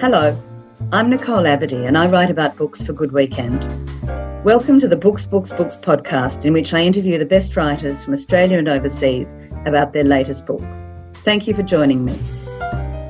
Hello, 0.00 0.36
I'm 0.90 1.10
Nicole 1.10 1.44
Abadee 1.44 1.86
and 1.86 1.98
I 1.98 2.06
write 2.06 2.30
about 2.30 2.56
books 2.56 2.82
for 2.82 2.92
Good 2.92 3.12
Weekend. 3.12 3.60
Welcome 4.42 4.80
to 4.80 4.88
the 4.88 4.96
Books, 4.96 5.26
Books, 5.26 5.52
Books 5.52 5.76
podcast, 5.76 6.44
in 6.44 6.52
which 6.52 6.72
I 6.72 6.80
interview 6.80 7.18
the 7.18 7.26
best 7.26 7.56
writers 7.56 8.02
from 8.02 8.14
Australia 8.14 8.58
and 8.58 8.68
overseas 8.68 9.34
about 9.66 9.92
their 9.92 10.04
latest 10.04 10.46
books. 10.46 10.86
Thank 11.24 11.46
you 11.46 11.54
for 11.54 11.62
joining 11.62 12.04
me. 12.04 12.18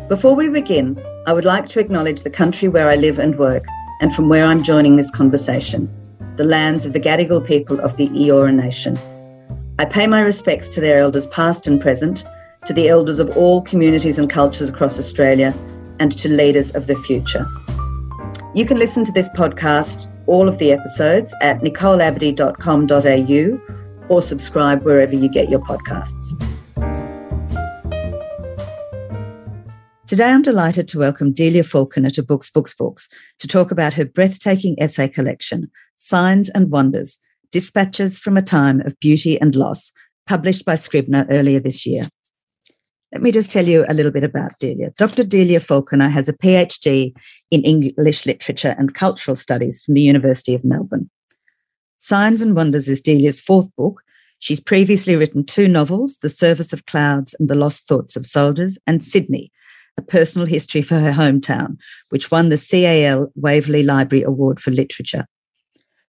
Before 0.08 0.34
we 0.34 0.48
begin, 0.48 1.00
I 1.26 1.32
would 1.32 1.44
like 1.44 1.66
to 1.68 1.80
acknowledge 1.80 2.22
the 2.22 2.30
country 2.30 2.68
where 2.68 2.88
I 2.88 2.96
live 2.96 3.18
and 3.18 3.38
work 3.38 3.64
and 4.00 4.12
from 4.12 4.28
where 4.28 4.44
I'm 4.44 4.64
joining 4.64 4.96
this 4.96 5.10
conversation, 5.12 5.88
the 6.36 6.44
lands 6.44 6.84
of 6.84 6.92
the 6.94 7.00
Gadigal 7.00 7.46
people 7.46 7.80
of 7.80 7.96
the 7.96 8.08
Eora 8.08 8.54
Nation. 8.54 8.98
I 9.78 9.84
pay 9.84 10.06
my 10.06 10.20
respects 10.20 10.68
to 10.70 10.80
their 10.80 10.98
elders 10.98 11.26
past 11.28 11.66
and 11.66 11.80
present, 11.80 12.24
to 12.66 12.72
the 12.72 12.88
elders 12.88 13.18
of 13.18 13.36
all 13.36 13.62
communities 13.62 14.18
and 14.18 14.30
cultures 14.30 14.68
across 14.68 14.98
Australia, 14.98 15.54
and 15.98 16.16
to 16.18 16.28
leaders 16.28 16.74
of 16.74 16.86
the 16.86 16.96
future. 16.96 17.46
You 18.54 18.66
can 18.66 18.78
listen 18.78 19.04
to 19.04 19.12
this 19.12 19.28
podcast, 19.30 20.10
all 20.26 20.48
of 20.48 20.58
the 20.58 20.72
episodes, 20.72 21.34
at 21.40 21.60
nicoleabadee.com.au 21.60 24.08
or 24.08 24.22
subscribe 24.22 24.82
wherever 24.82 25.14
you 25.14 25.28
get 25.28 25.48
your 25.48 25.60
podcasts. 25.60 26.32
Today, 30.06 30.30
I'm 30.30 30.42
delighted 30.42 30.88
to 30.88 30.98
welcome 30.98 31.32
Delia 31.32 31.64
Falconer 31.64 32.10
to 32.10 32.22
Books, 32.22 32.50
Books, 32.50 32.74
Books 32.74 33.08
to 33.38 33.48
talk 33.48 33.70
about 33.70 33.94
her 33.94 34.04
breathtaking 34.04 34.76
essay 34.78 35.08
collection, 35.08 35.70
Signs 35.96 36.50
and 36.50 36.70
Wonders 36.70 37.18
Dispatches 37.50 38.18
from 38.18 38.36
a 38.36 38.42
Time 38.42 38.80
of 38.80 38.98
Beauty 39.00 39.40
and 39.40 39.54
Loss, 39.54 39.92
published 40.26 40.64
by 40.64 40.74
Scribner 40.74 41.26
earlier 41.30 41.60
this 41.60 41.86
year. 41.86 42.04
Let 43.12 43.20
me 43.20 43.30
just 43.30 43.50
tell 43.50 43.68
you 43.68 43.84
a 43.88 43.94
little 43.94 44.10
bit 44.10 44.24
about 44.24 44.58
Delia. 44.58 44.90
Dr. 44.96 45.22
Delia 45.22 45.60
Falconer 45.60 46.08
has 46.08 46.30
a 46.30 46.32
PhD 46.32 47.14
in 47.50 47.62
English 47.62 48.24
Literature 48.24 48.74
and 48.78 48.94
Cultural 48.94 49.36
Studies 49.36 49.82
from 49.82 49.92
the 49.94 50.00
University 50.00 50.54
of 50.54 50.64
Melbourne. 50.64 51.10
Signs 51.98 52.40
and 52.40 52.56
Wonders 52.56 52.88
is 52.88 53.02
Delia's 53.02 53.38
fourth 53.38 53.68
book. 53.76 54.00
She's 54.38 54.60
previously 54.60 55.14
written 55.14 55.44
two 55.44 55.68
novels, 55.68 56.18
The 56.22 56.30
Service 56.30 56.72
of 56.72 56.86
Clouds 56.86 57.36
and 57.38 57.50
The 57.50 57.54
Lost 57.54 57.86
Thoughts 57.86 58.16
of 58.16 58.24
Soldiers, 58.24 58.78
and 58.86 59.04
Sydney, 59.04 59.52
a 59.98 60.02
personal 60.02 60.46
history 60.46 60.80
for 60.80 60.98
her 60.98 61.12
hometown, 61.12 61.76
which 62.08 62.30
won 62.30 62.48
the 62.48 62.56
CAL 62.56 63.30
Waverley 63.34 63.82
Library 63.82 64.22
Award 64.22 64.58
for 64.58 64.70
Literature. 64.70 65.26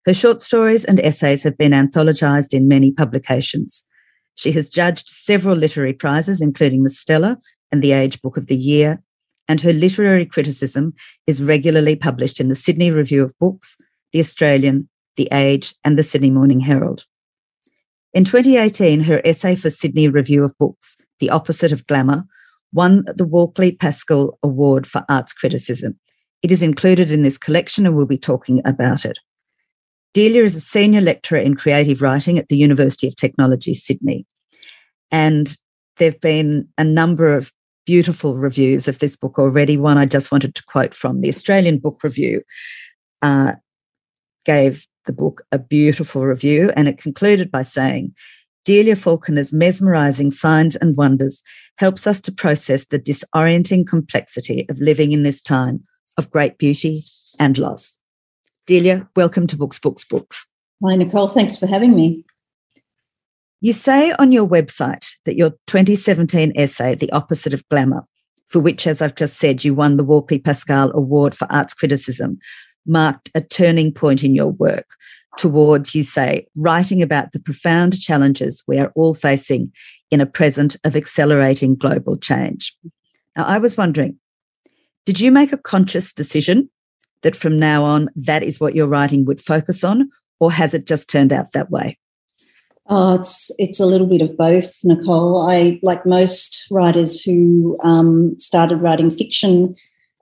Her 0.05 0.13
short 0.13 0.41
stories 0.41 0.85
and 0.85 1.01
essays 1.01 1.43
have 1.43 1.57
been 1.57 1.73
anthologized 1.73 2.53
in 2.53 2.69
many 2.69 2.91
publications. 2.91 3.85
She 4.35 4.51
has 4.53 4.69
judged 4.69 5.07
several 5.09 5.55
literary 5.55 5.93
prizes, 5.93 6.41
including 6.41 6.83
the 6.83 6.89
Stella 6.89 7.39
and 7.71 7.81
the 7.81 7.91
Age 7.91 8.21
Book 8.21 8.37
of 8.37 8.47
the 8.47 8.55
Year, 8.55 9.01
and 9.47 9.61
her 9.61 9.73
literary 9.73 10.25
criticism 10.25 10.93
is 11.27 11.43
regularly 11.43 11.95
published 11.95 12.39
in 12.39 12.49
the 12.49 12.55
Sydney 12.55 12.91
Review 12.91 13.23
of 13.23 13.37
Books, 13.39 13.77
the 14.11 14.19
Australian, 14.19 14.89
the 15.15 15.27
Age, 15.31 15.75
and 15.83 15.97
the 15.97 16.03
Sydney 16.03 16.31
Morning 16.31 16.61
Herald. 16.61 17.05
In 18.13 18.25
2018, 18.25 19.01
her 19.01 19.21
essay 19.25 19.55
for 19.55 19.69
Sydney 19.69 20.07
Review 20.07 20.43
of 20.43 20.57
Books, 20.59 20.97
The 21.19 21.31
Opposite 21.31 21.71
of 21.71 21.87
Glamour, 21.87 22.25
won 22.71 23.03
the 23.07 23.25
Walkley 23.25 23.71
Pascall 23.71 24.37
Award 24.43 24.85
for 24.85 25.03
Arts 25.09 25.33
Criticism. 25.33 25.99
It 26.43 26.51
is 26.51 26.61
included 26.61 27.11
in 27.11 27.23
this 27.23 27.37
collection 27.37 27.85
and 27.85 27.95
we'll 27.95 28.05
be 28.05 28.17
talking 28.17 28.61
about 28.65 29.05
it. 29.05 29.17
Delia 30.13 30.43
is 30.43 30.55
a 30.55 30.61
senior 30.61 31.01
lecturer 31.01 31.39
in 31.39 31.55
creative 31.55 32.01
writing 32.01 32.37
at 32.37 32.49
the 32.49 32.57
University 32.57 33.07
of 33.07 33.15
Technology, 33.15 33.73
Sydney. 33.73 34.25
And 35.11 35.57
there 35.97 36.11
have 36.11 36.21
been 36.21 36.67
a 36.77 36.83
number 36.83 37.35
of 37.35 37.51
beautiful 37.85 38.35
reviews 38.35 38.87
of 38.87 38.99
this 38.99 39.15
book 39.15 39.37
already. 39.37 39.77
One 39.77 39.97
I 39.97 40.05
just 40.05 40.31
wanted 40.31 40.55
to 40.55 40.63
quote 40.63 40.93
from 40.93 41.21
the 41.21 41.29
Australian 41.29 41.79
Book 41.79 42.01
Review 42.03 42.41
uh, 43.21 43.53
gave 44.45 44.87
the 45.05 45.13
book 45.13 45.43
a 45.51 45.59
beautiful 45.59 46.25
review, 46.25 46.71
and 46.75 46.87
it 46.87 46.97
concluded 46.97 47.51
by 47.51 47.63
saying, 47.63 48.13
Delia 48.65 48.95
Falconer's 48.95 49.51
mesmerizing 49.51 50.31
signs 50.31 50.77
and 50.77 50.95
wonders 50.95 51.43
helps 51.77 52.07
us 52.07 52.21
to 52.21 52.31
process 52.31 52.85
the 52.85 52.99
disorienting 52.99 53.85
complexity 53.85 54.65
of 54.69 54.79
living 54.79 55.11
in 55.11 55.23
this 55.23 55.41
time 55.41 55.83
of 56.17 56.31
great 56.31 56.57
beauty 56.57 57.03
and 57.39 57.57
loss. 57.57 57.99
Delia, 58.65 59.09
welcome 59.17 59.45
to 59.47 59.57
Books, 59.57 59.77
Books, 59.77 60.05
Books. 60.05 60.47
Hi, 60.85 60.95
Nicole. 60.95 61.27
Thanks 61.27 61.57
for 61.57 61.67
having 61.67 61.95
me. 61.95 62.23
You 63.59 63.73
say 63.73 64.13
on 64.19 64.31
your 64.31 64.47
website 64.47 65.05
that 65.25 65.35
your 65.35 65.51
2017 65.67 66.53
essay, 66.55 66.95
The 66.95 67.11
Opposite 67.11 67.53
of 67.53 67.67
Glamour, 67.67 68.05
for 68.47 68.61
which, 68.61 68.87
as 68.87 69.01
I've 69.01 69.15
just 69.15 69.37
said, 69.37 69.65
you 69.65 69.73
won 69.73 69.97
the 69.97 70.03
Walkley 70.05 70.39
Pascall 70.39 70.93
Award 70.93 71.35
for 71.35 71.45
Arts 71.51 71.73
Criticism, 71.73 72.39
marked 72.87 73.29
a 73.35 73.41
turning 73.41 73.93
point 73.93 74.23
in 74.23 74.33
your 74.33 74.51
work 74.51 74.95
towards, 75.37 75.93
you 75.93 76.03
say, 76.03 76.47
writing 76.55 77.01
about 77.01 77.33
the 77.33 77.41
profound 77.41 77.99
challenges 77.99 78.63
we 78.65 78.79
are 78.79 78.93
all 78.95 79.13
facing 79.13 79.73
in 80.09 80.21
a 80.21 80.25
present 80.25 80.77
of 80.85 80.95
accelerating 80.95 81.75
global 81.75 82.15
change. 82.15 82.73
Now, 83.35 83.43
I 83.43 83.57
was 83.57 83.75
wondering, 83.75 84.19
did 85.05 85.19
you 85.19 85.33
make 85.33 85.51
a 85.51 85.57
conscious 85.57 86.13
decision 86.13 86.69
that 87.23 87.35
from 87.35 87.57
now 87.57 87.83
on, 87.83 88.09
that 88.15 88.43
is 88.43 88.59
what 88.59 88.75
your 88.75 88.87
writing 88.87 89.25
would 89.25 89.41
focus 89.41 89.83
on, 89.83 90.09
or 90.39 90.51
has 90.51 90.73
it 90.73 90.85
just 90.85 91.09
turned 91.09 91.33
out 91.33 91.53
that 91.53 91.71
way? 91.71 91.97
Oh, 92.87 93.15
it's 93.15 93.49
it's 93.57 93.79
a 93.79 93.85
little 93.85 94.07
bit 94.07 94.21
of 94.21 94.37
both, 94.37 94.73
Nicole. 94.83 95.49
I 95.49 95.79
like 95.81 96.05
most 96.05 96.65
writers 96.69 97.21
who 97.21 97.77
um, 97.81 98.37
started 98.37 98.77
writing 98.77 99.09
fiction. 99.09 99.73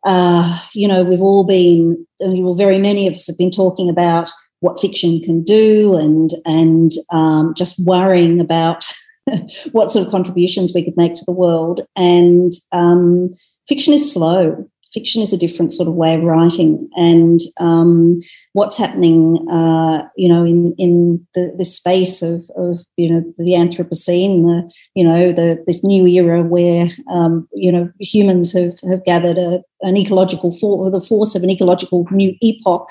Uh, 0.05 0.59
you 0.73 0.87
know, 0.87 1.03
we've 1.03 1.21
all 1.21 1.43
been, 1.43 2.05
well, 2.19 2.55
very 2.55 2.77
many 2.77 3.07
of 3.07 3.13
us 3.13 3.27
have 3.27 3.37
been 3.37 3.51
talking 3.51 3.89
about 3.89 4.31
what 4.59 4.79
fiction 4.79 5.21
can 5.21 5.43
do, 5.43 5.95
and 5.95 6.31
and 6.45 6.91
um, 7.09 7.53
just 7.57 7.83
worrying 7.83 8.39
about 8.39 8.85
what 9.71 9.89
sort 9.89 10.05
of 10.05 10.11
contributions 10.11 10.71
we 10.73 10.83
could 10.83 10.97
make 10.97 11.15
to 11.15 11.25
the 11.25 11.31
world. 11.31 11.81
And 11.95 12.51
um, 12.71 13.33
fiction 13.67 13.93
is 13.93 14.13
slow 14.13 14.69
fiction 14.93 15.21
is 15.21 15.33
a 15.33 15.37
different 15.37 15.71
sort 15.71 15.87
of 15.87 15.95
way 15.95 16.15
of 16.15 16.23
writing, 16.23 16.89
and 16.95 17.39
um, 17.59 18.19
what's 18.53 18.77
happening, 18.77 19.45
uh, 19.49 20.07
you 20.15 20.27
know, 20.27 20.43
in 20.43 20.73
in 20.77 21.25
the, 21.33 21.53
the 21.57 21.65
space 21.65 22.21
of, 22.21 22.49
of 22.55 22.79
you 22.97 23.09
know 23.09 23.23
the 23.37 23.53
Anthropocene, 23.53 24.43
the 24.43 24.71
you 24.95 25.03
know 25.03 25.31
the 25.31 25.63
this 25.67 25.83
new 25.83 26.05
era 26.07 26.43
where 26.43 26.87
um, 27.09 27.47
you 27.53 27.71
know 27.71 27.89
humans 27.99 28.53
have 28.53 28.79
have 28.89 29.03
gathered 29.05 29.37
a, 29.37 29.61
an 29.81 29.97
ecological 29.97 30.51
force, 30.51 30.91
the 30.91 31.01
force 31.01 31.35
of 31.35 31.43
an 31.43 31.49
ecological 31.49 32.07
new 32.11 32.35
epoch 32.41 32.87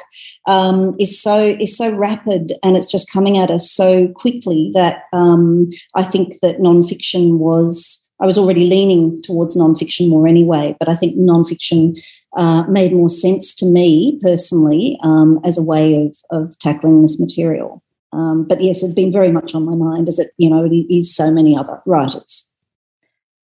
um, 0.47 0.95
is 0.99 1.21
so 1.21 1.57
is 1.61 1.77
so 1.77 1.93
rapid, 1.95 2.55
and 2.63 2.77
it's 2.77 2.91
just 2.91 3.11
coming 3.11 3.39
at 3.39 3.51
us 3.51 3.71
so 3.71 4.09
quickly 4.09 4.71
that 4.75 5.05
um, 5.13 5.69
I 5.95 6.03
think 6.03 6.41
that 6.41 6.59
nonfiction 6.59 7.39
was 7.39 8.10
I 8.21 8.27
was 8.27 8.37
already 8.37 8.69
leaning 8.69 9.23
towards 9.23 9.57
nonfiction 9.57 10.09
more 10.09 10.29
anyway, 10.29 10.77
but 10.79 10.89
I 10.89 10.95
think 10.95 11.17
nonfiction 11.17 11.99
uh, 12.37 12.65
made 12.69 12.93
more 12.93 13.09
sense 13.09 13.55
to 13.57 13.67
me 13.67 14.19
personally 14.23 14.99
um, 15.03 15.41
as 15.43 15.57
a 15.57 15.63
way 15.63 16.07
of, 16.07 16.17
of 16.31 16.59
tackling 16.59 17.01
this 17.01 17.19
material. 17.19 17.83
Um, 18.13 18.45
but 18.47 18.61
yes, 18.61 18.83
it's 18.83 18.95
been 18.95 19.13
very 19.13 19.31
much 19.31 19.55
on 19.55 19.65
my 19.65 19.75
mind, 19.75 20.09
as 20.09 20.19
it 20.19 20.33
you 20.37 20.51
know 20.51 20.65
it 20.65 20.75
is 20.75 21.15
so 21.15 21.31
many 21.31 21.57
other 21.57 21.81
writers. 21.87 22.53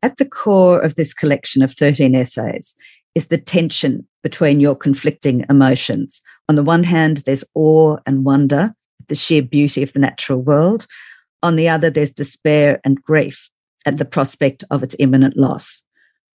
At 0.03 0.19
the 0.19 0.29
core 0.29 0.81
of 0.81 0.95
this 0.95 1.15
collection 1.15 1.63
of 1.63 1.73
thirteen 1.73 2.15
essays 2.15 2.75
is 3.15 3.29
the 3.29 3.39
tension 3.39 4.07
between 4.23 4.61
your 4.61 4.75
conflicting 4.75 5.45
emotions. 5.49 6.21
On 6.49 6.57
the 6.57 6.63
one 6.65 6.85
hand, 6.85 7.19
there's 7.19 7.45
awe 7.55 7.97
and 8.07 8.25
wonder 8.25 8.75
at 9.01 9.09
the 9.09 9.15
sheer 9.15 9.41
beauty 9.41 9.83
of 9.83 9.93
the 9.93 10.01
natural 10.01 10.43
world. 10.43 10.87
On 11.43 11.57
the 11.57 11.69
other, 11.69 11.89
there's 11.89 12.13
despair 12.13 12.81
and 12.85 13.03
grief 13.03 13.49
at 13.87 13.99
the 13.99 14.05
prospect 14.05 14.65
of 14.71 14.83
its 14.83 14.97
imminent 14.99 15.37
loss. 15.37 15.83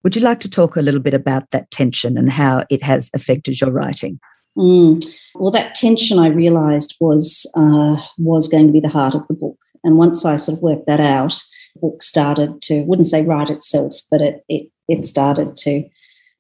Would 0.03 0.15
you 0.15 0.21
like 0.21 0.39
to 0.39 0.50
talk 0.50 0.75
a 0.75 0.81
little 0.81 1.00
bit 1.00 1.13
about 1.13 1.51
that 1.51 1.69
tension 1.69 2.18
and 2.18 2.31
how 2.31 2.63
it 2.69 2.83
has 2.83 3.12
affected 3.13 3.62
your 3.62 3.71
writing? 3.71 4.19
Mm. 4.57 5.06
Well, 5.36 5.51
that 5.51 5.75
tension 5.75 6.18
I 6.18 6.27
realised 6.27 6.95
was 7.00 7.50
uh, 7.56 7.98
was 8.18 8.48
going 8.48 8.68
to 8.68 8.74
be 8.74 8.80
the 8.80 8.89
heart 8.89 9.15
of 9.15 9.27
the 9.27 9.33
book, 9.33 9.57
and 9.83 9.98
once 9.98 10.25
I 10.25 10.36
sort 10.36 10.57
of 10.57 10.63
worked 10.63 10.88
that 10.88 11.00
out, 11.00 11.42
the 11.75 11.81
book 11.81 12.03
started 12.03 12.62
to 12.63 12.81
wouldn't 12.83 13.07
say 13.07 13.24
write 13.24 13.50
itself, 13.50 13.94
but 14.09 14.21
it 14.21 14.44
it 14.50 14.69
it 14.89 15.06
started 15.06 15.56
to 15.57 15.88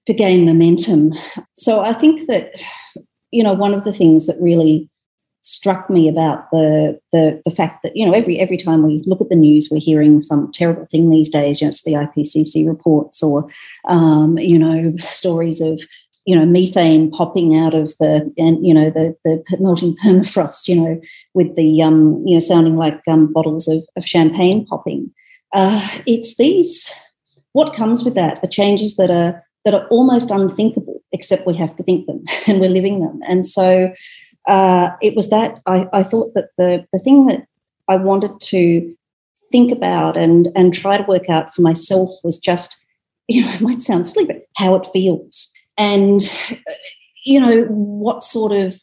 to 0.07 0.13
gain 0.13 0.45
momentum. 0.45 1.13
So 1.55 1.81
I 1.81 1.93
think 1.93 2.27
that 2.27 2.51
you 3.31 3.43
know 3.43 3.53
one 3.53 3.73
of 3.73 3.85
the 3.85 3.93
things 3.93 4.27
that 4.27 4.41
really 4.41 4.89
struck 5.43 5.89
me 5.89 6.07
about 6.07 6.49
the, 6.51 6.99
the 7.11 7.41
the 7.45 7.51
fact 7.51 7.81
that 7.83 7.95
you 7.95 8.05
know 8.05 8.13
every 8.13 8.39
every 8.39 8.57
time 8.57 8.83
we 8.83 9.03
look 9.05 9.21
at 9.21 9.29
the 9.29 9.35
news 9.35 9.69
we're 9.71 9.79
hearing 9.79 10.21
some 10.21 10.51
terrible 10.51 10.85
thing 10.85 11.09
these 11.09 11.29
days 11.29 11.59
you 11.59 11.65
know 11.65 11.69
it's 11.69 11.83
the 11.83 11.93
IPCC 11.93 12.67
reports 12.67 13.23
or 13.23 13.47
um, 13.87 14.37
you 14.37 14.59
know 14.59 14.93
stories 14.99 15.61
of 15.61 15.81
you 16.25 16.35
know 16.35 16.45
methane 16.45 17.09
popping 17.09 17.57
out 17.57 17.73
of 17.73 17.93
the 17.99 18.31
and 18.37 18.65
you 18.65 18.73
know 18.73 18.89
the 18.89 19.15
the 19.25 19.43
melting 19.59 19.95
permafrost 20.03 20.67
you 20.67 20.75
know 20.75 21.01
with 21.33 21.55
the 21.55 21.81
um 21.81 22.23
you 22.25 22.35
know 22.35 22.39
sounding 22.39 22.77
like 22.77 23.01
um, 23.07 23.31
bottles 23.33 23.67
of, 23.67 23.83
of 23.95 24.05
champagne 24.05 24.65
popping 24.67 25.11
uh, 25.53 25.85
it's 26.05 26.37
these 26.37 26.93
what 27.53 27.73
comes 27.73 28.03
with 28.03 28.15
that 28.15 28.39
are 28.43 28.47
changes 28.47 28.95
that 28.95 29.11
are 29.11 29.43
that 29.65 29.73
are 29.73 29.87
almost 29.87 30.31
unthinkable, 30.31 31.01
except 31.11 31.45
we 31.45 31.55
have 31.55 31.75
to 31.75 31.83
think 31.83 32.07
them 32.07 32.23
and 32.47 32.59
we're 32.59 32.69
living 32.69 32.99
them. 32.99 33.19
And 33.27 33.45
so 33.45 33.91
uh, 34.47 34.91
it 35.01 35.15
was 35.15 35.29
that 35.29 35.59
I, 35.65 35.87
I 35.93 36.03
thought 36.03 36.33
that 36.33 36.49
the 36.57 36.85
the 36.93 36.99
thing 36.99 37.25
that 37.27 37.45
I 37.87 37.97
wanted 37.97 38.39
to 38.39 38.95
think 39.51 39.71
about 39.71 40.17
and 40.17 40.49
and 40.55 40.73
try 40.73 40.97
to 40.97 41.03
work 41.03 41.29
out 41.29 41.53
for 41.53 41.61
myself 41.61 42.09
was 42.23 42.39
just 42.39 42.83
you 43.27 43.45
know 43.45 43.51
it 43.53 43.61
might 43.61 43.81
sound 43.81 44.07
silly 44.07 44.25
but 44.25 44.47
how 44.57 44.75
it 44.75 44.87
feels. 44.93 45.51
And 45.77 46.21
you 47.23 47.39
know 47.39 47.63
what 47.65 48.23
sort 48.23 48.51
of 48.51 48.79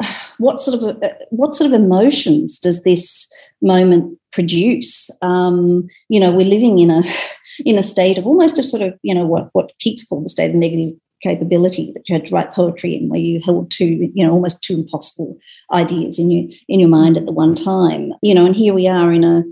what 0.38 0.60
sort 0.60 0.82
of 0.82 1.02
uh, 1.02 1.08
what 1.30 1.54
sort 1.54 1.72
of 1.72 1.80
emotions 1.80 2.58
does 2.58 2.82
this 2.82 3.30
moment 3.62 4.18
produce? 4.32 5.10
Um, 5.22 5.88
you 6.08 6.20
know 6.20 6.30
we're 6.30 6.46
living 6.46 6.78
in 6.78 6.90
a 6.90 7.02
in 7.64 7.78
a 7.78 7.82
state 7.82 8.18
of 8.18 8.26
almost 8.26 8.58
of 8.58 8.66
sort 8.66 8.82
of 8.82 8.98
you 9.02 9.14
know 9.14 9.24
what 9.24 9.48
what 9.52 9.72
Keats 9.78 10.04
called 10.06 10.24
the 10.24 10.28
state 10.28 10.50
of 10.50 10.56
negative 10.56 10.94
capability 11.24 11.90
that 11.94 12.08
you 12.08 12.14
had 12.14 12.26
to 12.26 12.34
write 12.34 12.52
poetry 12.52 12.94
in 12.94 13.08
where 13.08 13.18
you 13.18 13.40
held 13.44 13.70
two 13.70 14.10
you 14.14 14.24
know 14.24 14.32
almost 14.32 14.62
two 14.62 14.74
impossible 14.74 15.36
ideas 15.72 16.18
in 16.18 16.30
your 16.30 16.44
in 16.68 16.78
your 16.78 16.88
mind 16.88 17.16
at 17.16 17.24
the 17.26 17.32
one 17.32 17.54
time 17.54 18.12
you 18.22 18.34
know 18.34 18.46
and 18.46 18.54
here 18.54 18.74
we 18.74 18.86
are 18.86 19.12
in 19.12 19.24
a 19.24 19.42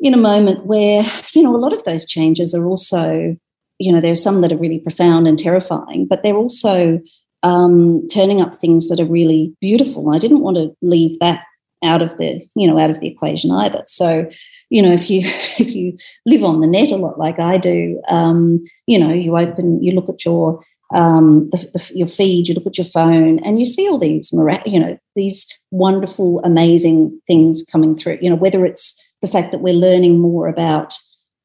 in 0.00 0.12
a 0.12 0.18
moment 0.18 0.66
where 0.66 1.02
you 1.34 1.42
know 1.42 1.54
a 1.54 1.64
lot 1.64 1.72
of 1.72 1.84
those 1.84 2.04
changes 2.04 2.52
are 2.52 2.66
also 2.66 3.36
you 3.78 3.92
know 3.92 4.00
there 4.00 4.12
are 4.12 4.26
some 4.26 4.40
that 4.40 4.52
are 4.52 4.58
really 4.58 4.80
profound 4.80 5.28
and 5.28 5.38
terrifying 5.38 6.06
but 6.06 6.22
they're 6.22 6.36
also 6.36 7.00
um, 7.44 8.08
turning 8.08 8.40
up 8.40 8.58
things 8.58 8.88
that 8.88 8.98
are 8.98 9.04
really 9.04 9.54
beautiful. 9.60 10.14
I 10.14 10.18
didn't 10.18 10.40
want 10.40 10.56
to 10.56 10.74
leave 10.80 11.18
that 11.20 11.44
out 11.84 12.00
of 12.00 12.16
the 12.16 12.42
you 12.56 12.66
know 12.66 12.78
out 12.78 12.90
of 12.90 12.98
the 13.00 13.06
equation 13.06 13.50
either. 13.50 13.82
So 13.86 14.28
you 14.70 14.82
know 14.82 14.92
if 14.92 15.10
you 15.10 15.20
if 15.58 15.70
you 15.70 15.96
live 16.26 16.42
on 16.42 16.60
the 16.60 16.66
net 16.66 16.90
a 16.90 16.96
lot 16.96 17.18
like 17.18 17.38
i 17.38 17.56
do 17.56 18.00
um, 18.08 18.64
you 18.86 18.98
know 18.98 19.12
you 19.12 19.36
open 19.36 19.82
you 19.82 19.92
look 19.92 20.08
at 20.08 20.24
your 20.24 20.62
um, 20.94 21.50
the, 21.50 21.70
the, 21.74 21.98
your 21.98 22.08
feed, 22.08 22.48
you 22.48 22.54
look 22.54 22.66
at 22.66 22.78
your 22.78 22.84
phone, 22.86 23.40
and 23.40 23.58
you 23.58 23.64
see 23.64 23.88
all 23.88 23.98
these, 23.98 24.32
you 24.64 24.78
know, 24.78 24.98
these 25.16 25.46
wonderful, 25.70 26.40
amazing 26.44 27.20
things 27.26 27.64
coming 27.70 27.96
through. 27.96 28.18
You 28.22 28.30
know, 28.30 28.36
whether 28.36 28.64
it's 28.64 29.00
the 29.20 29.28
fact 29.28 29.52
that 29.52 29.60
we're 29.60 29.74
learning 29.74 30.20
more 30.20 30.48
about 30.48 30.94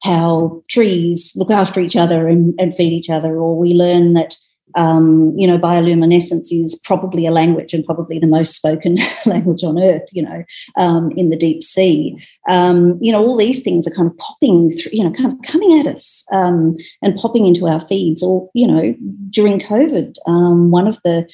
how 0.02 0.62
trees 0.70 1.32
look 1.36 1.50
after 1.50 1.80
each 1.80 1.96
other 1.96 2.28
and, 2.28 2.54
and 2.58 2.74
feed 2.74 2.92
each 2.92 3.10
other, 3.10 3.36
or 3.38 3.58
we 3.58 3.74
learn 3.74 4.14
that 4.14 4.36
um, 4.74 5.32
you 5.36 5.46
know, 5.46 5.58
bioluminescence 5.58 6.48
is 6.50 6.78
probably 6.84 7.26
a 7.26 7.30
language 7.30 7.74
and 7.74 7.84
probably 7.84 8.18
the 8.18 8.26
most 8.26 8.54
spoken 8.54 8.98
language 9.26 9.62
on 9.64 9.78
earth, 9.78 10.08
you 10.12 10.22
know, 10.22 10.44
um, 10.76 11.10
in 11.16 11.30
the 11.30 11.36
deep 11.36 11.62
sea. 11.62 12.16
Um, 12.48 12.98
you 13.00 13.12
know, 13.12 13.24
all 13.24 13.36
these 13.36 13.62
things 13.62 13.86
are 13.86 13.94
kind 13.94 14.10
of 14.10 14.16
popping 14.18 14.70
through, 14.70 14.92
you 14.92 15.04
know, 15.04 15.12
kind 15.12 15.32
of 15.32 15.38
coming 15.42 15.78
at 15.78 15.86
us 15.86 16.24
um, 16.32 16.76
and 17.02 17.16
popping 17.16 17.46
into 17.46 17.66
our 17.66 17.80
feeds. 17.86 18.22
Or, 18.22 18.50
you 18.54 18.66
know, 18.66 18.94
during 19.30 19.60
COVID, 19.60 20.16
um, 20.26 20.70
one 20.70 20.86
of 20.86 20.98
the, 21.04 21.28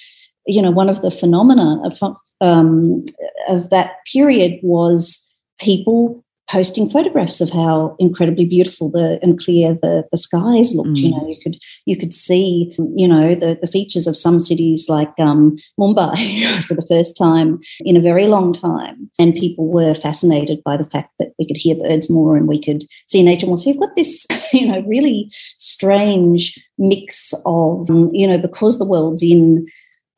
you 0.46 0.62
know, 0.62 0.70
one 0.70 0.88
of 0.88 1.02
the 1.02 1.10
phenomena 1.10 1.80
of, 1.84 2.00
um, 2.40 3.04
of 3.48 3.70
that 3.70 4.04
period 4.12 4.60
was 4.62 5.30
people 5.58 6.24
posting 6.48 6.88
photographs 6.88 7.40
of 7.40 7.50
how 7.50 7.96
incredibly 7.98 8.44
beautiful 8.44 8.88
the 8.90 9.18
and 9.22 9.38
clear 9.38 9.74
the, 9.74 10.06
the 10.10 10.16
skies 10.16 10.74
looked. 10.74 10.90
Mm. 10.90 10.98
You 10.98 11.10
know, 11.10 11.28
you 11.28 11.36
could 11.42 11.58
you 11.84 11.96
could 11.96 12.12
see 12.12 12.74
you 12.94 13.08
know 13.08 13.34
the 13.34 13.58
the 13.60 13.66
features 13.66 14.06
of 14.06 14.16
some 14.16 14.40
cities 14.40 14.88
like 14.88 15.12
um, 15.18 15.56
Mumbai 15.78 16.62
for 16.66 16.74
the 16.74 16.86
first 16.86 17.16
time 17.16 17.60
in 17.80 17.96
a 17.96 18.00
very 18.00 18.26
long 18.26 18.52
time, 18.52 19.10
and 19.18 19.34
people 19.34 19.68
were 19.68 19.94
fascinated 19.94 20.62
by 20.64 20.76
the 20.76 20.88
fact 20.88 21.12
that 21.18 21.32
we 21.38 21.46
could 21.46 21.56
hear 21.56 21.74
birds 21.74 22.10
more 22.10 22.36
and 22.36 22.48
we 22.48 22.62
could 22.62 22.84
see 23.06 23.22
nature 23.22 23.46
more. 23.46 23.58
So 23.58 23.70
you've 23.70 23.80
got 23.80 23.96
this 23.96 24.26
you 24.52 24.66
know 24.66 24.80
really 24.82 25.30
strange 25.58 26.58
mix 26.78 27.34
of 27.44 27.88
you 28.12 28.26
know 28.26 28.38
because 28.38 28.78
the 28.78 28.86
world's 28.86 29.22
in 29.22 29.66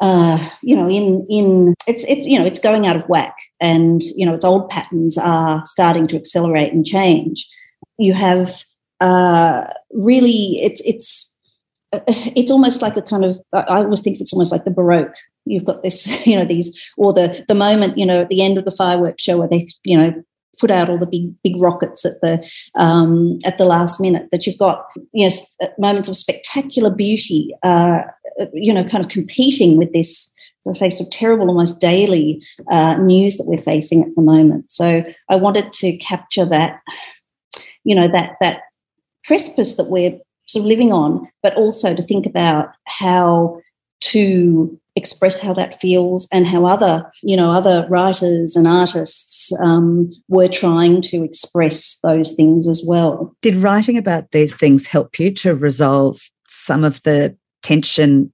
uh, 0.01 0.39
you 0.63 0.77
know, 0.77 0.89
in 0.89 1.27
in 1.29 1.75
it's 1.87 2.05
it's 2.05 2.27
you 2.27 2.39
know 2.39 2.47
it's 2.47 2.59
going 2.59 2.87
out 2.87 2.97
of 2.97 3.09
whack, 3.09 3.37
and 3.61 4.03
you 4.03 4.25
know 4.25 4.35
its 4.35 4.45
old 4.45 4.69
patterns 4.71 5.19
are 5.19 5.65
starting 5.67 6.07
to 6.09 6.17
accelerate 6.17 6.73
and 6.73 6.87
change. 6.87 7.47
You 7.99 8.15
have 8.15 8.65
uh, 9.01 9.65
really 9.93 10.59
it's 10.63 10.81
it's 10.85 11.37
uh, 11.93 12.01
it's 12.07 12.51
almost 12.51 12.83
like 12.83 12.97
a 12.97 13.03
kind 13.03 13.25
of 13.25 13.39
I 13.53 13.79
always 13.79 14.01
think 14.01 14.21
it's 14.21 14.33
almost 14.33 14.53
like 14.53 14.65
the 14.65 14.71
Baroque. 14.71 15.15
You've 15.45 15.65
got 15.65 15.83
this, 15.83 16.07
you 16.27 16.37
know, 16.37 16.45
these 16.45 16.79
or 16.97 17.13
the 17.13 17.45
the 17.49 17.55
moment, 17.55 17.99
you 17.99 18.07
know, 18.07 18.21
at 18.21 18.29
the 18.29 18.43
end 18.43 18.59
of 18.59 18.65
the 18.65 18.71
fireworks 18.71 19.23
show 19.23 19.39
where 19.39 19.49
they, 19.49 19.67
you 19.85 19.97
know, 19.97 20.13
put 20.59 20.71
out 20.71 20.91
all 20.91 20.99
the 20.99 21.07
big 21.07 21.35
big 21.43 21.61
rockets 21.61 22.05
at 22.05 22.21
the 22.21 22.45
um, 22.75 23.39
at 23.45 23.59
the 23.59 23.65
last 23.65 24.01
minute. 24.01 24.29
That 24.33 24.47
you've 24.47 24.59
got 24.59 24.87
you 25.13 25.29
know 25.29 25.69
moments 25.79 26.09
of 26.09 26.17
spectacular 26.17 26.91
beauty, 26.91 27.55
uh, 27.63 28.03
you 28.53 28.73
know, 28.73 28.85
kind 28.85 29.05
of 29.05 29.11
competing 29.11 29.77
with 29.77 29.93
this. 29.93 30.33
I 30.71 30.73
say, 30.73 30.91
sort 30.91 31.09
of 31.09 31.13
terrible, 31.13 31.49
almost 31.49 31.81
daily 31.81 32.43
uh, 32.71 32.95
news 32.95 33.37
that 33.37 33.47
we're 33.47 33.59
facing 33.59 34.03
at 34.03 34.15
the 34.15 34.23
moment. 34.23 34.71
So 34.71 35.03
I 35.29 35.37
wanted 35.37 35.73
to 35.75 35.97
capture 35.99 36.45
that, 36.47 36.81
you 37.85 37.95
know, 37.95 38.09
that 38.09 38.37
that 38.41 38.63
precipice 39.25 39.77
that 39.77 39.91
we're 39.91 40.19
sort 40.47 40.63
of 40.63 40.67
living 40.67 40.93
on, 40.93 41.29
but 41.43 41.55
also 41.57 41.95
to 41.95 42.03
think 42.03 42.27
about 42.27 42.71
how 42.87 43.61
to 44.01 44.79
express 44.99 45.41
how 45.41 45.55
that 45.55 45.81
feels 45.81 46.29
and 46.33 46.47
how 46.47 46.65
other 46.65 47.11
you 47.23 47.37
know 47.37 47.51
other 47.51 47.87
writers 47.89 48.57
and 48.57 48.67
artists 48.67 49.53
um, 49.61 50.13
were 50.29 50.49
trying 50.49 51.01
to 51.01 51.23
express 51.23 51.99
those 52.03 52.35
things 52.35 52.67
as 52.67 52.85
well 52.87 53.35
did 53.41 53.55
writing 53.55 53.97
about 53.97 54.31
these 54.33 54.57
things 54.57 54.89
help 54.89 55.19
you 55.19 55.33
to 55.33 55.55
resolve 55.55 56.29
some 56.49 56.83
of 56.83 57.01
the 57.05 57.35
tension 57.63 58.33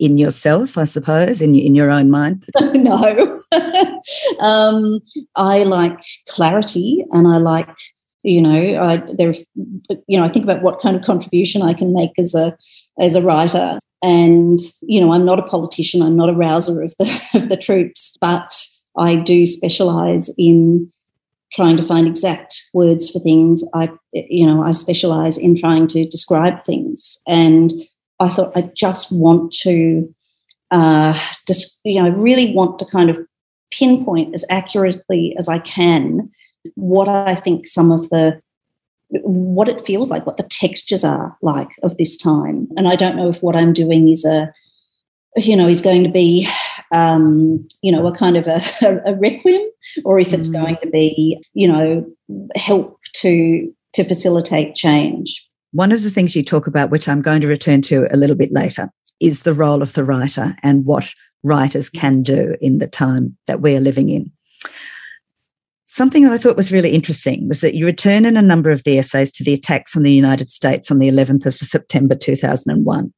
in 0.00 0.18
yourself 0.18 0.76
i 0.76 0.84
suppose 0.84 1.40
in, 1.40 1.54
in 1.54 1.74
your 1.74 1.90
own 1.90 2.10
mind 2.10 2.44
no 2.60 3.42
um, 4.40 5.00
i 5.36 5.62
like 5.62 6.00
clarity 6.28 7.04
and 7.12 7.28
i 7.28 7.36
like 7.36 7.68
you 8.22 8.42
know 8.42 8.82
i 8.82 8.96
there 9.16 9.34
you 10.08 10.18
know 10.18 10.24
i 10.24 10.28
think 10.28 10.44
about 10.44 10.62
what 10.62 10.80
kind 10.80 10.96
of 10.96 11.02
contribution 11.02 11.62
i 11.62 11.72
can 11.72 11.92
make 11.92 12.12
as 12.18 12.34
a 12.34 12.56
as 12.98 13.14
a 13.14 13.22
writer 13.22 13.78
and, 14.02 14.58
you 14.80 15.00
know, 15.00 15.12
I'm 15.12 15.24
not 15.24 15.38
a 15.38 15.46
politician, 15.46 16.02
I'm 16.02 16.16
not 16.16 16.30
a 16.30 16.34
rouser 16.34 16.82
of 16.82 16.94
the, 16.98 17.28
of 17.34 17.48
the 17.48 17.56
troops, 17.56 18.16
but 18.20 18.66
I 18.96 19.16
do 19.16 19.46
specialize 19.46 20.32
in 20.38 20.90
trying 21.52 21.76
to 21.76 21.82
find 21.82 22.06
exact 22.06 22.64
words 22.72 23.10
for 23.10 23.18
things. 23.18 23.64
I, 23.74 23.90
you 24.12 24.46
know, 24.46 24.62
I 24.62 24.72
specialize 24.72 25.36
in 25.36 25.56
trying 25.56 25.88
to 25.88 26.06
describe 26.06 26.64
things. 26.64 27.18
And 27.26 27.72
I 28.20 28.28
thought 28.28 28.56
I 28.56 28.70
just 28.76 29.10
want 29.10 29.52
to, 29.62 30.14
uh, 30.70 31.18
just, 31.46 31.80
you 31.84 32.02
know, 32.02 32.10
really 32.10 32.54
want 32.54 32.78
to 32.78 32.84
kind 32.84 33.10
of 33.10 33.18
pinpoint 33.70 34.34
as 34.34 34.44
accurately 34.50 35.34
as 35.38 35.48
I 35.48 35.58
can 35.58 36.30
what 36.74 37.08
I 37.08 37.34
think 37.34 37.66
some 37.66 37.90
of 37.90 38.08
the 38.10 38.40
what 39.22 39.68
it 39.68 39.84
feels 39.84 40.10
like, 40.10 40.24
what 40.24 40.36
the 40.36 40.44
textures 40.44 41.04
are 41.04 41.36
like 41.42 41.70
of 41.82 41.96
this 41.96 42.16
time. 42.16 42.68
And 42.76 42.86
I 42.86 42.94
don't 42.94 43.16
know 43.16 43.28
if 43.28 43.42
what 43.42 43.56
I'm 43.56 43.72
doing 43.72 44.08
is 44.08 44.24
a, 44.24 44.52
you 45.36 45.56
know, 45.56 45.66
is 45.66 45.80
going 45.80 46.04
to 46.04 46.08
be, 46.08 46.48
um, 46.92 47.66
you 47.82 47.90
know, 47.90 48.06
a 48.06 48.16
kind 48.16 48.36
of 48.36 48.46
a, 48.46 48.60
a, 49.06 49.16
requiem, 49.16 49.62
or 50.04 50.20
if 50.20 50.32
it's 50.32 50.48
mm. 50.48 50.52
going 50.52 50.76
to 50.82 50.88
be, 50.90 51.42
you 51.54 51.66
know, 51.66 52.06
help 52.54 52.98
to 53.14 53.72
to 53.94 54.04
facilitate 54.04 54.76
change. 54.76 55.44
One 55.72 55.92
of 55.92 56.02
the 56.02 56.10
things 56.10 56.34
you 56.34 56.42
talk 56.42 56.66
about, 56.66 56.90
which 56.90 57.08
I'm 57.08 57.22
going 57.22 57.40
to 57.42 57.46
return 57.46 57.82
to 57.82 58.06
a 58.10 58.16
little 58.16 58.36
bit 58.36 58.52
later, 58.52 58.88
is 59.20 59.42
the 59.42 59.54
role 59.54 59.82
of 59.82 59.92
the 59.92 60.04
writer 60.04 60.54
and 60.62 60.84
what 60.84 61.12
writers 61.42 61.88
can 61.88 62.22
do 62.22 62.56
in 62.60 62.78
the 62.78 62.88
time 62.88 63.36
that 63.46 63.60
we're 63.60 63.80
living 63.80 64.08
in. 64.08 64.32
Something 65.86 66.22
that 66.24 66.32
I 66.32 66.38
thought 66.38 66.56
was 66.56 66.72
really 66.72 66.90
interesting 66.90 67.48
was 67.48 67.60
that 67.60 67.74
you 67.74 67.84
return 67.84 68.24
in 68.24 68.36
a 68.36 68.42
number 68.42 68.70
of 68.70 68.84
the 68.84 68.98
essays 68.98 69.32
to 69.32 69.44
the 69.44 69.52
attacks 69.52 69.96
on 69.96 70.02
the 70.02 70.12
United 70.12 70.52
States 70.52 70.90
on 70.90 70.98
the 70.98 71.08
11th 71.08 71.46
of 71.46 71.54
September 71.54 72.14
2001. 72.14 73.12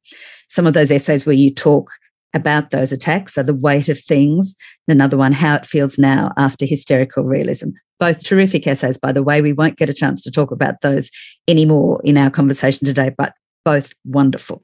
Some 0.49 0.67
of 0.67 0.73
those 0.73 0.91
essays 0.91 1.25
where 1.25 1.35
you 1.35 1.53
talk 1.53 1.91
about 2.33 2.71
those 2.71 2.91
attacks 2.91 3.37
are 3.37 3.43
The 3.43 3.53
Weight 3.53 3.89
of 3.89 3.99
Things, 3.99 4.55
and 4.87 4.95
another 4.95 5.17
one, 5.17 5.33
How 5.33 5.55
It 5.55 5.67
Feels 5.67 5.99
Now 5.99 6.31
After 6.35 6.65
Hysterical 6.65 7.23
Realism. 7.23 7.69
Both 8.03 8.25
terrific 8.25 8.67
essays, 8.67 8.97
by 8.97 9.13
the 9.13 9.23
way. 9.23 9.41
We 9.41 9.53
won't 9.53 9.77
get 9.77 9.89
a 9.89 9.93
chance 9.93 10.21
to 10.23 10.29
talk 10.29 10.51
about 10.51 10.81
those 10.81 11.09
anymore 11.47 12.01
in 12.03 12.17
our 12.17 12.29
conversation 12.29 12.85
today, 12.85 13.15
but 13.17 13.33
both 13.63 13.93
wonderful. 14.03 14.61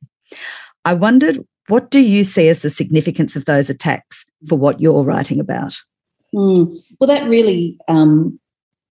I 0.84 0.92
wondered, 0.92 1.40
what 1.70 1.90
do 1.90 2.02
you 2.02 2.26
see 2.26 2.50
as 2.50 2.60
the 2.60 2.70
significance 2.70 3.38
of 3.38 3.46
those 3.46 3.70
attacks 3.70 4.26
for 4.50 4.58
what 4.58 4.82
you're 4.82 5.06
writing 5.06 5.40
about? 5.40 5.74
Mm. 6.36 6.78
Well, 7.00 7.08
that 7.08 7.30
really, 7.30 7.78
um, 7.88 8.42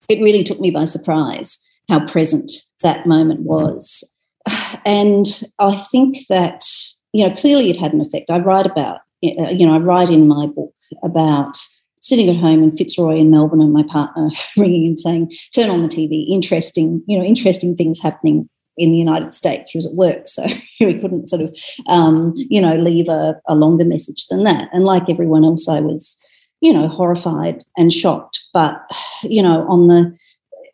it 0.09 0.23
really 0.23 0.45
took 0.45 0.61
me 0.61 0.71
by 0.71 0.87
surprise 0.87 1.63
how 1.91 2.07
present 2.07 2.51
that 2.81 3.07
moment 3.07 3.41
was. 3.41 4.11
And 4.87 5.27
I 5.59 5.77
think 5.77 6.27
that, 6.31 6.65
you 7.13 7.29
know, 7.29 7.37
clearly 7.37 7.69
it 7.69 7.77
had 7.77 7.93
an 7.93 8.01
effect. 8.01 8.31
I 8.31 8.39
write 8.39 8.65
about, 8.65 9.01
you 9.21 9.67
know, 9.67 9.75
I 9.75 9.79
write 9.79 10.09
in 10.09 10.27
my 10.27 10.47
book 10.47 10.73
about 11.03 11.59
sitting 12.01 12.29
at 12.29 12.37
home 12.37 12.63
in 12.63 12.77
Fitzroy 12.77 13.17
in 13.17 13.31
Melbourne 13.31 13.61
and 13.61 13.73
my 13.73 13.83
partner 13.83 14.31
ringing 14.57 14.87
and 14.87 15.01
saying, 15.01 15.33
turn 15.55 15.71
on 15.71 15.83
the 15.83 15.89
TV, 15.89 16.29
interesting, 16.31 17.03
you 17.07 17.19
know, 17.19 17.25
interesting 17.25 17.77
things 17.77 18.01
happening 18.01 18.49
in 18.79 18.93
the 18.93 18.97
United 18.97 19.35
States. 19.35 19.73
He 19.73 19.79
was 19.79 19.87
at 19.87 19.95
work, 19.95 20.29
so 20.29 20.47
he 20.79 20.99
couldn't 20.99 21.29
sort 21.29 21.43
of, 21.43 21.57
um, 21.89 22.33
you 22.37 22.61
know, 22.61 22.77
leave 22.77 23.09
a, 23.09 23.41
a 23.49 23.55
longer 23.55 23.85
message 23.85 24.27
than 24.29 24.45
that. 24.45 24.69
And 24.73 24.85
like 24.85 25.11
everyone 25.11 25.45
else, 25.45 25.69
I 25.69 25.81
was, 25.81 26.19
you 26.61 26.73
know, 26.73 26.89
horrified 26.89 27.65
and 27.77 27.93
shocked. 27.93 28.43
But, 28.55 28.81
you 29.23 29.43
know, 29.43 29.67
on 29.69 29.89
the, 29.89 30.17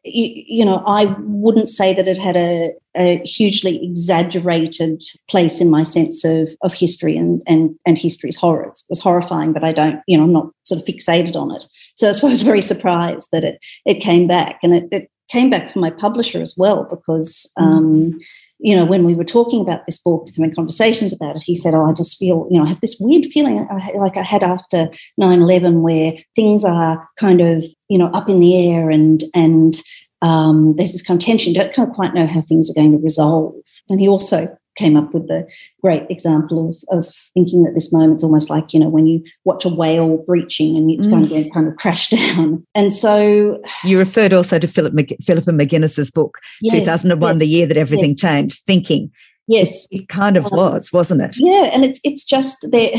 you, 0.05 0.67
know, 0.67 0.83
I 0.87 1.17
wouldn't 1.21 1.69
say 1.69 1.95
that 1.95 2.07
it 2.07 2.19
had 2.19 2.37
a, 2.37 2.75
a, 2.95 3.23
hugely 3.25 3.83
exaggerated 3.83 5.03
place 5.29 5.63
in 5.63 5.71
my 5.71 5.83
sense 5.83 6.25
of, 6.27 6.51
of 6.63 6.75
history 6.75 7.17
and, 7.17 7.43
and, 7.47 7.75
and 7.87 7.97
history's 7.97 8.37
horrors. 8.37 8.85
It 8.87 8.91
was 8.91 9.01
horrifying, 9.01 9.55
but 9.55 9.65
I 9.65 9.73
don't, 9.73 10.01
you 10.07 10.19
know, 10.19 10.25
I'm 10.25 10.33
not 10.33 10.51
sort 10.65 10.81
of 10.81 10.87
fixated 10.87 11.37
on 11.37 11.51
it. 11.51 11.65
So 11.97 12.07
that's 12.07 12.23
why 12.23 12.29
I 12.29 12.31
was 12.31 12.43
very 12.51 12.63
surprised 12.63 13.29
that 13.33 13.45
it, 13.45 13.59
it 13.87 14.01
came 14.01 14.27
back. 14.27 14.59
And 14.63 14.75
it, 14.75 14.89
it 14.91 15.11
came 15.29 15.51
back 15.51 15.71
from 15.71 15.81
my 15.81 15.91
publisher 15.91 16.43
as 16.43 16.55
well 16.57 16.85
because 16.85 17.51
mm. 17.59 17.63
um, 17.63 18.19
you 18.59 18.77
know 18.77 18.85
when 18.85 19.05
we 19.05 19.15
were 19.15 19.25
talking 19.25 19.61
about 19.61 19.85
this 19.87 20.01
book 20.01 20.29
having 20.37 20.55
conversations 20.55 21.13
about 21.13 21.37
it 21.37 21.43
he 21.43 21.55
said 21.55 21.75
oh 21.75 21.87
i 21.87 21.93
just 21.93 22.19
feel 22.19 22.47
you 22.51 22.59
know 22.59 22.65
i 22.65 22.69
have 22.69 22.81
this 22.81 22.97
weird 23.01 23.27
feeling 23.33 23.67
like 23.97 24.17
i 24.17 24.23
had 24.23 24.43
after 24.43 24.89
9-11 25.21 25.81
where 25.81 26.13
things 26.37 26.65
are 26.65 27.09
kind 27.19 27.41
of 27.41 27.65
you 27.89 27.99
know 27.99 28.07
up 28.09 28.29
in 28.29 28.41
the 28.41 28.69
air 28.69 28.91
and 28.91 29.25
and 29.35 29.83
um, 30.23 30.75
there's 30.77 30.93
this 30.93 31.03
kind 31.03 31.21
of 31.21 31.27
tension 31.27 31.53
don't 31.53 31.93
quite 31.95 32.15
know 32.15 32.27
how 32.27 32.41
things 32.41 32.71
are 32.71 32.75
going 32.75 32.93
to 32.93 32.99
resolve 32.99 33.53
and 33.91 34.01
he 34.01 34.09
also 34.09 34.57
came 34.77 34.97
up 34.97 35.13
with 35.15 35.29
the 35.29 35.47
great 35.83 36.05
example 36.11 36.71
of, 36.71 36.99
of 36.99 37.15
thinking 37.33 37.63
that 37.65 37.75
this 37.75 37.93
moment's 37.93 38.25
almost 38.25 38.51
like 38.51 38.73
you 38.73 38.81
know 38.81 38.89
when 38.89 39.07
you 39.07 39.23
watch 39.45 39.65
a 39.65 39.69
whale 39.69 40.19
breaching 40.27 40.77
and 40.77 40.91
it's 40.91 41.07
mm. 41.07 41.11
going 41.11 41.29
to 41.29 41.51
kind 41.51 41.69
of 41.69 41.77
crash 41.77 42.09
down. 42.11 42.67
And 42.75 42.93
so 42.93 43.61
you 43.85 43.99
referred 43.99 44.33
also 44.33 44.59
to 44.59 44.69
philip 44.69 44.95
Mag- 44.95 45.17
philippa 45.23 45.51
mcguinness's 45.51 46.11
book 46.11 46.39
yes, 46.61 46.75
2001 46.75 47.35
yes, 47.35 47.39
the 47.39 47.47
year 47.47 47.67
that 47.67 47.77
everything 47.77 48.11
yes. 48.11 48.21
changed 48.21 48.63
thinking. 48.67 49.11
Yes. 49.47 49.87
It 49.91 50.09
kind 50.09 50.39
of 50.39 50.47
um, 50.47 50.53
was 50.55 50.93
wasn't 50.93 51.21
it? 51.21 51.37
yeah 51.39 51.71
and 51.73 51.85
it's 51.85 52.01
it's 52.03 52.25
just 52.25 52.67
there 52.71 52.91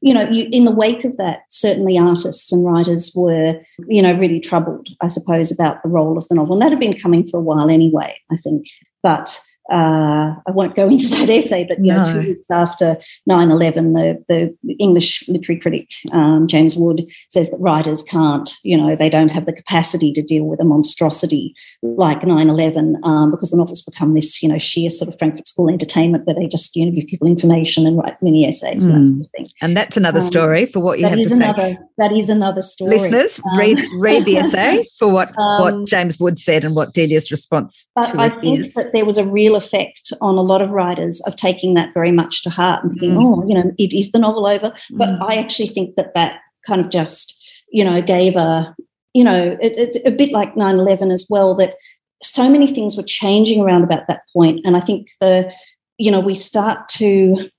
you 0.00 0.14
know 0.14 0.28
you 0.30 0.48
in 0.52 0.64
the 0.64 0.70
wake 0.70 1.04
of 1.04 1.16
that 1.16 1.40
certainly 1.50 1.98
artists 1.98 2.52
and 2.52 2.64
writers 2.64 3.10
were 3.16 3.60
you 3.88 4.00
know 4.00 4.14
really 4.14 4.38
troubled 4.38 4.88
i 5.02 5.08
suppose 5.08 5.50
about 5.50 5.82
the 5.82 5.88
role 5.88 6.16
of 6.16 6.26
the 6.28 6.36
novel. 6.36 6.54
And 6.54 6.62
that 6.62 6.70
had 6.70 6.78
been 6.78 6.96
coming 6.96 7.26
for 7.26 7.38
a 7.40 7.42
while 7.42 7.68
anyway 7.68 8.16
i 8.30 8.36
think. 8.36 8.66
But 9.02 9.40
uh, 9.70 10.34
I 10.46 10.50
won't 10.50 10.74
go 10.74 10.88
into 10.88 11.08
that 11.08 11.28
essay, 11.28 11.66
but 11.68 11.78
you 11.78 11.92
no. 11.92 12.04
know, 12.04 12.12
two 12.12 12.28
weeks 12.28 12.50
after 12.50 12.96
9 13.26 13.50
11, 13.50 13.92
the, 13.92 14.24
the 14.28 14.74
English 14.78 15.24
literary 15.28 15.60
critic 15.60 15.90
um, 16.12 16.46
James 16.46 16.76
Wood 16.76 17.08
says 17.28 17.50
that 17.50 17.58
writers 17.58 18.02
can't, 18.02 18.50
you 18.62 18.76
know, 18.76 18.96
they 18.96 19.10
don't 19.10 19.28
have 19.28 19.46
the 19.46 19.52
capacity 19.52 20.12
to 20.12 20.22
deal 20.22 20.44
with 20.44 20.60
a 20.60 20.64
monstrosity 20.64 21.54
like 21.82 22.24
9 22.24 22.48
11 22.48 23.00
um, 23.04 23.30
because 23.30 23.50
the 23.50 23.56
novels 23.56 23.82
become 23.82 24.14
this, 24.14 24.42
you 24.42 24.48
know, 24.48 24.58
sheer 24.58 24.90
sort 24.90 25.12
of 25.12 25.18
Frankfurt 25.18 25.46
School 25.46 25.68
entertainment 25.68 26.26
where 26.26 26.34
they 26.34 26.46
just, 26.46 26.74
you 26.74 26.86
know, 26.86 26.92
give 26.92 27.06
people 27.06 27.28
information 27.28 27.86
and 27.86 27.98
write 27.98 28.20
mini 28.22 28.46
essays 28.46 28.88
mm. 28.88 28.94
and 28.94 29.04
that 29.04 29.08
sort 29.08 29.20
of 29.20 29.30
thing. 29.32 29.46
And 29.60 29.76
that's 29.76 29.96
another 29.96 30.20
um, 30.20 30.26
story 30.26 30.66
for 30.66 30.80
what 30.80 30.98
you 30.98 31.06
have 31.06 31.18
to 31.18 31.34
another, 31.34 31.62
say. 31.62 31.78
That 31.98 32.12
is 32.12 32.28
another 32.28 32.62
story. 32.62 32.90
Listeners, 32.90 33.40
um, 33.52 33.58
read, 33.58 33.78
read 33.98 34.24
the 34.24 34.38
essay 34.38 34.84
for 34.98 35.08
what, 35.08 35.30
what 35.34 35.74
um, 35.74 35.86
James 35.86 36.18
Wood 36.18 36.38
said 36.38 36.64
and 36.64 36.74
what 36.74 36.94
Delia's 36.94 37.30
response 37.30 37.88
but 37.94 38.12
to 38.12 38.20
I 38.20 38.28
think 38.40 38.60
is. 38.60 38.74
that 38.74 38.92
there 38.92 39.04
was 39.04 39.18
a 39.18 39.24
real 39.24 39.56
effect 39.58 40.12
on 40.20 40.38
a 40.38 40.42
lot 40.42 40.62
of 40.62 40.70
writers 40.70 41.20
of 41.26 41.36
taking 41.36 41.74
that 41.74 41.92
very 41.92 42.12
much 42.12 42.42
to 42.42 42.50
heart 42.50 42.82
and 42.82 42.92
thinking, 42.92 43.18
mm. 43.18 43.22
oh, 43.22 43.46
you 43.46 43.54
know, 43.54 43.70
it 43.78 43.92
is 43.92 44.12
the 44.12 44.18
novel 44.18 44.46
over. 44.46 44.72
But 44.92 45.08
mm. 45.10 45.18
I 45.20 45.34
actually 45.34 45.68
think 45.68 45.96
that 45.96 46.14
that 46.14 46.40
kind 46.66 46.80
of 46.80 46.90
just, 46.90 47.38
you 47.70 47.84
know, 47.84 48.00
gave 48.00 48.36
a, 48.36 48.74
you 49.12 49.24
know, 49.24 49.58
it, 49.60 49.76
it's 49.76 49.98
a 50.06 50.10
bit 50.10 50.32
like 50.32 50.56
9 50.56 50.76
11 50.76 51.10
as 51.10 51.26
well, 51.28 51.54
that 51.56 51.74
so 52.22 52.48
many 52.48 52.66
things 52.66 52.96
were 52.96 53.02
changing 53.02 53.60
around 53.60 53.84
about 53.84 54.08
that 54.08 54.22
point. 54.32 54.60
And 54.64 54.76
I 54.76 54.80
think 54.80 55.08
the, 55.20 55.52
you 55.98 56.10
know, 56.10 56.20
we 56.20 56.34
start 56.34 56.88
to, 56.90 57.50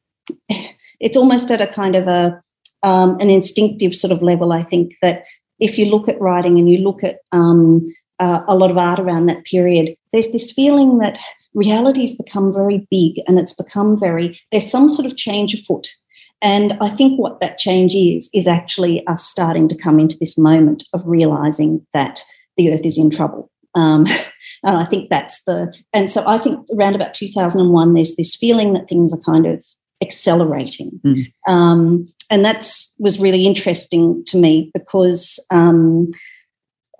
it's 0.99 1.17
almost 1.17 1.51
at 1.51 1.61
a 1.61 1.67
kind 1.67 1.95
of 1.95 2.07
a, 2.07 2.41
um, 2.81 3.19
an 3.19 3.29
instinctive 3.29 3.95
sort 3.95 4.11
of 4.11 4.21
level, 4.21 4.51
I 4.51 4.63
think, 4.63 4.93
that 5.01 5.23
if 5.59 5.77
you 5.77 5.85
look 5.85 6.07
at 6.07 6.19
writing 6.21 6.57
and 6.57 6.69
you 6.69 6.79
look 6.79 7.03
at 7.03 7.19
um, 7.31 7.93
uh, 8.19 8.41
a 8.47 8.55
lot 8.55 8.71
of 8.71 8.77
art 8.77 8.99
around 8.99 9.25
that 9.25 9.45
period, 9.45 9.95
there's 10.11 10.31
this 10.31 10.51
feeling 10.51 10.99
that 10.99 11.17
reality's 11.59 12.15
become 12.15 12.53
very 12.53 12.87
big 12.89 13.21
and 13.27 13.37
it's 13.37 13.53
become 13.53 13.99
very, 13.99 14.39
there's 14.51 14.69
some 14.69 14.87
sort 14.87 15.05
of 15.05 15.17
change 15.17 15.53
afoot. 15.53 15.87
And 16.41 16.77
I 16.79 16.89
think 16.89 17.19
what 17.19 17.41
that 17.41 17.57
change 17.57 17.95
is, 17.95 18.29
is 18.33 18.47
actually 18.47 19.05
us 19.07 19.25
starting 19.25 19.67
to 19.67 19.77
come 19.77 19.99
into 19.99 20.17
this 20.17 20.37
moment 20.37 20.85
of 20.93 21.05
realizing 21.05 21.85
that 21.93 22.23
the 22.55 22.73
earth 22.73 22.85
is 22.85 22.97
in 22.97 23.09
trouble. 23.09 23.51
Um, 23.75 24.05
and 24.63 24.77
I 24.77 24.85
think 24.85 25.09
that's 25.09 25.43
the, 25.43 25.75
and 25.93 26.09
so 26.09 26.23
I 26.25 26.37
think 26.37 26.65
around 26.77 26.95
about 26.95 27.13
2001, 27.13 27.93
there's 27.93 28.15
this 28.15 28.35
feeling 28.35 28.73
that 28.73 28.87
things 28.87 29.13
are 29.13 29.31
kind 29.31 29.45
of 29.45 29.63
accelerating. 30.01 30.91
Mm. 31.05 31.33
Um, 31.47 32.07
and 32.29 32.45
that's 32.45 32.95
was 32.99 33.19
really 33.19 33.45
interesting 33.45 34.23
to 34.27 34.37
me 34.37 34.71
because 34.73 35.43
um, 35.51 36.11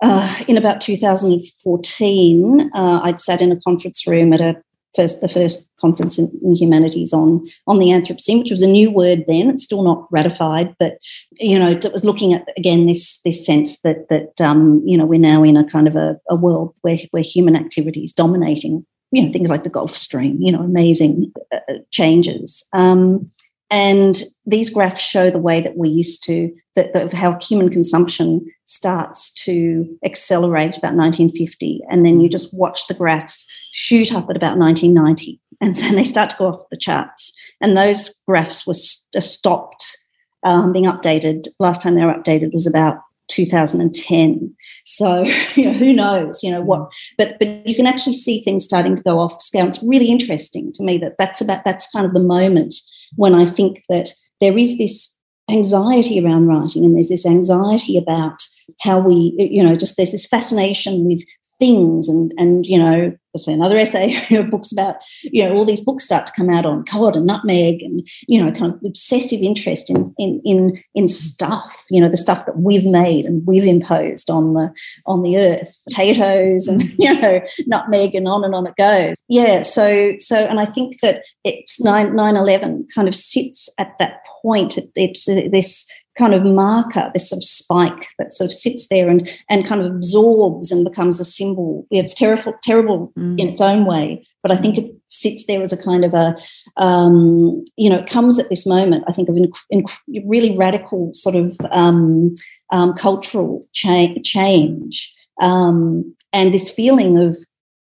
uh, 0.02 0.44
in 0.48 0.56
about 0.56 0.80
2014, 0.80 2.70
uh, 2.72 3.00
I'd 3.02 3.20
sat 3.20 3.40
in 3.40 3.52
a 3.52 3.60
conference 3.60 4.06
room 4.06 4.32
at 4.32 4.40
a 4.40 4.62
first 4.96 5.20
the 5.20 5.28
first 5.28 5.70
conference 5.80 6.18
in, 6.18 6.30
in, 6.42 6.54
humanities 6.54 7.12
on 7.12 7.46
on 7.66 7.78
the 7.78 7.88
Anthropocene, 7.88 8.40
which 8.40 8.50
was 8.50 8.62
a 8.62 8.66
new 8.66 8.90
word 8.90 9.24
then. 9.26 9.50
It's 9.50 9.64
still 9.64 9.82
not 9.82 10.06
ratified, 10.10 10.74
but 10.78 10.98
you 11.38 11.58
know, 11.58 11.70
it 11.70 11.92
was 11.92 12.04
looking 12.04 12.34
at 12.34 12.48
again 12.56 12.86
this 12.86 13.20
this 13.22 13.44
sense 13.44 13.82
that 13.82 14.08
that 14.08 14.40
um, 14.40 14.82
you 14.84 14.96
know 14.96 15.06
we're 15.06 15.20
now 15.20 15.42
in 15.42 15.56
a 15.56 15.68
kind 15.68 15.86
of 15.86 15.96
a, 15.96 16.18
a 16.28 16.36
world 16.36 16.74
where 16.82 16.98
where 17.10 17.22
human 17.22 17.56
activity 17.56 18.04
is 18.04 18.12
dominating. 18.12 18.86
You 19.12 19.24
know, 19.24 19.32
things 19.32 19.50
like 19.50 19.64
the 19.64 19.70
Gulf 19.70 19.96
Stream. 19.96 20.40
You 20.40 20.52
know, 20.52 20.60
amazing 20.60 21.32
uh, 21.52 21.60
changes. 21.90 22.66
Um, 22.72 23.30
and 23.70 24.16
these 24.46 24.70
graphs 24.70 25.00
show 25.00 25.30
the 25.30 25.38
way 25.38 25.60
that 25.60 25.76
we 25.76 25.88
used 25.88 26.24
to, 26.24 26.52
that, 26.74 26.92
that 26.92 27.12
how 27.12 27.38
human 27.40 27.70
consumption 27.70 28.44
starts 28.64 29.32
to 29.44 29.86
accelerate 30.04 30.76
about 30.76 30.94
1950. 30.94 31.80
And 31.88 32.04
then 32.04 32.20
you 32.20 32.28
just 32.28 32.52
watch 32.52 32.88
the 32.88 32.94
graphs 32.94 33.46
shoot 33.72 34.12
up 34.12 34.28
at 34.28 34.36
about 34.36 34.58
1990. 34.58 35.40
And 35.60 35.76
then 35.76 35.94
they 35.94 36.04
start 36.04 36.30
to 36.30 36.36
go 36.36 36.46
off 36.46 36.68
the 36.70 36.76
charts. 36.76 37.32
And 37.60 37.76
those 37.76 38.20
graphs 38.26 38.66
were 38.66 38.74
st- 38.74 39.22
stopped 39.22 39.98
um, 40.42 40.72
being 40.72 40.86
updated. 40.86 41.46
Last 41.60 41.82
time 41.82 41.94
they 41.94 42.04
were 42.04 42.14
updated 42.14 42.52
was 42.52 42.66
about 42.66 42.98
2010. 43.28 44.56
So 44.84 45.24
you 45.54 45.70
know, 45.70 45.78
who 45.78 45.92
knows, 45.92 46.42
you 46.42 46.50
know 46.50 46.62
what? 46.62 46.90
But 47.16 47.38
but 47.38 47.66
you 47.66 47.76
can 47.76 47.86
actually 47.86 48.14
see 48.14 48.42
things 48.42 48.64
starting 48.64 48.96
to 48.96 49.02
go 49.02 49.20
off 49.20 49.40
scale. 49.40 49.68
It's 49.68 49.82
really 49.82 50.10
interesting 50.10 50.72
to 50.72 50.82
me 50.82 50.98
that 50.98 51.16
that's 51.18 51.40
about 51.40 51.64
that's 51.64 51.90
kind 51.90 52.06
of 52.06 52.14
the 52.14 52.22
moment 52.22 52.74
when 53.16 53.34
I 53.34 53.46
think 53.46 53.82
that 53.88 54.12
there 54.40 54.56
is 54.56 54.78
this 54.78 55.16
anxiety 55.50 56.24
around 56.24 56.46
writing 56.46 56.84
and 56.84 56.94
there's 56.94 57.08
this 57.08 57.26
anxiety 57.26 57.98
about 57.98 58.40
how 58.80 58.98
we, 59.00 59.34
you 59.38 59.62
know, 59.62 59.74
just 59.74 59.96
there's 59.96 60.12
this 60.12 60.26
fascination 60.26 61.06
with 61.06 61.22
things 61.60 62.08
and 62.08 62.32
and 62.38 62.66
you 62.66 62.78
know 62.78 63.16
say 63.36 63.52
another 63.52 63.78
essay 63.78 64.42
books 64.50 64.72
about 64.72 64.96
you 65.22 65.44
know 65.44 65.54
all 65.54 65.64
these 65.64 65.84
books 65.84 66.04
start 66.04 66.26
to 66.26 66.32
come 66.32 66.50
out 66.50 66.66
on 66.66 66.84
cod 66.84 67.14
and 67.14 67.26
nutmeg 67.26 67.80
and 67.82 68.04
you 68.26 68.42
know 68.42 68.50
kind 68.50 68.74
of 68.74 68.80
obsessive 68.84 69.40
interest 69.40 69.88
in 69.88 70.12
in 70.18 70.40
in 70.44 70.82
in 70.96 71.06
stuff 71.06 71.84
you 71.90 72.00
know 72.00 72.08
the 72.08 72.16
stuff 72.16 72.44
that 72.46 72.58
we've 72.58 72.84
made 72.84 73.24
and 73.24 73.46
we've 73.46 73.64
imposed 73.64 74.30
on 74.30 74.54
the 74.54 74.72
on 75.06 75.22
the 75.22 75.38
earth 75.38 75.78
potatoes 75.88 76.66
and 76.66 76.82
you 76.98 77.20
know 77.20 77.40
nutmeg 77.66 78.14
and 78.14 78.26
on 78.26 78.44
and 78.44 78.54
on 78.54 78.66
it 78.66 78.74
goes. 78.76 79.14
Yeah 79.28 79.62
so 79.62 80.14
so 80.18 80.36
and 80.36 80.58
i 80.58 80.64
think 80.64 81.00
that 81.02 81.22
it's 81.44 81.80
9 81.80 82.16
9 82.16 82.36
11 82.36 82.88
kind 82.94 83.06
of 83.06 83.14
sits 83.14 83.68
at 83.78 83.94
that 84.00 84.22
point. 84.42 84.78
It's 84.94 85.28
uh, 85.28 85.42
this 85.50 85.86
kind 86.18 86.34
of 86.34 86.44
marker, 86.44 87.10
this 87.12 87.28
sort 87.28 87.38
of 87.38 87.44
spike 87.44 88.08
that 88.18 88.34
sort 88.34 88.50
of 88.50 88.52
sits 88.52 88.88
there 88.88 89.08
and 89.08 89.28
and 89.48 89.66
kind 89.66 89.80
of 89.80 89.86
absorbs 89.86 90.70
and 90.72 90.84
becomes 90.84 91.20
a 91.20 91.24
symbol. 91.24 91.86
It's 91.90 92.14
terrible, 92.14 92.54
terrible 92.62 93.12
mm. 93.16 93.38
in 93.38 93.48
its 93.48 93.60
own 93.60 93.84
way, 93.86 94.26
but 94.42 94.52
I 94.52 94.56
think 94.56 94.78
it 94.78 94.94
sits 95.08 95.46
there 95.46 95.62
as 95.62 95.72
a 95.72 95.82
kind 95.82 96.04
of 96.04 96.14
a, 96.14 96.36
um, 96.76 97.64
you 97.76 97.90
know, 97.90 97.98
it 97.98 98.08
comes 98.08 98.38
at 98.38 98.48
this 98.48 98.66
moment. 98.66 99.04
I 99.08 99.12
think 99.12 99.28
of 99.28 99.36
a 99.36 100.22
really 100.24 100.56
radical 100.56 101.10
sort 101.14 101.34
of 101.36 101.56
um, 101.70 102.34
um, 102.70 102.94
cultural 102.94 103.66
cha- 103.72 104.14
change 104.24 105.12
um, 105.40 106.14
and 106.32 106.54
this 106.54 106.70
feeling 106.70 107.18
of 107.18 107.36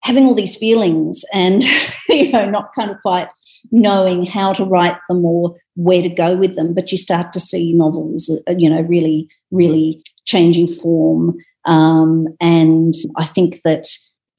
having 0.02 0.26
all 0.26 0.36
these 0.36 0.56
feelings 0.56 1.24
and 1.34 1.64
you 2.10 2.32
know 2.32 2.50
not 2.50 2.74
kind 2.74 2.92
of 2.92 3.02
quite 3.02 3.28
knowing 3.72 4.26
how 4.26 4.54
to 4.54 4.66
write 4.66 4.98
them 5.10 5.26
or 5.26 5.56
where 5.76 6.02
to 6.02 6.10
go 6.10 6.36
with 6.36 6.56
them. 6.56 6.74
But 6.74 6.92
you 6.92 6.98
start 6.98 7.34
to 7.34 7.40
see 7.40 7.74
novels, 7.74 8.30
uh, 8.48 8.54
you 8.58 8.70
know, 8.70 8.82
really, 8.82 9.30
really 9.52 10.04
changing 10.26 10.68
form. 10.68 11.38
Um, 11.66 12.28
and 12.40 12.94
I 13.16 13.26
think 13.26 13.62
that, 13.64 13.88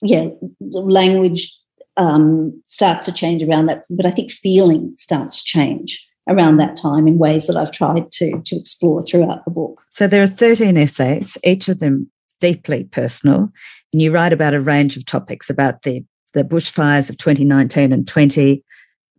yeah, 0.02 0.28
language 0.60 1.56
um, 1.96 2.62
starts 2.68 3.04
to 3.06 3.12
change 3.12 3.42
around 3.42 3.66
that. 3.66 3.84
But 3.90 4.06
I 4.06 4.10
think 4.10 4.30
feeling 4.30 4.94
starts 4.98 5.42
to 5.42 5.44
change 5.44 6.04
around 6.28 6.56
that 6.56 6.76
time 6.76 7.06
in 7.06 7.18
ways 7.18 7.46
that 7.46 7.56
I've 7.56 7.72
tried 7.72 8.10
to 8.12 8.40
to 8.44 8.56
explore 8.56 9.02
throughout 9.04 9.44
the 9.44 9.50
book. 9.50 9.82
So 9.90 10.06
there 10.06 10.22
are 10.22 10.28
13 10.28 10.76
essays, 10.76 11.36
each 11.44 11.68
of 11.68 11.80
them 11.80 12.10
deeply 12.40 12.84
personal, 12.84 13.50
and 13.92 14.02
you 14.02 14.10
write 14.12 14.32
about 14.32 14.54
a 14.54 14.60
range 14.60 14.96
of 14.96 15.04
topics 15.04 15.50
about 15.50 15.82
the 15.82 16.04
the 16.34 16.44
bushfires 16.44 17.08
of 17.08 17.16
2019 17.16 17.92
and 17.92 18.08
20, 18.08 18.62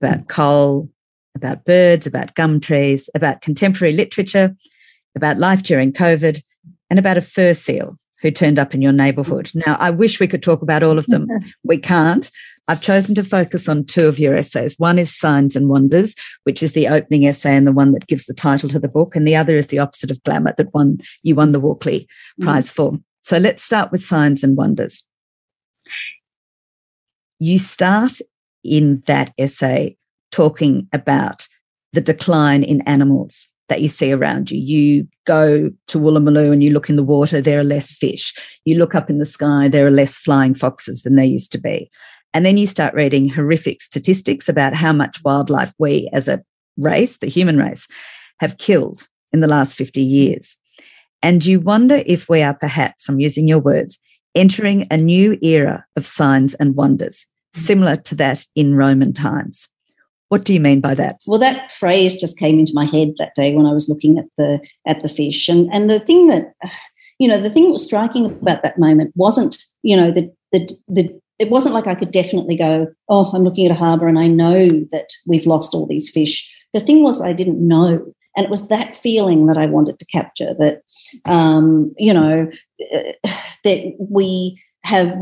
about 0.01 0.27
coal, 0.27 0.89
about 1.35 1.65
birds, 1.65 2.07
about 2.07 2.35
gum 2.35 2.59
trees, 2.59 3.09
about 3.15 3.41
contemporary 3.41 3.93
literature, 3.93 4.55
about 5.15 5.37
life 5.37 5.63
during 5.63 5.91
COVID, 5.91 6.41
and 6.89 6.99
about 6.99 7.17
a 7.17 7.21
fur 7.21 7.53
seal 7.53 7.97
who 8.21 8.31
turned 8.31 8.57
up 8.57 8.73
in 8.73 8.81
your 8.81 8.91
neighborhood. 8.91 9.51
Now, 9.53 9.75
I 9.79 9.91
wish 9.91 10.19
we 10.19 10.27
could 10.27 10.41
talk 10.41 10.61
about 10.61 10.83
all 10.83 10.97
of 10.97 11.05
them. 11.07 11.27
we 11.63 11.77
can't. 11.77 12.29
I've 12.67 12.81
chosen 12.81 13.13
to 13.15 13.23
focus 13.23 13.69
on 13.69 13.85
two 13.85 14.07
of 14.07 14.17
your 14.17 14.35
essays. 14.35 14.79
One 14.79 14.97
is 14.97 15.15
Signs 15.15 15.55
and 15.55 15.69
Wonders, 15.69 16.15
which 16.43 16.63
is 16.63 16.73
the 16.73 16.87
opening 16.87 17.27
essay 17.27 17.55
and 17.55 17.67
the 17.67 17.71
one 17.71 17.91
that 17.91 18.07
gives 18.07 18.25
the 18.25 18.33
title 18.33 18.69
to 18.69 18.79
the 18.79 18.87
book, 18.87 19.15
and 19.15 19.27
the 19.27 19.35
other 19.35 19.57
is 19.57 19.67
The 19.67 19.79
Opposite 19.79 20.09
of 20.09 20.23
Glamour 20.23 20.55
that 20.57 20.73
won 20.73 20.99
you 21.21 21.35
won 21.35 21.51
the 21.51 21.59
Walkley 21.59 22.07
Prize 22.41 22.71
mm. 22.71 22.75
for. 22.75 22.99
So 23.23 23.37
let's 23.37 23.63
start 23.63 23.91
with 23.91 24.01
Signs 24.01 24.43
and 24.43 24.57
Wonders. 24.57 25.03
You 27.37 27.59
start 27.59 28.19
in 28.65 29.03
that 29.07 29.33
essay 29.37 29.97
talking 30.31 30.87
about 30.91 31.47
the 31.93 32.01
decline 32.01 32.63
in 32.63 32.81
animals 32.81 33.47
that 33.69 33.81
you 33.81 33.87
see 33.87 34.11
around 34.11 34.51
you. 34.51 34.59
You 34.59 35.07
go 35.25 35.71
to 35.87 35.99
Woolloomooloo 35.99 36.51
and 36.51 36.63
you 36.63 36.71
look 36.71 36.89
in 36.89 36.97
the 36.97 37.03
water, 37.03 37.41
there 37.41 37.59
are 37.59 37.63
less 37.63 37.91
fish. 37.91 38.33
You 38.65 38.77
look 38.77 38.93
up 38.93 39.09
in 39.09 39.17
the 39.17 39.25
sky, 39.25 39.67
there 39.67 39.87
are 39.87 39.91
less 39.91 40.17
flying 40.17 40.53
foxes 40.53 41.01
than 41.01 41.15
there 41.15 41.25
used 41.25 41.51
to 41.53 41.57
be. 41.57 41.89
And 42.33 42.45
then 42.45 42.57
you 42.57 42.67
start 42.67 42.93
reading 42.93 43.29
horrific 43.29 43.81
statistics 43.81 44.49
about 44.49 44.75
how 44.75 44.91
much 44.91 45.23
wildlife 45.23 45.73
we 45.79 46.09
as 46.11 46.27
a 46.27 46.43
race, 46.77 47.17
the 47.17 47.27
human 47.27 47.57
race, 47.57 47.87
have 48.39 48.57
killed 48.57 49.07
in 49.31 49.39
the 49.39 49.47
last 49.47 49.75
50 49.75 50.01
years. 50.01 50.57
And 51.23 51.43
you 51.45 51.59
wonder 51.59 52.03
if 52.05 52.29
we 52.29 52.41
are 52.41 52.53
perhaps, 52.53 53.07
I'm 53.07 53.19
using 53.19 53.47
your 53.47 53.59
words, 53.59 53.99
entering 54.35 54.85
a 54.91 54.97
new 54.97 55.37
era 55.41 55.85
of 55.95 56.05
signs 56.05 56.53
and 56.55 56.75
wonders, 56.75 57.25
similar 57.55 57.95
to 57.95 58.15
that 58.15 58.45
in 58.55 58.75
Roman 58.75 59.13
times. 59.13 59.69
What 60.29 60.43
do 60.43 60.53
you 60.53 60.59
mean 60.59 60.81
by 60.81 60.95
that? 60.95 61.21
Well, 61.27 61.39
that 61.39 61.71
phrase 61.71 62.19
just 62.19 62.37
came 62.37 62.59
into 62.59 62.73
my 62.73 62.85
head 62.85 63.13
that 63.19 63.35
day 63.35 63.53
when 63.53 63.65
I 63.65 63.73
was 63.73 63.87
looking 63.87 64.17
at 64.17 64.25
the 64.37 64.59
at 64.87 65.01
the 65.01 65.09
fish, 65.09 65.47
and 65.47 65.71
and 65.71 65.89
the 65.89 65.99
thing 65.99 66.27
that 66.27 66.53
you 67.19 67.27
know 67.27 67.39
the 67.39 67.49
thing 67.49 67.65
that 67.65 67.71
was 67.71 67.85
striking 67.85 68.25
about 68.25 68.63
that 68.63 68.79
moment 68.79 69.13
wasn't 69.15 69.57
you 69.83 69.95
know 69.95 70.11
the 70.11 70.31
the 70.51 70.67
the 70.87 71.21
it 71.37 71.49
wasn't 71.49 71.75
like 71.75 71.87
I 71.87 71.95
could 71.95 72.11
definitely 72.11 72.55
go, 72.55 72.87
oh, 73.09 73.31
I'm 73.33 73.43
looking 73.43 73.65
at 73.65 73.71
a 73.71 73.79
harbour 73.79 74.07
and 74.07 74.17
I 74.17 74.27
know 74.27 74.69
that 74.91 75.09
we've 75.27 75.45
lost 75.45 75.73
all 75.73 75.85
these 75.85 76.09
fish. 76.09 76.49
The 76.73 76.79
thing 76.79 77.03
was, 77.03 77.21
I 77.21 77.33
didn't 77.33 77.65
know. 77.65 78.13
And 78.37 78.45
it 78.45 78.49
was 78.49 78.67
that 78.69 78.95
feeling 78.95 79.45
that 79.47 79.57
I 79.57 79.65
wanted 79.65 79.99
to 79.99 80.05
capture 80.05 80.53
that, 80.59 80.81
um, 81.25 81.93
you 81.97 82.13
know, 82.13 82.49
that 83.63 83.95
we 83.99 84.61
have 84.83 85.17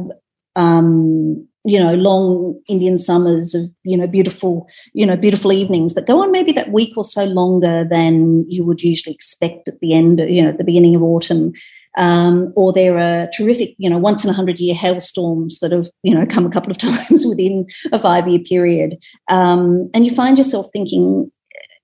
um, 0.56 1.48
you 1.66 1.80
know 1.80 1.94
long 1.94 2.60
indian 2.68 2.98
summers 2.98 3.56
of 3.56 3.70
you 3.84 3.96
know 3.96 4.08
beautiful 4.08 4.68
you 4.94 5.06
know 5.06 5.16
beautiful 5.16 5.54
evenings 5.54 5.94
that 5.94 6.08
go 6.08 6.22
on 6.22 6.32
maybe 6.32 6.52
that 6.52 6.72
week 6.72 6.96
or 6.98 7.04
so 7.04 7.24
longer 7.26 7.86
than 7.90 8.46
you 8.50 8.66
would 8.66 8.82
usually 8.82 9.14
expect 9.14 9.68
at 9.68 9.80
the 9.80 9.94
end 9.94 10.20
you 10.20 10.42
know 10.42 10.50
at 10.50 10.58
the 10.58 10.64
beginning 10.64 10.96
of 10.96 11.04
autumn. 11.04 11.54
Um, 11.96 12.52
or 12.56 12.74
there 12.74 12.98
are 12.98 13.30
terrific 13.38 13.76
you 13.78 13.88
know 13.88 14.00
once 14.00 14.24
in 14.24 14.30
a 14.32 14.34
hundred 14.34 14.60
year 14.60 14.74
hailstorms 14.74 15.60
that 15.60 15.72
have 15.72 15.90
you 16.02 16.16
know 16.16 16.26
come 16.26 16.44
a 16.44 16.50
couple 16.50 16.72
of 16.72 16.78
times 16.80 17.24
within 17.24 17.68
a 17.92 18.00
five 18.00 18.28
year 18.28 18.40
period. 18.40 18.98
Um, 19.28 19.92
and 19.94 20.04
you 20.04 20.14
find 20.14 20.40
yourself 20.40 20.70
thinking 20.74 21.32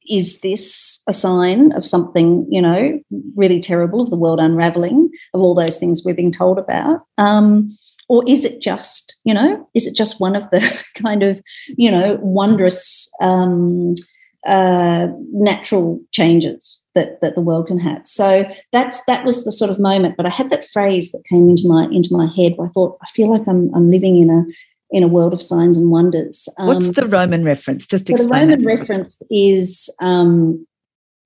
is 0.10 0.40
this 0.40 1.04
a 1.08 1.14
sign 1.14 1.72
of 1.74 1.86
something 1.86 2.48
you 2.50 2.60
know 2.60 3.00
really 3.36 3.60
terrible 3.60 4.02
of 4.02 4.10
the 4.10 4.18
world 4.18 4.40
unraveling 4.40 5.12
of 5.36 5.42
all 5.42 5.54
those 5.54 5.80
things 5.80 6.02
we're 6.04 6.16
being 6.16 6.32
told 6.32 6.58
about? 6.58 7.02
Um, 7.20 7.78
or 8.10 8.24
is 8.28 8.44
it 8.44 8.62
just 8.62 9.18
you 9.24 9.34
know 9.34 9.68
is 9.74 9.88
it 9.88 9.96
just 9.96 10.20
one 10.20 10.36
of 10.36 10.50
the 10.52 10.84
kind 10.96 11.24
of 11.24 11.42
you 11.68 11.90
know 11.90 12.18
wondrous 12.22 13.10
um, 13.22 13.96
uh, 14.46 15.08
natural 15.32 16.02
changes 16.12 16.82
that 16.96 17.22
that 17.22 17.36
the 17.36 17.42
world 17.42 17.68
can 17.68 17.80
have? 17.80 18.02
So 18.06 18.44
that's 18.74 19.04
that 19.06 19.24
was 19.24 19.46
the 19.46 19.52
sort 19.52 19.72
of 19.72 19.80
moment 19.80 20.18
but 20.18 20.26
i 20.26 20.30
had 20.30 20.50
that 20.50 20.66
phrase 20.66 21.12
that 21.12 21.24
came 21.30 21.50
into 21.50 21.68
my 21.68 21.86
into 21.86 22.10
my 22.12 22.28
head 22.28 22.54
where 22.56 22.68
i 22.68 22.72
thought 22.72 22.98
i 23.02 23.08
feel 23.12 23.32
like 23.32 23.48
i'm 23.48 23.74
i'm 23.74 23.90
living 23.90 24.22
in 24.22 24.30
a 24.30 24.44
in 24.92 25.04
a 25.04 25.08
world 25.08 25.34
of 25.34 25.42
signs 25.42 25.78
and 25.78 25.92
wonders. 25.92 26.50
Um, 26.58 26.68
what's 26.68 26.90
the 26.92 27.08
roman 27.08 27.44
reference? 27.44 27.86
Just 27.86 28.10
explain 28.10 28.48
the 28.48 28.58
roman 28.58 28.80
reference 28.80 29.22
is 29.30 29.94
um, 30.00 30.66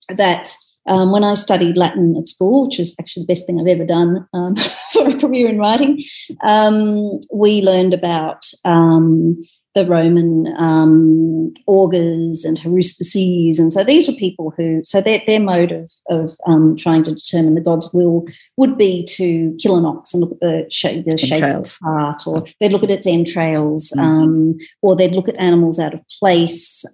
that 0.09 0.55
um, 0.87 1.11
when 1.11 1.23
I 1.23 1.33
studied 1.33 1.77
Latin 1.77 2.15
at 2.17 2.27
school, 2.27 2.67
which 2.67 2.77
was 2.77 2.95
actually 2.99 3.23
the 3.23 3.33
best 3.33 3.45
thing 3.45 3.59
I've 3.59 3.67
ever 3.67 3.85
done 3.85 4.27
um, 4.33 4.55
for 4.91 5.09
a 5.09 5.19
career 5.19 5.47
in 5.47 5.57
writing, 5.57 6.01
um, 6.43 7.19
we 7.31 7.61
learned 7.61 7.93
about 7.93 8.45
um, 8.65 9.41
the 9.75 9.85
Roman 9.87 10.53
um, 10.57 11.53
augurs 11.65 12.45
and 12.45 12.59
haruspices. 12.59 13.57
And 13.57 13.73
so 13.73 13.83
these 13.83 14.07
were 14.07 14.13
people 14.13 14.53
who, 14.55 14.81
so 14.85 15.01
their, 15.01 15.21
their 15.25 15.39
mode 15.39 15.71
of, 15.71 15.91
of 16.09 16.35
um, 16.45 16.75
trying 16.77 17.03
to 17.03 17.15
determine 17.15 17.55
the 17.55 17.61
god's 17.61 17.91
will 17.91 18.25
would 18.57 18.77
be 18.77 19.03
to 19.11 19.55
kill 19.59 19.77
an 19.77 19.85
ox 19.85 20.13
and 20.13 20.21
look 20.21 20.31
at 20.31 20.39
the 20.41 20.67
shape, 20.69 21.05
the 21.05 21.17
shape 21.17 21.43
of 21.43 21.61
its 21.61 21.79
heart, 21.81 22.27
or 22.27 22.45
they'd 22.59 22.71
look 22.71 22.83
at 22.83 22.91
its 22.91 23.07
entrails, 23.07 23.91
mm-hmm. 23.97 24.51
or 24.83 24.95
they'd 24.95 25.15
look 25.15 25.27
at 25.27 25.39
animals 25.39 25.79
out 25.79 25.93
of 25.93 26.01
place. 26.19 26.85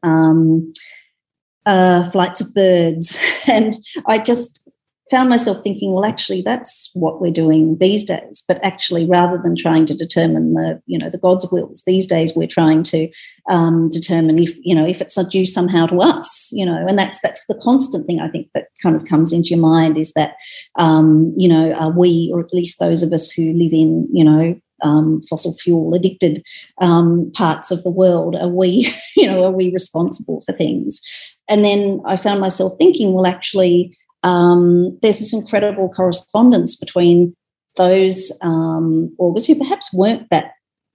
Uh, 1.66 2.10
flights 2.12 2.42
of 2.42 2.54
birds. 2.54 3.18
And 3.48 3.76
I 4.06 4.20
just 4.20 4.70
found 5.10 5.30
myself 5.30 5.64
thinking, 5.64 5.94
well, 5.94 6.06
actually, 6.06 6.42
that's 6.42 6.92
what 6.94 7.20
we're 7.20 7.32
doing 7.32 7.78
these 7.80 8.04
days. 8.04 8.44
But 8.48 8.64
actually, 8.64 9.06
rather 9.06 9.40
than 9.44 9.56
trying 9.56 9.86
to 9.88 9.96
determine 9.96 10.54
the, 10.54 10.82
you 10.86 10.98
know, 11.00 11.10
the 11.10 11.18
God's 11.18 11.50
wills, 11.52 11.84
these 11.86 12.06
days 12.06 12.34
we're 12.36 12.48
trying 12.48 12.84
to 12.84 13.10
um, 13.50 13.90
determine 13.90 14.40
if, 14.40 14.58
you 14.62 14.76
know, 14.76 14.86
if 14.86 15.02
it's 15.02 15.22
due 15.26 15.46
somehow 15.46 15.88
to 15.88 16.00
us, 16.00 16.50
you 16.52 16.66
know, 16.66 16.86
and 16.88 16.98
that's 16.98 17.20
that's 17.22 17.46
the 17.48 17.60
constant 17.62 18.06
thing 18.06 18.20
I 18.20 18.30
think 18.30 18.48
that 18.54 18.68
kind 18.82 18.96
of 18.96 19.06
comes 19.06 19.34
into 19.34 19.50
your 19.50 19.60
mind 19.60 19.98
is 19.98 20.14
that, 20.14 20.36
um, 20.78 21.34
you 21.38 21.50
know, 21.50 21.72
are 21.74 21.92
we, 21.92 22.32
or 22.34 22.40
at 22.40 22.54
least 22.54 22.80
those 22.80 23.04
of 23.04 23.12
us 23.12 23.32
who 23.32 23.54
live 23.54 23.74
in, 23.74 24.08
you 24.12 24.24
know, 24.24 24.60
um, 24.82 25.22
fossil 25.24 25.54
fuel 25.56 25.94
addicted 25.94 26.44
um, 26.80 27.32
parts 27.34 27.72
of 27.72 27.84
the 27.84 27.92
world? 27.92 28.36
Are 28.36 28.50
we 28.50 28.92
you 29.16 29.28
know 29.28 29.44
are 29.44 29.52
we 29.52 29.72
responsible 29.72 30.42
for 30.46 30.54
things? 30.54 31.02
And 31.50 31.66
then 31.66 32.02
i 32.06 32.16
found 32.16 32.40
myself 32.40 32.74
thinking 32.78 33.14
well 33.14 33.26
actually 33.26 33.98
um, 34.24 34.98
there's 35.02 35.20
this 35.20 35.34
incredible 35.34 35.90
correspondence 35.90 36.76
between 36.76 37.36
those 37.78 38.32
um, 38.42 39.16
augurs 39.18 39.46
who 39.46 39.56
perhaps 39.56 39.94
weren't 39.94 40.30
that 40.30 40.52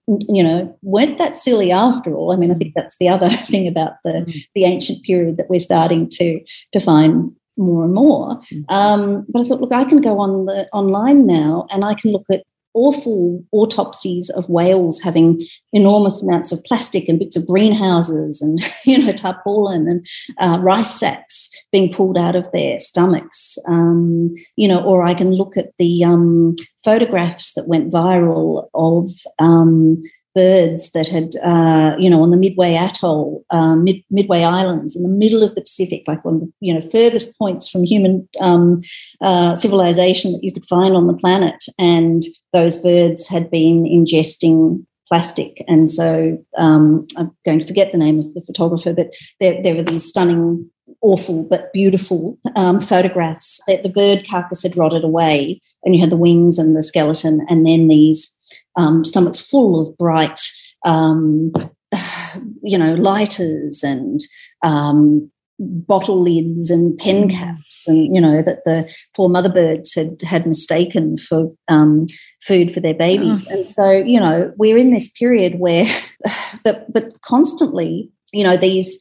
you 0.06 0.42
know 0.42 0.76
weren't 0.82 1.16
that 1.16 1.36
silly 1.36 1.72
after 1.72 2.14
all. 2.14 2.32
I 2.32 2.36
mean 2.36 2.50
i 2.50 2.54
think 2.54 2.74
that's 2.74 2.98
the 2.98 3.08
other 3.08 3.30
thing 3.50 3.66
about 3.66 3.94
the 4.04 4.10
mm. 4.10 4.34
the 4.54 4.64
ancient 4.64 5.02
period 5.02 5.38
that 5.38 5.48
we're 5.48 5.60
starting 5.60 6.08
to 6.10 6.40
to 6.72 6.80
find 6.80 7.32
more 7.56 7.84
and 7.84 7.94
more. 7.94 8.40
Mm. 8.52 8.64
um, 8.70 9.26
but 9.28 9.40
i 9.40 9.48
thought 9.48 9.60
look 9.60 9.72
i 9.72 9.84
can 9.84 10.00
go 10.00 10.18
on 10.18 10.44
the 10.46 10.68
online 10.72 11.26
now 11.26 11.66
and 11.70 11.84
i 11.84 11.94
can 11.94 12.12
look 12.12 12.26
at 12.30 12.42
awful 12.74 13.44
autopsies 13.52 14.30
of 14.30 14.48
whales 14.48 15.00
having 15.00 15.44
enormous 15.72 16.22
amounts 16.22 16.52
of 16.52 16.62
plastic 16.64 17.08
and 17.08 17.18
bits 17.18 17.36
of 17.36 17.46
greenhouses 17.46 18.42
and 18.42 18.60
you 18.84 18.98
know 18.98 19.12
tarpaulin 19.12 19.88
and 19.88 20.06
uh, 20.38 20.58
rice 20.60 20.98
sacks 20.98 21.50
being 21.72 21.92
pulled 21.92 22.18
out 22.18 22.36
of 22.36 22.50
their 22.52 22.78
stomachs. 22.80 23.58
Um, 23.68 24.34
you 24.56 24.68
know 24.68 24.82
or 24.82 25.04
i 25.04 25.14
can 25.14 25.32
look 25.32 25.56
at 25.56 25.70
the 25.78 26.04
um, 26.04 26.56
photographs 26.84 27.54
that 27.54 27.68
went 27.68 27.92
viral 27.92 28.68
of 28.74 29.10
um, 29.38 30.02
birds 30.34 30.92
that 30.92 31.08
had, 31.08 31.36
uh, 31.42 31.96
you 31.98 32.10
know, 32.10 32.22
on 32.22 32.30
the 32.30 32.36
Midway 32.36 32.74
Atoll, 32.74 33.44
um, 33.50 33.84
Mid- 33.84 34.04
Midway 34.10 34.42
Islands 34.42 34.96
in 34.96 35.02
the 35.02 35.08
middle 35.08 35.42
of 35.42 35.54
the 35.54 35.62
Pacific, 35.62 36.02
like 36.06 36.24
one 36.24 36.34
of 36.34 36.40
the, 36.40 36.52
you 36.60 36.74
know, 36.74 36.80
furthest 36.80 37.38
points 37.38 37.68
from 37.68 37.84
human 37.84 38.28
um, 38.40 38.82
uh, 39.20 39.54
civilization 39.54 40.32
that 40.32 40.44
you 40.44 40.52
could 40.52 40.66
find 40.66 40.94
on 40.94 41.06
the 41.06 41.14
planet. 41.14 41.64
And 41.78 42.22
those 42.52 42.76
birds 42.76 43.28
had 43.28 43.50
been 43.50 43.84
ingesting 43.84 44.84
plastic. 45.08 45.62
And 45.68 45.88
so 45.90 46.38
um, 46.56 47.06
I'm 47.16 47.30
going 47.44 47.60
to 47.60 47.66
forget 47.66 47.92
the 47.92 47.98
name 47.98 48.18
of 48.18 48.32
the 48.34 48.42
photographer, 48.42 48.92
but 48.92 49.14
there, 49.40 49.62
there 49.62 49.74
were 49.74 49.82
these 49.82 50.04
stunning 50.04 50.70
awful 51.00 51.42
but 51.44 51.72
beautiful 51.72 52.38
um, 52.56 52.80
photographs 52.80 53.60
that 53.66 53.82
the 53.82 53.90
bird 53.90 54.26
carcass 54.28 54.62
had 54.62 54.76
rotted 54.76 55.04
away 55.04 55.60
and 55.82 55.94
you 55.94 56.00
had 56.00 56.10
the 56.10 56.16
wings 56.16 56.58
and 56.58 56.74
the 56.74 56.82
skeleton 56.82 57.44
and 57.48 57.66
then 57.66 57.88
these 57.88 58.34
um, 58.76 59.04
stomachs 59.04 59.40
full 59.40 59.80
of 59.80 59.96
bright, 59.96 60.40
um, 60.84 61.52
you 62.62 62.78
know, 62.78 62.94
lighters 62.94 63.82
and 63.82 64.20
um, 64.62 65.30
bottle 65.58 66.20
lids 66.20 66.70
and 66.70 66.98
pen 66.98 67.28
mm. 67.28 67.30
caps, 67.30 67.86
and 67.86 68.14
you 68.14 68.20
know 68.20 68.42
that 68.42 68.64
the 68.64 68.90
poor 69.14 69.28
mother 69.28 69.52
birds 69.52 69.94
had 69.94 70.20
had 70.22 70.46
mistaken 70.46 71.18
for 71.18 71.52
um, 71.68 72.06
food 72.42 72.72
for 72.72 72.80
their 72.80 72.94
babies. 72.94 73.46
Oh. 73.48 73.54
And 73.54 73.66
so, 73.66 73.92
you 73.92 74.20
know, 74.20 74.52
we're 74.56 74.78
in 74.78 74.92
this 74.92 75.10
period 75.12 75.58
where, 75.58 75.84
the, 76.64 76.84
but 76.88 77.20
constantly, 77.22 78.10
you 78.32 78.44
know, 78.44 78.56
these 78.56 79.00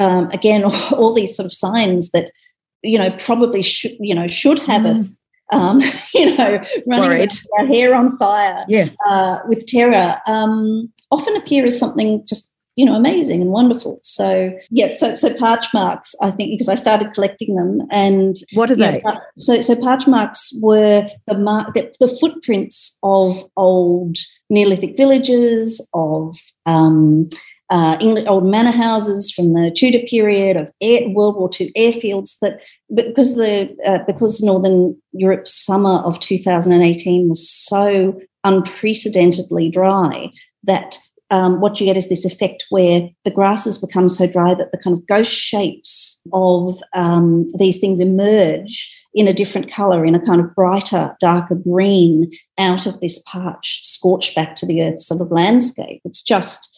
um, 0.00 0.28
again, 0.30 0.64
all 0.92 1.12
these 1.14 1.36
sort 1.36 1.46
of 1.46 1.52
signs 1.52 2.10
that 2.10 2.32
you 2.82 2.98
know 2.98 3.10
probably 3.18 3.62
should 3.62 3.94
you 4.00 4.14
know 4.14 4.26
should 4.26 4.58
have 4.60 4.82
mm. 4.82 4.96
us 4.96 5.19
um, 5.52 5.80
you 6.14 6.36
know, 6.36 6.62
running 6.86 7.28
our 7.58 7.66
hair 7.66 7.94
on 7.94 8.16
fire 8.18 8.64
yeah. 8.68 8.88
uh, 9.08 9.38
with 9.46 9.66
terror. 9.66 10.18
Um, 10.26 10.92
often 11.10 11.36
appear 11.36 11.66
as 11.66 11.78
something 11.78 12.24
just 12.26 12.52
you 12.76 12.84
know 12.86 12.94
amazing 12.94 13.42
and 13.42 13.50
wonderful 13.50 13.98
so 14.02 14.52
yeah 14.70 14.94
so 14.94 15.16
so 15.16 15.34
parch 15.34 15.66
marks 15.74 16.14
i 16.22 16.30
think 16.30 16.50
because 16.50 16.68
i 16.68 16.74
started 16.74 17.12
collecting 17.12 17.54
them 17.56 17.82
and 17.90 18.36
what 18.54 18.70
are 18.70 18.76
they 18.76 19.00
know, 19.04 19.20
so 19.36 19.60
so 19.60 19.74
parch 19.74 20.06
marks 20.06 20.50
were 20.62 21.06
the 21.26 21.36
mark 21.36 21.74
the, 21.74 21.92
the 21.98 22.16
footprints 22.20 22.96
of 23.02 23.44
old 23.56 24.16
neolithic 24.48 24.96
villages 24.96 25.86
of 25.94 26.38
um, 26.64 27.28
uh, 27.70 27.96
English, 28.00 28.26
old 28.28 28.46
manor 28.46 28.72
houses 28.72 29.30
from 29.30 29.54
the 29.54 29.70
Tudor 29.70 30.00
period 30.00 30.56
of 30.56 30.70
air, 30.80 31.08
World 31.08 31.36
War 31.36 31.48
II 31.58 31.72
airfields 31.76 32.38
that 32.40 32.60
because 32.92 33.36
the 33.36 33.74
uh, 33.86 33.98
because 34.06 34.42
Northern 34.42 35.00
Europe's 35.12 35.54
summer 35.54 35.98
of 36.00 36.18
2018 36.18 37.28
was 37.28 37.48
so 37.48 38.20
unprecedentedly 38.44 39.70
dry 39.70 40.30
that 40.64 40.98
um, 41.30 41.60
what 41.60 41.78
you 41.78 41.86
get 41.86 41.96
is 41.96 42.08
this 42.08 42.24
effect 42.24 42.66
where 42.70 43.08
the 43.24 43.30
grasses 43.30 43.78
become 43.78 44.08
so 44.08 44.26
dry 44.26 44.52
that 44.52 44.72
the 44.72 44.78
kind 44.78 44.96
of 44.96 45.06
ghost 45.06 45.32
shapes 45.32 46.20
of 46.32 46.82
um, 46.92 47.50
these 47.56 47.78
things 47.78 48.00
emerge 48.00 48.92
in 49.14 49.28
a 49.28 49.32
different 49.32 49.70
color, 49.70 50.04
in 50.04 50.14
a 50.14 50.24
kind 50.24 50.40
of 50.40 50.54
brighter, 50.54 51.16
darker 51.20 51.54
green 51.54 52.32
out 52.58 52.86
of 52.86 53.00
this 53.00 53.22
parched, 53.26 53.86
scorched 53.86 54.34
back 54.34 54.56
to 54.56 54.66
the 54.66 54.82
earth 54.82 55.00
sort 55.00 55.20
of 55.20 55.30
landscape. 55.30 56.00
It's 56.04 56.22
just 56.22 56.69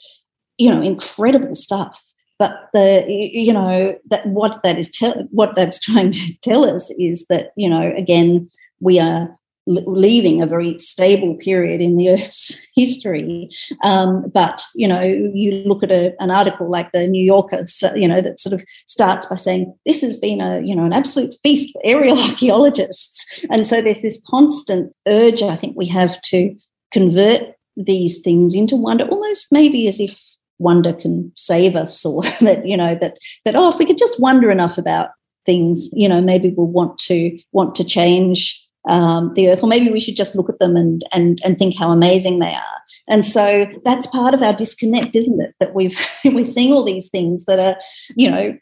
you 0.62 0.72
know, 0.72 0.80
incredible 0.80 1.56
stuff. 1.56 2.00
But 2.38 2.68
the 2.72 3.04
you 3.08 3.52
know 3.52 3.96
that 4.10 4.26
what 4.26 4.62
that 4.62 4.78
is 4.78 4.90
what 5.30 5.56
that's 5.56 5.80
trying 5.88 6.12
to 6.12 6.40
tell 6.40 6.64
us 6.64 6.90
is 6.98 7.26
that 7.30 7.50
you 7.56 7.68
know 7.68 7.92
again 7.96 8.48
we 8.80 9.00
are 9.00 9.36
leaving 9.66 10.42
a 10.42 10.46
very 10.46 10.76
stable 10.78 11.36
period 11.36 11.80
in 11.80 11.96
the 11.96 12.10
Earth's 12.14 12.60
history. 12.74 13.48
Um, 13.84 14.28
but 14.34 14.64
you 14.74 14.88
know, 14.88 15.00
you 15.00 15.62
look 15.66 15.82
at 15.82 15.92
a, 15.92 16.14
an 16.20 16.30
article 16.30 16.68
like 16.68 16.90
the 16.92 17.06
New 17.06 17.24
Yorker, 17.24 17.64
you 17.94 18.08
know, 18.08 18.20
that 18.20 18.40
sort 18.40 18.54
of 18.54 18.64
starts 18.86 19.26
by 19.26 19.36
saying 19.36 19.72
this 19.86 20.02
has 20.02 20.16
been 20.16 20.40
a 20.40 20.60
you 20.60 20.76
know 20.76 20.84
an 20.84 20.92
absolute 20.92 21.34
feast 21.42 21.72
for 21.72 21.82
aerial 21.84 22.18
archaeologists, 22.28 23.44
and 23.50 23.66
so 23.66 23.82
there's 23.82 24.02
this 24.02 24.22
constant 24.28 24.92
urge 25.08 25.42
I 25.42 25.56
think 25.56 25.76
we 25.76 25.86
have 25.86 26.20
to 26.32 26.54
convert 26.92 27.42
these 27.76 28.20
things 28.20 28.54
into 28.54 28.76
wonder, 28.76 29.04
almost 29.06 29.50
maybe 29.50 29.88
as 29.88 29.98
if 29.98 30.31
wonder 30.62 30.92
can 30.92 31.32
save 31.36 31.76
us 31.76 32.04
or 32.04 32.22
that 32.40 32.66
you 32.66 32.76
know 32.76 32.94
that 32.94 33.18
that 33.44 33.56
oh 33.56 33.70
if 33.70 33.78
we 33.78 33.86
could 33.86 33.98
just 33.98 34.20
wonder 34.20 34.50
enough 34.50 34.78
about 34.78 35.10
things 35.44 35.90
you 35.92 36.08
know 36.08 36.20
maybe 36.20 36.50
we'll 36.56 36.66
want 36.66 36.98
to 36.98 37.38
want 37.52 37.74
to 37.74 37.84
change 37.84 38.58
um, 38.88 39.32
the 39.34 39.48
earth 39.48 39.62
or 39.62 39.68
maybe 39.68 39.90
we 39.90 40.00
should 40.00 40.16
just 40.16 40.34
look 40.34 40.48
at 40.48 40.58
them 40.58 40.76
and 40.76 41.04
and 41.12 41.40
and 41.44 41.58
think 41.58 41.76
how 41.76 41.90
amazing 41.90 42.40
they 42.40 42.52
are. 42.52 42.82
And 43.08 43.24
so 43.24 43.66
that's 43.84 44.06
part 44.06 44.34
of 44.34 44.42
our 44.42 44.52
disconnect 44.52 45.14
isn't 45.14 45.40
it? 45.40 45.54
That 45.60 45.74
we've 45.74 45.96
we're 46.24 46.44
seeing 46.44 46.72
all 46.72 46.84
these 46.84 47.08
things 47.08 47.44
that 47.44 47.58
are 47.58 47.76
you 48.16 48.30
know 48.30 48.58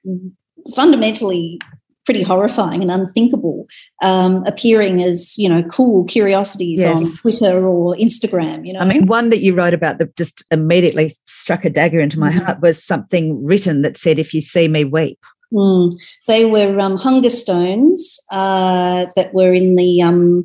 fundamentally 0.75 1.59
pretty 2.05 2.23
horrifying 2.23 2.83
and 2.83 2.91
unthinkable, 2.91 3.67
um, 4.03 4.45
appearing 4.47 5.03
as 5.03 5.37
you 5.39 5.49
know 5.49 5.63
cool 5.65 6.05
curiosities 6.05 6.81
yes. 6.81 6.97
on 6.97 7.17
Twitter 7.17 7.67
or 7.67 7.95
Instagram. 7.97 8.67
You 8.67 8.75
know, 8.75 8.81
I 8.81 8.85
mean, 8.85 9.07
one 9.07 9.31
that 9.31 9.41
you 9.41 9.55
wrote 9.55 9.75
about 9.75 9.99
that 9.99 10.17
just 10.17 10.45
immediately 10.51 11.13
struck 11.27 11.65
a 11.65 11.71
dagger 11.71 12.01
into 12.01 12.19
my 12.19 12.31
mm-hmm. 12.31 12.45
heart 12.45 12.61
was 12.61 12.85
something 12.85 13.45
written 13.45 13.83
that 13.83 13.99
said, 13.99 14.19
"If 14.19 14.35
you 14.35 14.41
see 14.41 14.69
me, 14.69 14.85
weep." 14.85 15.19
Mm. 15.53 16.01
They 16.29 16.45
were 16.45 16.79
um, 16.79 16.97
hunger 16.97 17.31
stones 17.31 18.19
uh, 18.31 19.07
that 19.17 19.35
were 19.35 19.53
in 19.53 19.75
the 19.75 20.01
um, 20.03 20.45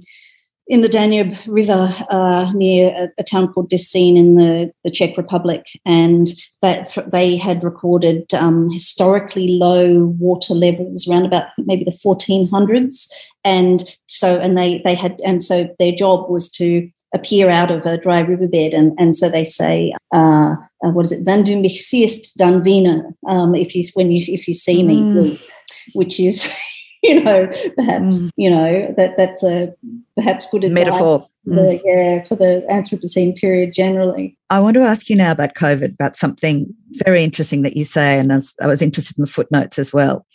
in 0.67 0.81
the 0.81 0.89
Danube 0.89 1.33
River 1.45 1.93
uh, 2.09 2.51
near 2.53 2.89
a, 2.95 3.09
a, 3.19 3.23
town 3.23 3.51
called 3.53 3.69
Děčín 3.69 4.17
in 4.17 4.35
the, 4.35 4.71
the 4.83 4.89
Czech 4.89 5.17
Republic, 5.17 5.65
and 5.85 6.27
that 6.61 6.97
they 7.11 7.35
had 7.35 7.63
recorded 7.63 8.33
um, 8.33 8.69
historically 8.71 9.47
low 9.47 10.05
water 10.19 10.55
levels 10.55 11.07
around 11.07 11.25
about 11.25 11.47
maybe 11.59 11.83
the 11.83 11.91
1400s, 11.91 13.09
and 13.43 13.83
so 14.07 14.39
and 14.39 14.57
they 14.57 14.81
they 14.83 14.95
had 14.95 15.19
and 15.23 15.43
so 15.43 15.69
their 15.79 15.91
job 15.91 16.29
was 16.29 16.49
to 16.49 16.89
appear 17.13 17.49
out 17.49 17.71
of 17.71 17.85
a 17.85 17.97
dry 17.97 18.19
riverbed, 18.19 18.73
and 18.73 18.93
and 18.97 19.15
so 19.15 19.29
they 19.29 19.45
say. 19.45 19.93
Uh, 20.11 20.55
uh, 20.83 20.89
what 20.89 21.05
is 21.05 21.11
it? 21.11 21.23
Van 21.23 21.43
du 21.43 21.55
mich 21.55 21.81
siehst, 21.81 22.35
dan 22.37 22.63
wene. 22.63 23.13
Um, 23.27 23.55
if 23.55 23.73
you 23.75 23.83
when 23.93 24.11
you 24.11 24.21
if 24.27 24.47
you 24.47 24.53
see 24.53 24.83
me, 24.83 25.01
mm. 25.01 25.49
which 25.93 26.19
is 26.19 26.53
you 27.09 27.23
know, 27.23 27.45
perhaps 27.75 28.17
mm. 28.17 28.31
you 28.35 28.49
know 28.49 28.91
that 28.97 29.15
that's 29.15 29.43
a 29.43 29.71
perhaps 30.15 30.47
good 30.49 30.63
advice 30.63 30.85
metaphor. 30.85 31.19
For 31.19 31.29
the, 31.45 31.61
mm. 31.61 31.81
yeah, 31.83 32.23
for 32.23 32.35
the 32.35 32.65
Anthropocene 32.67 33.37
period 33.37 33.73
generally. 33.73 34.35
I 34.49 34.59
want 34.59 34.73
to 34.73 34.81
ask 34.81 35.07
you 35.07 35.15
now 35.15 35.31
about 35.31 35.53
COVID, 35.53 35.93
about 35.93 36.15
something 36.15 36.73
very 37.05 37.23
interesting 37.23 37.61
that 37.61 37.77
you 37.77 37.85
say, 37.85 38.17
and 38.17 38.31
I 38.31 38.35
was, 38.35 38.55
I 38.59 38.67
was 38.67 38.81
interested 38.81 39.19
in 39.19 39.25
the 39.25 39.31
footnotes 39.31 39.77
as 39.77 39.93
well. 39.93 40.25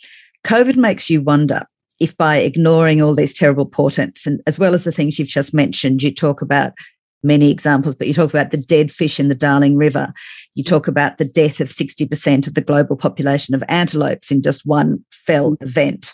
COVID 0.45 0.77
makes 0.77 1.09
you 1.09 1.21
wonder 1.21 1.63
if 1.99 2.15
by 2.15 2.37
ignoring 2.37 3.01
all 3.01 3.15
these 3.15 3.33
terrible 3.33 3.65
portents, 3.65 4.25
and 4.25 4.41
as 4.47 4.57
well 4.57 4.73
as 4.73 4.85
the 4.85 4.93
things 4.93 5.19
you've 5.19 5.27
just 5.27 5.53
mentioned, 5.53 6.01
you 6.03 6.13
talk 6.13 6.41
about 6.41 6.71
many 7.21 7.51
examples, 7.51 7.95
but 7.95 8.07
you 8.07 8.13
talk 8.13 8.29
about 8.29 8.51
the 8.51 8.57
dead 8.57 8.91
fish 8.91 9.19
in 9.19 9.27
the 9.27 9.35
Darling 9.35 9.75
River. 9.75 10.07
You 10.55 10.63
talk 10.63 10.87
about 10.87 11.17
the 11.17 11.25
death 11.25 11.59
of 11.59 11.67
60% 11.67 12.47
of 12.47 12.53
the 12.53 12.61
global 12.61 12.95
population 12.95 13.53
of 13.53 13.63
antelopes 13.67 14.31
in 14.31 14.41
just 14.41 14.65
one 14.65 15.03
fell 15.11 15.57
event 15.59 16.13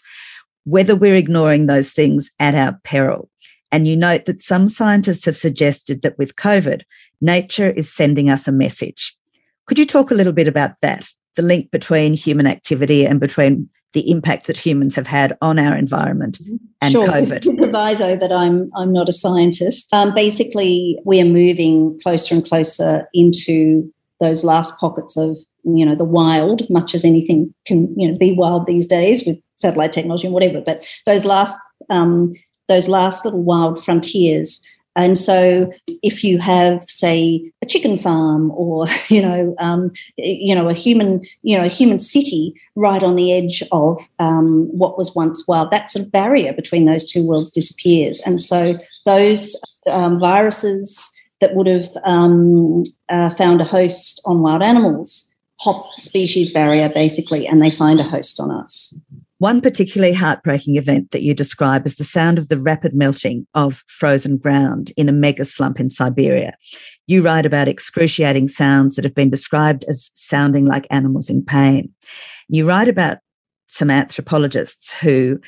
whether 0.67 0.97
we're 0.97 1.15
ignoring 1.15 1.65
those 1.65 1.93
things 1.93 2.29
at 2.39 2.53
our 2.53 2.77
peril. 2.83 3.29
And 3.71 3.87
you 3.87 3.95
note 3.95 4.25
that 4.25 4.41
some 4.41 4.67
scientists 4.67 5.23
have 5.23 5.37
suggested 5.37 6.01
that 6.01 6.17
with 6.17 6.35
COVID, 6.35 6.81
nature 7.21 7.69
is 7.69 7.91
sending 7.91 8.29
us 8.29 8.49
a 8.49 8.51
message. 8.51 9.15
Could 9.65 9.79
you 9.79 9.85
talk 9.85 10.11
a 10.11 10.13
little 10.13 10.33
bit 10.33 10.47
about 10.47 10.71
that? 10.81 11.09
The 11.37 11.41
link 11.41 11.71
between 11.71 12.13
human 12.13 12.47
activity 12.47 13.05
and 13.05 13.17
between 13.17 13.69
the 13.93 14.11
impact 14.11 14.47
that 14.47 14.57
humans 14.57 14.93
have 14.95 15.07
had 15.07 15.37
on 15.41 15.57
our 15.57 15.77
environment 15.77 16.39
and 16.81 16.91
sure. 16.91 17.07
COVID. 17.07 17.57
Proviso 17.57 18.17
that 18.17 18.33
I'm 18.33 18.69
I'm 18.75 18.91
not 18.91 19.07
a 19.07 19.13
scientist. 19.13 19.93
Um, 19.93 20.13
basically, 20.13 20.99
we 21.05 21.21
are 21.21 21.25
moving 21.25 21.97
closer 22.03 22.35
and 22.35 22.45
closer 22.45 23.07
into 23.13 23.89
those 24.19 24.43
last 24.43 24.77
pockets 24.79 25.15
of 25.15 25.37
you 25.63 25.85
know 25.85 25.95
the 25.95 26.03
wild, 26.03 26.69
much 26.69 26.93
as 26.93 27.05
anything 27.05 27.53
can 27.65 27.93
you 27.97 28.11
know 28.11 28.17
be 28.17 28.33
wild 28.33 28.67
these 28.67 28.85
days 28.85 29.25
with 29.25 29.37
satellite 29.57 29.93
technology 29.93 30.27
and 30.27 30.33
whatever. 30.33 30.61
But 30.61 30.87
those 31.05 31.25
last 31.25 31.57
um, 31.89 32.33
those 32.67 32.87
last 32.87 33.25
little 33.25 33.43
wild 33.43 33.83
frontiers. 33.83 34.61
And 34.95 35.15
so, 35.15 35.71
if 36.01 36.23
you 36.23 36.39
have, 36.39 36.83
say, 36.89 37.51
a 37.61 37.67
chicken 37.67 37.99
farm, 37.99 38.51
or 38.55 38.87
you 39.09 39.21
know, 39.21 39.53
um, 39.59 39.91
you 40.17 40.55
know, 40.55 40.69
a 40.69 40.73
human, 40.73 41.23
you 41.43 41.55
know, 41.55 41.65
a 41.65 41.69
human 41.69 41.99
city 41.99 42.59
right 42.75 43.03
on 43.03 43.15
the 43.15 43.31
edge 43.31 43.61
of 43.71 44.01
um, 44.17 44.67
what 44.71 44.97
was 44.97 45.13
once 45.13 45.47
wild, 45.47 45.69
that 45.69 45.91
sort 45.91 46.05
of 46.05 46.11
barrier 46.11 46.51
between 46.51 46.85
those 46.85 47.05
two 47.05 47.25
worlds 47.25 47.51
disappears. 47.51 48.21
And 48.25 48.41
so, 48.41 48.79
those 49.05 49.55
um, 49.85 50.19
viruses 50.19 51.11
that 51.41 51.53
would 51.53 51.67
have 51.67 51.89
um, 52.03 52.83
uh, 53.09 53.29
found 53.29 53.61
a 53.61 53.65
host 53.65 54.19
on 54.25 54.41
wild 54.41 54.63
animals 54.63 55.29
hop 55.59 55.85
species 55.99 56.51
barrier, 56.51 56.89
basically, 56.93 57.47
and 57.47 57.61
they 57.61 57.71
find 57.71 57.99
a 57.99 58.03
host 58.03 58.39
on 58.39 58.51
us. 58.51 58.93
One 59.39 59.61
particularly 59.61 60.13
heartbreaking 60.13 60.77
event 60.77 61.11
that 61.11 61.21
you 61.21 61.35
describe 61.35 61.85
is 61.85 61.95
the 61.95 62.03
sound 62.03 62.39
of 62.39 62.49
the 62.49 62.59
rapid 62.59 62.95
melting 62.95 63.45
of 63.53 63.83
frozen 63.87 64.37
ground 64.37 64.91
in 64.97 65.07
a 65.07 65.11
mega 65.11 65.45
slump 65.45 65.79
in 65.79 65.91
Siberia. 65.91 66.55
You 67.05 67.21
write 67.21 67.45
about 67.45 67.67
excruciating 67.67 68.47
sounds 68.47 68.95
that 68.95 69.05
have 69.05 69.13
been 69.13 69.29
described 69.29 69.85
as 69.87 70.09
sounding 70.15 70.65
like 70.65 70.87
animals 70.89 71.29
in 71.29 71.45
pain. 71.45 71.93
You 72.49 72.67
write 72.67 72.89
about 72.89 73.19
some 73.67 73.91
anthropologists 73.91 74.91
who 74.91 75.39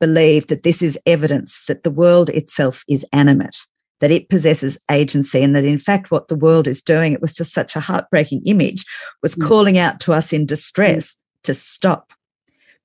believe 0.00 0.46
that 0.46 0.62
this 0.62 0.80
is 0.80 0.98
evidence 1.04 1.66
that 1.66 1.82
the 1.82 1.90
world 1.90 2.30
itself 2.30 2.84
is 2.88 3.04
animate, 3.12 3.66
that 4.00 4.10
it 4.10 4.30
possesses 4.30 4.78
agency, 4.90 5.42
and 5.42 5.54
that 5.54 5.64
in 5.64 5.78
fact, 5.78 6.10
what 6.10 6.28
the 6.28 6.36
world 6.36 6.66
is 6.66 6.80
doing, 6.80 7.12
it 7.12 7.20
was 7.20 7.34
just 7.34 7.52
such 7.52 7.76
a 7.76 7.80
heartbreaking 7.80 8.40
image, 8.46 8.86
was 9.22 9.34
mm. 9.34 9.46
calling 9.46 9.76
out 9.76 10.00
to 10.00 10.14
us 10.14 10.32
in 10.32 10.46
distress 10.46 11.18
to 11.44 11.52
stop 11.52 12.14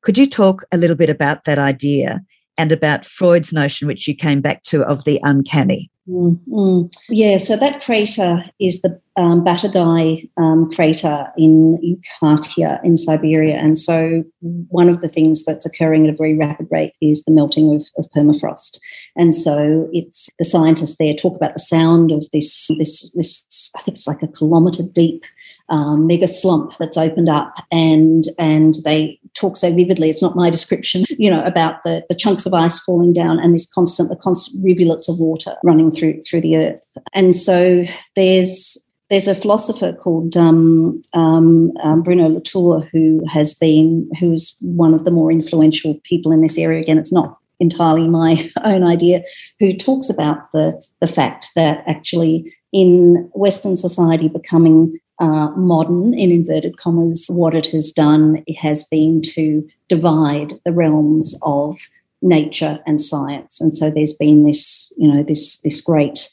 could 0.06 0.18
you 0.20 0.28
talk 0.28 0.63
a 0.72 0.78
little 0.78 0.96
bit 0.96 1.10
about 1.10 1.46
that 1.46 1.58
idea 1.58 2.22
and 2.58 2.72
about 2.72 3.04
Freud's 3.04 3.52
notion, 3.52 3.88
which 3.88 4.08
you 4.08 4.15
came 4.15 4.39
back 4.39 4.62
to, 4.63 4.84
of 4.84 5.04
the 5.04 5.20
uncanny? 5.24 5.89
Mm-hmm. 6.08 6.86
Yeah, 7.10 7.38
so 7.38 7.58
that 7.58 7.84
crater 7.84 8.44
is 8.60 8.84
the 8.84 9.02
um, 9.15 9.44
Batagai 9.44 10.30
um, 10.38 10.72
crater 10.72 11.28
in 11.36 11.80
Yakutsk 12.22 12.84
in 12.84 12.96
Siberia. 12.96 13.56
And 13.56 13.76
so 13.76 14.24
one 14.41 14.88
of 14.88 15.02
the 15.02 15.10
things 15.10 15.44
that's 15.44 15.65
occurring 15.65 16.06
at 16.06 16.13
a 16.13 16.18
very 16.18 16.38
rapid 16.38 16.68
rate 16.70 16.94
is 17.02 17.24
the 17.24 17.32
melting 17.32 17.74
of, 17.74 17.88
of 17.98 18.08
permafrost. 18.15 18.78
And 19.15 19.34
so 19.34 19.89
it's 19.91 20.30
the 20.38 20.46
scientists 20.46 20.98
there 20.98 21.15
talk 21.15 21.36
about 21.36 21.54
the 21.54 21.60
sound 21.60 22.12
of 22.12 22.30
this, 22.32 22.70
this, 22.78 23.12
this 23.13 23.72
I 23.76 23.82
think 23.82 23.98
it's 23.98 24.08
like 24.08 24.22
a 24.22 24.28
kilometer 24.28 24.84
deep 24.84 25.24
um, 25.70 26.06
mega 26.06 26.28
slump 26.28 26.74
that's 26.80 26.98
opened 26.98 27.30
up 27.30 27.56
and 27.72 28.26
and 28.38 28.76
they 28.86 29.20
talk 29.36 29.58
so 29.58 29.74
vividly 29.74 30.10
it's 30.10 30.21
not 30.21 30.36
my 30.36 30.50
description 30.50 31.04
you 31.17 31.30
know 31.30 31.43
about 31.43 31.84
the, 31.84 32.06
the 32.10 32.15
chunks 32.15 32.45
of 32.45 32.54
ice 32.54 32.80
falling 32.80 33.13
down 33.13 33.39
and 33.39 33.54
this 33.54 33.69
constant 33.71 34.10
the 34.10 34.15
constant 34.15 34.63
rivulets 34.63 35.10
of 35.10 35.19
water 35.19 35.56
running 35.63 35.91
through 35.91 36.21
through 36.21 36.41
the 36.41 36.58
earth 36.58 36.82
and 37.13 37.36
so 37.36 37.84
there's 38.15 38.86
there's 39.10 39.28
a 39.28 39.36
philosopher 39.36 39.93
called 39.93 40.36
um, 40.36 41.02
um, 41.13 41.71
um, 41.84 42.02
Bruno 42.02 42.28
Latour 42.28 42.88
who 42.91 43.24
has 43.32 43.54
been 43.54 44.10
who's 44.19 44.58
one 44.62 44.93
of 44.93 45.06
the 45.06 45.12
more 45.12 45.32
influential 45.32 46.00
people 46.04 46.32
in 46.32 46.41
this 46.41 46.58
area. 46.58 46.82
Again, 46.82 46.98
it's 46.98 47.13
not 47.13 47.38
entirely 47.60 48.08
my 48.08 48.52
own 48.63 48.84
idea. 48.84 49.21
Who 49.60 49.76
talks 49.76 50.10
about 50.10 50.52
the 50.54 50.82
the 51.02 51.08
fact 51.08 51.50
that 51.56 51.84
actually 51.86 52.54
in 52.74 53.30
Western 53.34 53.78
society 53.78 54.28
becoming 54.28 55.00
uh, 55.19 55.49
modern, 55.56 56.13
in 56.13 56.32
inverted 56.32 56.78
commas, 56.78 57.28
what 57.30 57.56
it 57.56 57.67
has 57.67 57.91
done 57.91 58.43
has 58.58 58.84
been 58.86 59.21
to 59.21 59.67
divide 59.88 60.54
the 60.65 60.73
realms 60.73 61.39
of 61.43 61.78
nature 62.21 62.80
and 62.86 62.99
science, 62.99 63.62
and 63.62 63.75
so 63.75 63.89
there's 63.89 64.13
been 64.13 64.43
this, 64.43 64.91
you 64.97 65.12
know, 65.12 65.23
this 65.23 65.62
this 65.62 65.82
great 65.82 66.30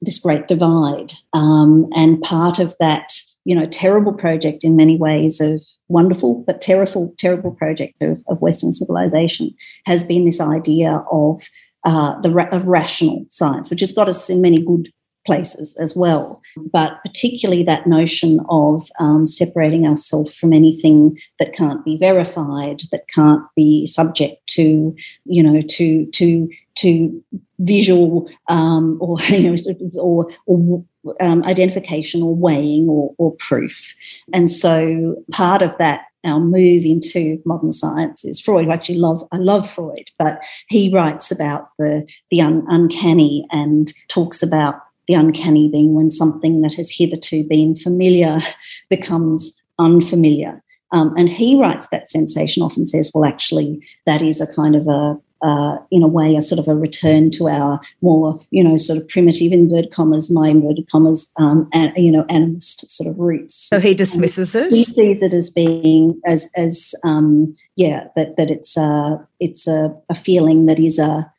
this 0.00 0.18
great 0.18 0.48
divide, 0.48 1.12
um, 1.32 1.86
and 1.94 2.20
part 2.22 2.58
of 2.58 2.74
that, 2.80 3.12
you 3.44 3.54
know, 3.54 3.66
terrible 3.66 4.12
project 4.12 4.64
in 4.64 4.74
many 4.74 4.96
ways 4.96 5.40
of 5.40 5.62
wonderful 5.88 6.42
but 6.46 6.60
terrible, 6.60 7.14
terrible 7.18 7.52
project 7.52 8.02
of, 8.02 8.22
of 8.28 8.40
Western 8.40 8.72
civilization 8.72 9.54
has 9.84 10.02
been 10.02 10.24
this 10.24 10.40
idea 10.40 11.04
of 11.12 11.42
uh, 11.84 12.20
the 12.20 12.48
of 12.50 12.66
rational 12.66 13.24
science, 13.30 13.70
which 13.70 13.80
has 13.80 13.92
got 13.92 14.08
us 14.08 14.28
in 14.28 14.40
many 14.40 14.60
good 14.60 14.92
places 15.26 15.76
as 15.76 15.94
well. 15.94 16.40
But 16.72 16.98
particularly 17.04 17.62
that 17.64 17.86
notion 17.86 18.40
of 18.48 18.88
um, 18.98 19.26
separating 19.26 19.86
ourselves 19.86 20.34
from 20.34 20.52
anything 20.52 21.18
that 21.38 21.52
can't 21.52 21.84
be 21.84 21.98
verified, 21.98 22.82
that 22.92 23.08
can't 23.14 23.42
be 23.54 23.86
subject 23.86 24.46
to, 24.48 24.94
you 25.24 25.42
know, 25.42 25.60
to 25.62 26.06
to 26.06 26.48
to 26.76 27.24
visual 27.58 28.30
um, 28.48 28.98
or 29.00 29.18
you 29.28 29.50
know 29.50 30.00
or, 30.00 30.30
or 30.46 30.84
um, 31.20 31.42
identification 31.44 32.22
or 32.22 32.34
weighing 32.34 32.88
or, 32.88 33.14
or 33.18 33.34
proof. 33.36 33.94
And 34.32 34.50
so 34.50 35.16
part 35.30 35.62
of 35.62 35.76
that 35.78 36.02
our 36.26 36.40
move 36.40 36.84
into 36.84 37.40
modern 37.46 37.72
science 37.72 38.24
is 38.24 38.40
Freud. 38.40 38.68
I 38.68 38.74
actually 38.74 38.98
love 38.98 39.26
I 39.32 39.36
love 39.36 39.70
Freud, 39.70 40.10
but 40.18 40.40
he 40.68 40.92
writes 40.92 41.30
about 41.30 41.68
the 41.78 42.06
the 42.30 42.40
un- 42.40 42.66
uncanny 42.68 43.46
and 43.50 43.92
talks 44.08 44.42
about 44.42 44.80
the 45.08 45.14
uncanny 45.14 45.68
being 45.68 45.94
when 45.94 46.10
something 46.10 46.60
that 46.62 46.74
has 46.74 46.90
hitherto 46.90 47.44
been 47.44 47.74
familiar 47.74 48.40
becomes 48.90 49.54
unfamiliar. 49.78 50.62
Um, 50.92 51.14
and 51.16 51.28
he 51.28 51.58
writes 51.58 51.88
that 51.88 52.08
sensation 52.08 52.62
often 52.62 52.86
says, 52.86 53.10
well, 53.12 53.24
actually, 53.24 53.84
that 54.06 54.22
is 54.22 54.40
a 54.40 54.46
kind 54.46 54.76
of 54.76 54.86
a, 54.86 55.18
uh, 55.42 55.76
in 55.90 56.02
a 56.02 56.08
way, 56.08 56.36
a 56.36 56.42
sort 56.42 56.58
of 56.58 56.68
a 56.68 56.74
return 56.74 57.30
to 57.30 57.48
our 57.48 57.80
more, 58.00 58.40
you 58.50 58.62
know, 58.62 58.76
sort 58.76 58.98
of 58.98 59.08
primitive 59.08 59.52
inverted 59.52 59.90
commas, 59.90 60.30
my 60.30 60.48
inverted 60.48 60.88
commas, 60.90 61.32
um, 61.36 61.68
and 61.74 61.92
you 61.96 62.10
know, 62.10 62.24
animist 62.24 62.88
sort 62.90 63.08
of 63.08 63.18
roots. 63.18 63.54
So 63.54 63.78
he 63.80 63.94
dismisses 63.94 64.54
and 64.54 64.66
it. 64.66 64.72
He 64.72 64.84
sees 64.84 65.22
it 65.22 65.34
as 65.34 65.50
being 65.50 66.20
as 66.24 66.50
as 66.56 66.94
um, 67.04 67.54
yeah, 67.74 68.06
that 68.16 68.36
that 68.36 68.50
it's 68.50 68.76
a 68.76 69.26
it's 69.38 69.68
a, 69.68 69.94
a 70.08 70.14
feeling 70.14 70.66
that 70.66 70.78
is 70.78 70.98
a 70.98 71.30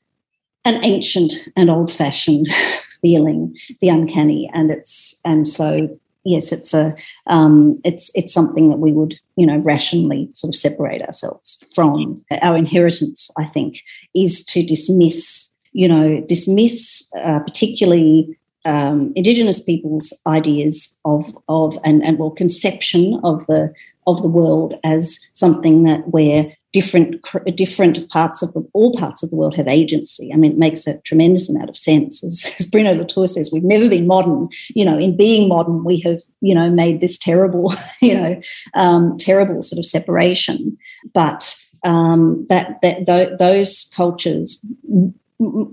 an 0.64 0.84
ancient 0.84 1.34
and 1.56 1.70
old 1.70 1.92
fashioned 1.92 2.48
feeling 3.08 3.56
the 3.82 3.90
uncanny. 3.90 4.50
And 4.54 4.70
it's 4.70 5.20
and 5.24 5.48
so 5.48 5.98
yes 6.26 6.52
it's 6.52 6.74
a 6.74 6.94
um, 7.28 7.80
it's 7.86 8.12
it's 8.16 8.34
something 8.34 8.70
that 8.70 8.80
we 8.80 8.92
would 8.92 9.16
you 9.38 9.46
know 9.46 9.60
rationally 9.60 10.28
sort 10.34 10.54
of 10.54 10.56
separate 10.56 11.02
ourselves 11.02 11.64
from. 11.74 12.24
Our 12.42 12.58
inheritance 12.58 13.32
i 13.38 13.46
think 13.46 13.82
is 14.14 14.44
to 14.46 14.64
dismiss 14.74 15.54
you 15.72 15.88
know 15.88 16.22
dismiss 16.28 17.10
uh, 17.16 17.40
particularly 17.40 18.38
um, 18.66 19.14
indigenous 19.16 19.60
people's 19.62 20.14
ideas 20.26 21.00
of 21.06 21.24
of 21.48 21.78
and 21.84 22.06
and 22.06 22.20
well 22.20 22.32
conception 22.32 23.20
of 23.24 23.46
the 23.48 23.74
of 24.06 24.22
the 24.22 24.34
world 24.40 24.74
as 24.84 25.20
something 25.34 25.84
that 25.84 26.02
where 26.10 26.52
different 26.78 27.26
different 27.56 28.08
parts 28.10 28.44
of 28.44 28.54
the 28.54 28.64
all 28.74 28.96
parts 28.96 29.24
of 29.24 29.32
the 29.32 29.36
world 29.36 29.56
have 29.56 29.68
agency. 29.68 30.32
I 30.32 30.36
mean, 30.36 30.52
it 30.52 30.58
makes 30.60 30.86
a 30.86 31.00
tremendous 31.00 31.50
amount 31.50 31.72
of 31.72 31.78
sense. 31.78 32.24
As, 32.24 32.46
as 32.60 32.68
Bruno 32.68 32.94
Latour 32.94 33.28
says, 33.28 33.50
we've 33.52 33.64
never 33.64 33.90
been 33.90 34.06
modern. 34.06 34.50
You 34.76 34.86
know, 34.86 34.96
in 35.00 35.18
being 35.18 35.50
modern, 35.50 35.84
we 35.84 36.00
have 36.02 36.22
you 36.40 36.54
know 36.54 36.70
made 36.70 37.02
this 37.02 37.18
terrible 37.18 37.74
you 38.02 38.14
know 38.14 38.40
um, 38.76 39.18
terrible 39.18 39.64
sort 39.64 39.80
of 39.80 39.88
separation. 39.88 40.78
But 41.16 41.58
um, 41.84 42.46
that 42.50 42.80
that 42.84 43.08
th- 43.08 43.40
those 43.40 43.92
cultures 43.96 44.64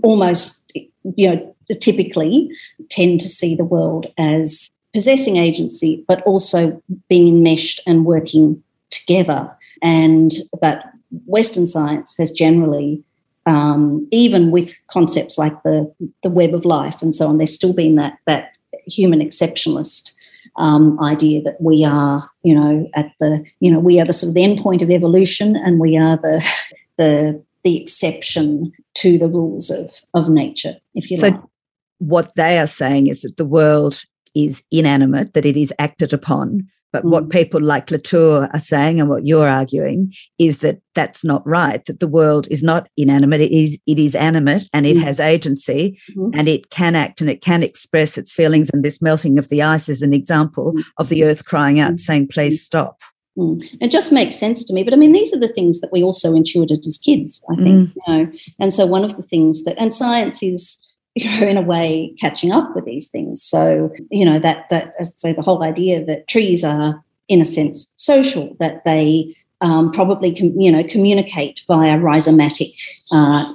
almost 0.03 0.73
you 1.17 1.29
know 1.29 1.55
typically 1.81 2.49
tend 2.88 3.21
to 3.21 3.29
see 3.29 3.55
the 3.55 3.64
world 3.64 4.07
as 4.17 4.71
possessing 4.95 5.37
agency, 5.37 6.03
but 6.09 6.23
also 6.23 6.83
being 7.11 7.29
enmeshed 7.29 7.83
and 7.87 8.07
working 8.07 8.62
together. 8.88 9.55
And 9.83 10.31
but 10.62 10.83
Western 11.27 11.66
science 11.66 12.14
has 12.18 12.31
generally, 12.31 13.03
um, 13.46 14.07
even 14.11 14.50
with 14.50 14.74
concepts 14.88 15.38
like 15.38 15.62
the 15.62 15.92
the 16.22 16.31
web 16.31 16.55
of 16.55 16.64
life 16.64 17.03
and 17.03 17.14
so 17.14 17.29
on, 17.29 17.38
there's 17.38 17.55
still 17.55 17.72
been 17.72 17.96
that 17.96 18.18
that 18.27 18.57
human 18.87 19.20
exceptionalist 19.20 20.12
um, 20.57 21.00
idea 21.03 21.42
that 21.42 21.61
we 21.61 21.85
are, 21.85 22.29
you 22.42 22.55
know, 22.55 22.88
at 22.94 23.12
the, 23.20 23.44
you 23.61 23.70
know, 23.70 23.81
we 23.81 24.00
are 24.00 24.05
the 24.05 24.12
sort 24.12 24.29
of 24.29 24.35
the 24.35 24.44
end 24.44 24.61
point 24.61 24.83
of 24.83 24.90
evolution, 24.90 25.57
and 25.57 25.81
we 25.81 25.96
are 25.96 26.16
the 26.16 26.46
the 26.98 27.42
the 27.64 27.81
exception 27.81 28.72
to 28.94 29.18
the 29.18 29.29
rules 29.29 29.70
of 29.70 29.92
of 30.14 30.29
nature, 30.29 30.77
if 30.94 31.11
you 31.11 31.16
so 31.16 31.29
like. 31.29 31.40
What 31.98 32.35
they 32.35 32.59
are 32.59 32.66
saying 32.66 33.07
is 33.07 33.22
that 33.22 33.37
the 33.37 33.44
world 33.44 34.05
is 34.35 34.62
inanimate, 34.70 35.33
that 35.35 35.46
it 35.46 35.57
is 35.57 35.72
acted 35.79 36.12
upon, 36.12 36.68
but 36.94 37.02
mm. 37.02 37.11
what 37.11 37.28
people 37.28 37.61
like 37.61 37.90
Latour 37.90 38.48
are 38.52 38.61
saying 38.61 39.00
and 39.00 39.09
what 39.09 39.26
you're 39.26 39.48
arguing 39.48 40.14
is 40.38 40.59
that 40.59 40.78
that's 40.94 41.24
not 41.24 41.44
right, 41.44 41.85
that 41.87 41.98
the 41.98 42.07
world 42.07 42.46
is 42.52 42.62
not 42.62 42.88
inanimate, 42.96 43.40
it 43.40 43.50
is, 43.50 43.80
it 43.88 43.98
is 43.98 44.14
animate 44.14 44.70
and 44.72 44.87
it 44.87 44.96
mm. 44.96 45.02
has 45.02 45.18
agency 45.18 45.98
mm-hmm. 46.12 46.38
and 46.38 46.46
it 46.48 46.70
can 46.70 46.94
act 46.94 47.20
and 47.20 47.28
it 47.28 47.42
can 47.42 47.64
express 47.64 48.16
its 48.16 48.33
feelings. 48.33 48.70
And 48.72 48.85
this 48.85 49.02
melting 49.02 49.40
of 49.40 49.48
the 49.48 49.61
ice 49.61 49.88
is 49.88 50.02
an 50.02 50.14
example 50.14 50.72
mm. 50.72 50.85
of 50.98 51.09
the 51.09 51.24
earth 51.24 51.46
crying 51.46 51.80
out, 51.80 51.94
mm. 51.94 51.98
saying, 51.98 52.28
please 52.28 52.61
mm. 52.61 52.64
stop. 52.64 53.00
Mm. 53.37 53.61
It 53.80 53.90
just 53.90 54.12
makes 54.12 54.37
sense 54.37 54.62
to 54.62 54.72
me. 54.72 54.85
But 54.85 54.94
I 54.94 54.96
mean, 54.96 55.11
these 55.11 55.35
are 55.35 55.40
the 55.40 55.48
things 55.52 55.80
that 55.80 55.90
we 55.90 56.04
also 56.04 56.37
intuited 56.37 56.87
as 56.87 56.96
kids, 56.96 57.42
I 57.50 57.57
think, 57.57 57.88
mm. 57.88 57.94
you 57.96 58.02
know. 58.07 58.33
And 58.61 58.72
so 58.72 58.87
one 58.87 59.02
of 59.02 59.16
the 59.16 59.24
things 59.24 59.64
that, 59.64 59.76
and 59.78 59.92
science 59.92 60.44
is, 60.44 60.78
you 61.24 61.40
know, 61.40 61.46
in 61.46 61.57
a 61.57 61.62
way 61.62 62.14
catching 62.20 62.50
up 62.50 62.74
with 62.74 62.85
these 62.85 63.09
things. 63.09 63.42
So, 63.42 63.90
you 64.11 64.24
know, 64.24 64.38
that 64.40 64.68
that 64.70 64.94
as 64.98 65.09
I 65.09 65.29
say, 65.29 65.33
the 65.33 65.42
whole 65.42 65.62
idea 65.62 66.05
that 66.05 66.29
trees 66.29 66.64
are, 66.64 67.03
in 67.29 67.40
a 67.40 67.44
sense, 67.44 67.92
social, 67.96 68.57
that 68.59 68.85
they 68.85 69.35
um, 69.61 69.92
probably 69.92 70.35
com- 70.35 70.59
you 70.61 70.70
know 70.70 70.85
communicate 70.85 71.62
via 71.66 71.96
rhizomatic 71.96 72.72
uh, 73.11 73.55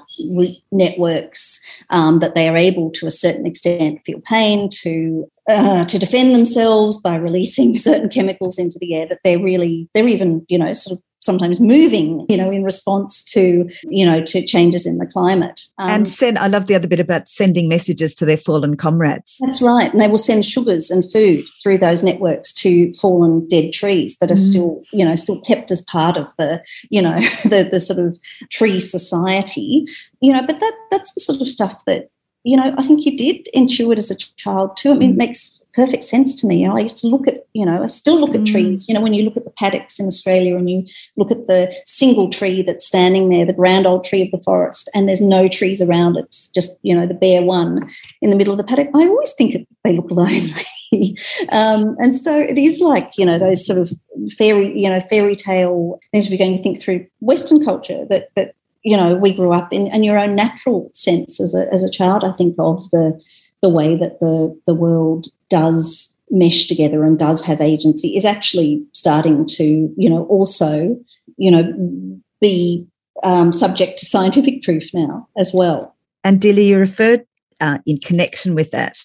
networks, 0.71 1.59
um, 1.89 2.19
that 2.19 2.33
they 2.33 2.47
are 2.49 2.57
able 2.57 2.89
to 2.91 3.05
a 3.05 3.11
certain 3.11 3.45
extent 3.45 4.01
feel 4.05 4.21
pain, 4.21 4.69
to 4.81 5.29
uh, 5.49 5.85
to 5.85 5.99
defend 5.99 6.33
themselves 6.33 6.99
by 6.99 7.15
releasing 7.15 7.77
certain 7.77 8.09
chemicals 8.09 8.57
into 8.57 8.79
the 8.79 8.95
air. 8.95 9.05
That 9.07 9.19
they're 9.23 9.43
really 9.43 9.89
they're 9.93 10.07
even 10.07 10.45
you 10.49 10.57
know 10.57 10.73
sort 10.73 10.97
of 10.97 11.03
sometimes 11.21 11.59
moving, 11.59 12.25
you 12.29 12.37
know, 12.37 12.49
in 12.49 12.63
response 12.63 13.23
to, 13.25 13.69
you 13.83 14.05
know, 14.05 14.23
to 14.23 14.45
changes 14.45 14.85
in 14.85 14.97
the 14.97 15.05
climate. 15.05 15.61
Um, 15.77 15.89
and 15.89 16.07
send, 16.07 16.37
I 16.39 16.47
love 16.47 16.67
the 16.67 16.75
other 16.75 16.87
bit 16.87 16.99
about 16.99 17.27
sending 17.27 17.67
messages 17.67 18.15
to 18.15 18.25
their 18.25 18.37
fallen 18.37 18.77
comrades. 18.77 19.37
That's 19.45 19.61
right. 19.61 19.91
And 19.91 20.01
they 20.01 20.07
will 20.07 20.17
send 20.17 20.45
sugars 20.45 20.89
and 20.89 21.09
food 21.11 21.43
through 21.61 21.79
those 21.79 22.03
networks 22.03 22.53
to 22.53 22.93
fallen 22.93 23.47
dead 23.47 23.73
trees 23.73 24.17
that 24.17 24.31
are 24.31 24.35
mm. 24.35 24.49
still, 24.49 24.83
you 24.91 25.03
know, 25.03 25.15
still 25.15 25.41
kept 25.41 25.71
as 25.71 25.81
part 25.83 26.17
of 26.17 26.27
the, 26.37 26.63
you 26.89 27.01
know, 27.01 27.19
the, 27.43 27.67
the 27.69 27.79
sort 27.79 27.99
of 27.99 28.17
tree 28.49 28.79
society, 28.79 29.85
you 30.21 30.33
know, 30.33 30.41
but 30.41 30.59
that 30.59 30.73
that's 30.91 31.13
the 31.13 31.21
sort 31.21 31.41
of 31.41 31.47
stuff 31.47 31.83
that, 31.85 32.09
you 32.43 32.55
know, 32.55 32.73
I 32.77 32.83
think 32.83 33.05
you 33.05 33.17
did 33.17 33.47
intuit 33.53 33.97
as 33.97 34.09
a 34.09 34.15
child 34.15 34.77
too. 34.77 34.91
I 34.91 34.93
mean, 34.93 35.11
it 35.11 35.13
mm. 35.13 35.17
makes 35.17 35.65
perfect 35.79 36.03
sense 36.03 36.35
to 36.35 36.45
me. 36.45 36.57
You 36.57 36.67
know, 36.67 36.75
I 36.75 36.81
used 36.81 36.97
to 36.97 37.07
look 37.07 37.25
at, 37.25 37.45
you 37.53 37.65
know, 37.65 37.83
I 37.83 37.87
still 37.87 38.19
look 38.19 38.35
at 38.35 38.41
mm. 38.41 38.51
trees. 38.51 38.89
You 38.89 38.93
know, 38.93 38.99
when 38.99 39.13
you 39.13 39.23
look 39.23 39.37
at 39.37 39.45
the 39.45 39.51
paddocks 39.51 39.97
in 39.97 40.07
Australia 40.07 40.57
and 40.57 40.69
you 40.69 40.85
look 41.15 41.31
at 41.31 41.47
the 41.47 41.73
single 41.85 42.29
tree 42.29 42.63
that's 42.63 42.85
standing 42.85 43.29
there, 43.29 43.45
the 43.45 43.53
grand 43.53 43.87
old 43.87 44.03
tree 44.03 44.23
of 44.23 44.31
the 44.31 44.43
forest, 44.43 44.89
and 44.93 45.07
there's 45.07 45.21
no 45.21 45.47
trees 45.47 45.81
around 45.81 46.17
it. 46.17 46.25
It's 46.25 46.49
just, 46.49 46.77
you 46.81 46.93
know, 46.93 47.07
the 47.07 47.13
bare 47.13 47.41
one 47.41 47.89
in 48.21 48.29
the 48.29 48.35
middle 48.35 48.53
of 48.53 48.57
the 48.57 48.65
paddock. 48.65 48.89
I 48.93 49.07
always 49.07 49.31
think 49.33 49.65
they 49.85 49.93
look 49.93 50.11
lonely. 50.11 51.17
um, 51.49 51.95
and 51.99 52.17
so 52.17 52.37
it 52.37 52.57
is 52.57 52.81
like, 52.81 53.17
you 53.17 53.25
know, 53.25 53.39
those 53.39 53.65
sort 53.65 53.79
of 53.79 53.89
fairy, 54.37 54.77
you 54.77 54.89
know, 54.89 54.99
fairy 54.99 55.35
tale 55.35 55.97
things 56.11 56.29
we're 56.29 56.37
going 56.37 56.57
to 56.57 56.61
think 56.61 56.81
through 56.81 57.07
Western 57.21 57.63
culture 57.63 58.05
that 58.09 58.29
that 58.35 58.53
you 58.83 58.95
know 58.95 59.15
we 59.15 59.33
grew 59.33 59.51
up 59.51 59.73
in 59.73 59.87
and 59.89 60.05
your 60.05 60.17
own 60.17 60.35
natural 60.35 60.89
sense 60.93 61.41
as 61.41 61.53
a 61.53 61.71
as 61.73 61.83
a 61.83 61.91
child 61.91 62.23
i 62.23 62.31
think 62.31 62.55
of 62.59 62.89
the 62.91 63.21
the 63.61 63.69
way 63.69 63.95
that 63.95 64.19
the 64.19 64.59
the 64.65 64.75
world 64.75 65.27
does 65.49 66.15
mesh 66.31 66.67
together 66.67 67.03
and 67.03 67.17
does 67.17 67.43
have 67.43 67.59
agency 67.59 68.15
is 68.15 68.25
actually 68.25 68.85
starting 68.93 69.45
to, 69.47 69.93
you 69.97 70.09
know, 70.09 70.25
also, 70.25 70.95
you 71.37 71.49
know, 71.49 72.21
be 72.39 72.87
um, 73.23 73.51
subject 73.51 73.97
to 73.99 74.05
scientific 74.05 74.61
proof 74.61 74.93
now 74.93 75.27
as 75.37 75.51
well. 75.53 75.95
And 76.23 76.39
Delia, 76.39 76.75
you 76.75 76.77
referred 76.77 77.25
uh, 77.59 77.79
in 77.85 77.97
connection 77.97 78.55
with 78.55 78.71
that 78.71 78.97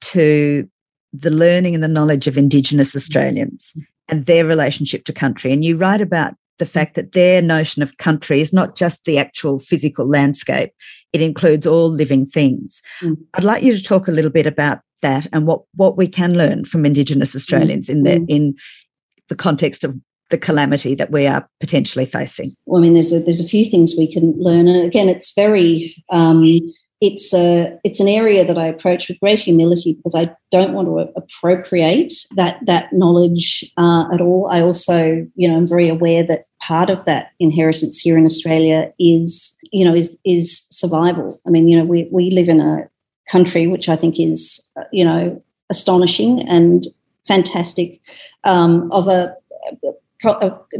to 0.00 0.68
the 1.12 1.30
learning 1.30 1.74
and 1.74 1.84
the 1.84 1.88
knowledge 1.88 2.26
of 2.26 2.36
Indigenous 2.36 2.94
Australians 2.94 3.76
and 4.08 4.26
their 4.26 4.44
relationship 4.44 5.04
to 5.04 5.12
country. 5.12 5.52
And 5.52 5.64
you 5.64 5.76
write 5.76 6.00
about 6.00 6.34
the 6.58 6.66
fact 6.66 6.94
that 6.94 7.12
their 7.12 7.42
notion 7.42 7.82
of 7.82 7.96
country 7.98 8.40
is 8.40 8.52
not 8.52 8.76
just 8.76 9.04
the 9.04 9.18
actual 9.18 9.58
physical 9.58 10.08
landscape, 10.08 10.70
it 11.12 11.20
includes 11.20 11.66
all 11.66 11.88
living 11.88 12.26
things. 12.26 12.82
Mm. 13.00 13.16
I'd 13.34 13.44
like 13.44 13.62
you 13.62 13.76
to 13.76 13.82
talk 13.82 14.08
a 14.08 14.12
little 14.12 14.30
bit 14.30 14.46
about 14.46 14.80
that 15.02 15.26
and 15.32 15.46
what, 15.46 15.62
what 15.74 15.96
we 15.96 16.08
can 16.08 16.36
learn 16.36 16.64
from 16.64 16.86
Indigenous 16.86 17.32
mm. 17.32 17.36
Australians 17.36 17.88
mm. 17.88 17.92
in 17.92 18.02
the 18.02 18.10
mm. 18.10 18.26
in 18.28 18.54
the 19.28 19.36
context 19.36 19.84
of 19.84 19.96
the 20.30 20.38
calamity 20.38 20.94
that 20.94 21.10
we 21.10 21.26
are 21.26 21.48
potentially 21.60 22.06
facing. 22.06 22.54
Well, 22.66 22.80
I 22.80 22.82
mean, 22.82 22.94
there's 22.94 23.12
a, 23.12 23.20
there's 23.20 23.40
a 23.40 23.48
few 23.48 23.70
things 23.70 23.94
we 23.96 24.12
can 24.12 24.34
learn, 24.38 24.66
and 24.66 24.84
again, 24.84 25.08
it's 25.08 25.32
very 25.34 25.94
um, 26.10 26.44
it's 27.00 27.34
a 27.34 27.78
it's 27.84 28.00
an 28.00 28.08
area 28.08 28.44
that 28.44 28.56
I 28.56 28.66
approach 28.66 29.08
with 29.08 29.20
great 29.20 29.38
humility 29.38 29.94
because 29.94 30.14
I 30.14 30.34
don't 30.50 30.72
want 30.72 30.88
to 30.88 31.12
appropriate 31.16 32.12
that 32.36 32.58
that 32.66 32.92
knowledge 32.92 33.70
uh, 33.76 34.06
at 34.12 34.20
all. 34.20 34.48
I 34.50 34.62
also, 34.62 35.26
you 35.34 35.48
know, 35.48 35.56
I'm 35.56 35.68
very 35.68 35.88
aware 35.88 36.24
that 36.24 36.45
part 36.60 36.90
of 36.90 37.04
that 37.04 37.32
inheritance 37.38 37.98
here 37.98 38.18
in 38.18 38.24
Australia 38.24 38.92
is, 38.98 39.56
you 39.72 39.84
know, 39.84 39.94
is 39.94 40.16
is 40.24 40.66
survival. 40.70 41.40
I 41.46 41.50
mean, 41.50 41.68
you 41.68 41.76
know, 41.76 41.84
we 41.84 42.08
we 42.10 42.30
live 42.30 42.48
in 42.48 42.60
a 42.60 42.88
country 43.30 43.66
which 43.66 43.88
I 43.88 43.96
think 43.96 44.18
is, 44.20 44.70
you 44.92 45.04
know, 45.04 45.42
astonishing 45.70 46.48
and 46.48 46.86
fantastic 47.26 48.00
um, 48.44 48.88
of 48.92 49.08
a, 49.08 49.34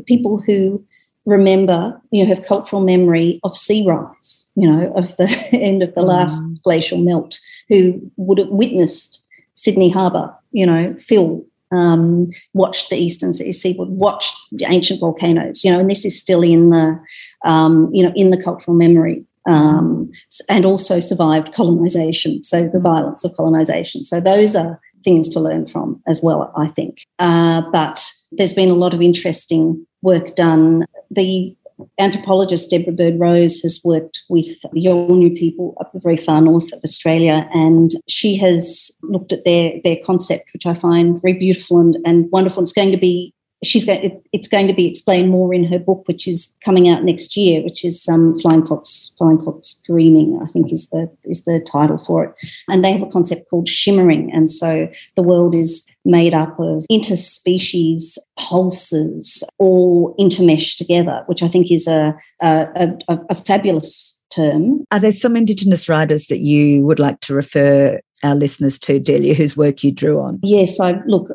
people 0.07 0.41
who 0.41 0.85
remember, 1.25 2.01
you 2.11 2.23
know, 2.23 2.29
have 2.29 2.45
cultural 2.45 2.83
memory 2.83 3.41
of 3.43 3.57
sea 3.57 3.85
rise, 3.87 4.51
you 4.55 4.71
know, 4.71 4.93
of 4.95 5.17
the 5.17 5.29
end 5.53 5.83
of 5.83 5.95
the 5.95 6.03
mm. 6.03 6.07
last 6.07 6.43
glacial 6.63 6.99
melt, 6.99 7.39
who 7.69 8.01
would 8.17 8.39
have 8.39 8.49
witnessed 8.49 9.23
Sydney 9.55 9.91
Harbour, 9.91 10.35
you 10.53 10.65
know, 10.65 10.95
fill, 10.99 11.45
um, 11.73 12.31
watched 12.55 12.91
the 12.91 12.97
eastern 12.97 13.33
seaboard, 13.33 13.89
watched 13.89 14.37
the 14.53 14.67
ancient 14.67 15.01
volcanoes, 15.01 15.65
you 15.65 15.73
know, 15.73 15.81
and 15.81 15.91
this 15.91 16.05
is 16.05 16.19
still 16.19 16.43
in 16.43 16.71
the, 16.71 16.99
um, 17.45 17.91
you 17.93 18.03
know, 18.03 18.13
in 18.15 18.31
the 18.31 18.43
cultural 18.43 18.77
memory. 18.77 19.25
Um, 19.49 20.11
and 20.49 20.67
also 20.67 20.99
survived 20.99 21.55
colonization, 21.55 22.43
so 22.43 22.65
the 22.65 22.79
mm. 22.79 22.83
violence 22.83 23.25
of 23.25 23.33
colonization. 23.37 24.05
So 24.05 24.21
those 24.21 24.57
are 24.57 24.81
things 25.05 25.29
to 25.29 25.41
learn 25.41 25.67
from 25.67 26.03
as 26.09 26.21
well, 26.21 26.53
I 26.57 26.67
think. 26.67 27.03
Uh, 27.21 27.63
but 27.73 28.05
there's 28.33 28.53
been 28.53 28.71
a 28.71 28.75
lot 28.75 28.93
of 28.93 29.01
interesting 29.01 29.87
work 30.03 30.35
done 30.35 30.85
the 31.13 31.57
anthropologist 31.99 32.71
Deborah 32.71 32.93
Bird 32.93 33.19
Rose 33.19 33.61
has 33.61 33.81
worked 33.85 34.23
with 34.29 34.61
the 34.73 34.85
Yolngu 34.85 35.37
people 35.37 35.77
up 35.81 35.93
the 35.93 36.01
very 36.01 36.17
far 36.17 36.41
north 36.41 36.73
of 36.73 36.81
Australia, 36.85 37.49
and 37.53 37.93
she 38.09 38.37
has 38.37 38.91
looked 39.03 39.33
at 39.33 39.45
their 39.45 39.75
their 39.85 39.97
concept, 40.05 40.53
which 40.53 40.67
I 40.67 40.75
find 40.75 41.21
very 41.21 41.35
beautiful 41.35 41.81
and, 41.81 41.97
and 42.05 42.31
wonderful. 42.31 42.63
It's 42.63 42.73
going 42.73 42.93
to 42.93 42.97
be 42.97 43.35
she's 43.65 43.85
going 43.85 44.03
it, 44.03 44.23
it's 44.33 44.49
going 44.49 44.67
to 44.67 44.75
be 44.75 44.87
explained 44.87 45.31
more 45.31 45.55
in 45.55 45.65
her 45.65 45.79
book 45.79 46.07
which 46.07 46.29
is 46.29 46.55
coming 46.65 46.89
out 46.89 47.05
next 47.05 47.37
year 47.37 47.63
which 47.63 47.85
is 47.85 48.07
um, 48.09 48.39
flying 48.39 48.65
fox 48.65 49.15
flying 49.17 49.43
fox 49.43 49.81
dreaming 49.85 50.39
i 50.43 50.47
think 50.53 50.73
is 50.73 50.89
the 50.91 51.11
is 51.25 51.45
the 51.45 51.61
title 51.61 51.99
for 51.99 52.25
it 52.25 52.35
and 52.69 52.85
they 52.85 52.93
have 52.93 53.03
a 53.03 53.11
concept 53.11 53.49
called 53.49 53.69
shimmering 53.69 54.31
and 54.33 54.51
so 54.51 54.89
the 55.17 55.23
world 55.23 55.55
is 55.55 55.89
made 56.07 56.35
up 56.35 56.59
of 56.59 56.85
interspecies 56.91 58.17
pulses 58.39 59.43
all 59.59 60.15
intermeshed 60.19 60.77
together 60.77 61.21
which 61.27 61.43
i 61.43 61.49
think 61.49 61.71
is 61.71 61.87
a 61.87 62.15
a, 62.41 62.89
a, 63.09 63.19
a 63.31 63.35
fabulous 63.35 64.23
term 64.31 64.85
are 64.91 65.01
there 65.01 65.13
some 65.13 65.37
indigenous 65.37 65.89
writers 65.89 66.27
that 66.27 66.41
you 66.41 66.85
would 66.87 66.99
like 66.99 67.21
to 67.21 67.35
refer 67.35 68.01
our 68.23 68.35
listeners 68.35 68.79
to 68.79 68.99
delia 68.99 69.35
whose 69.35 69.57
work 69.57 69.83
you 69.83 69.91
drew 69.91 70.21
on 70.21 70.39
yes 70.43 70.81
i 70.81 70.99
look 71.07 71.31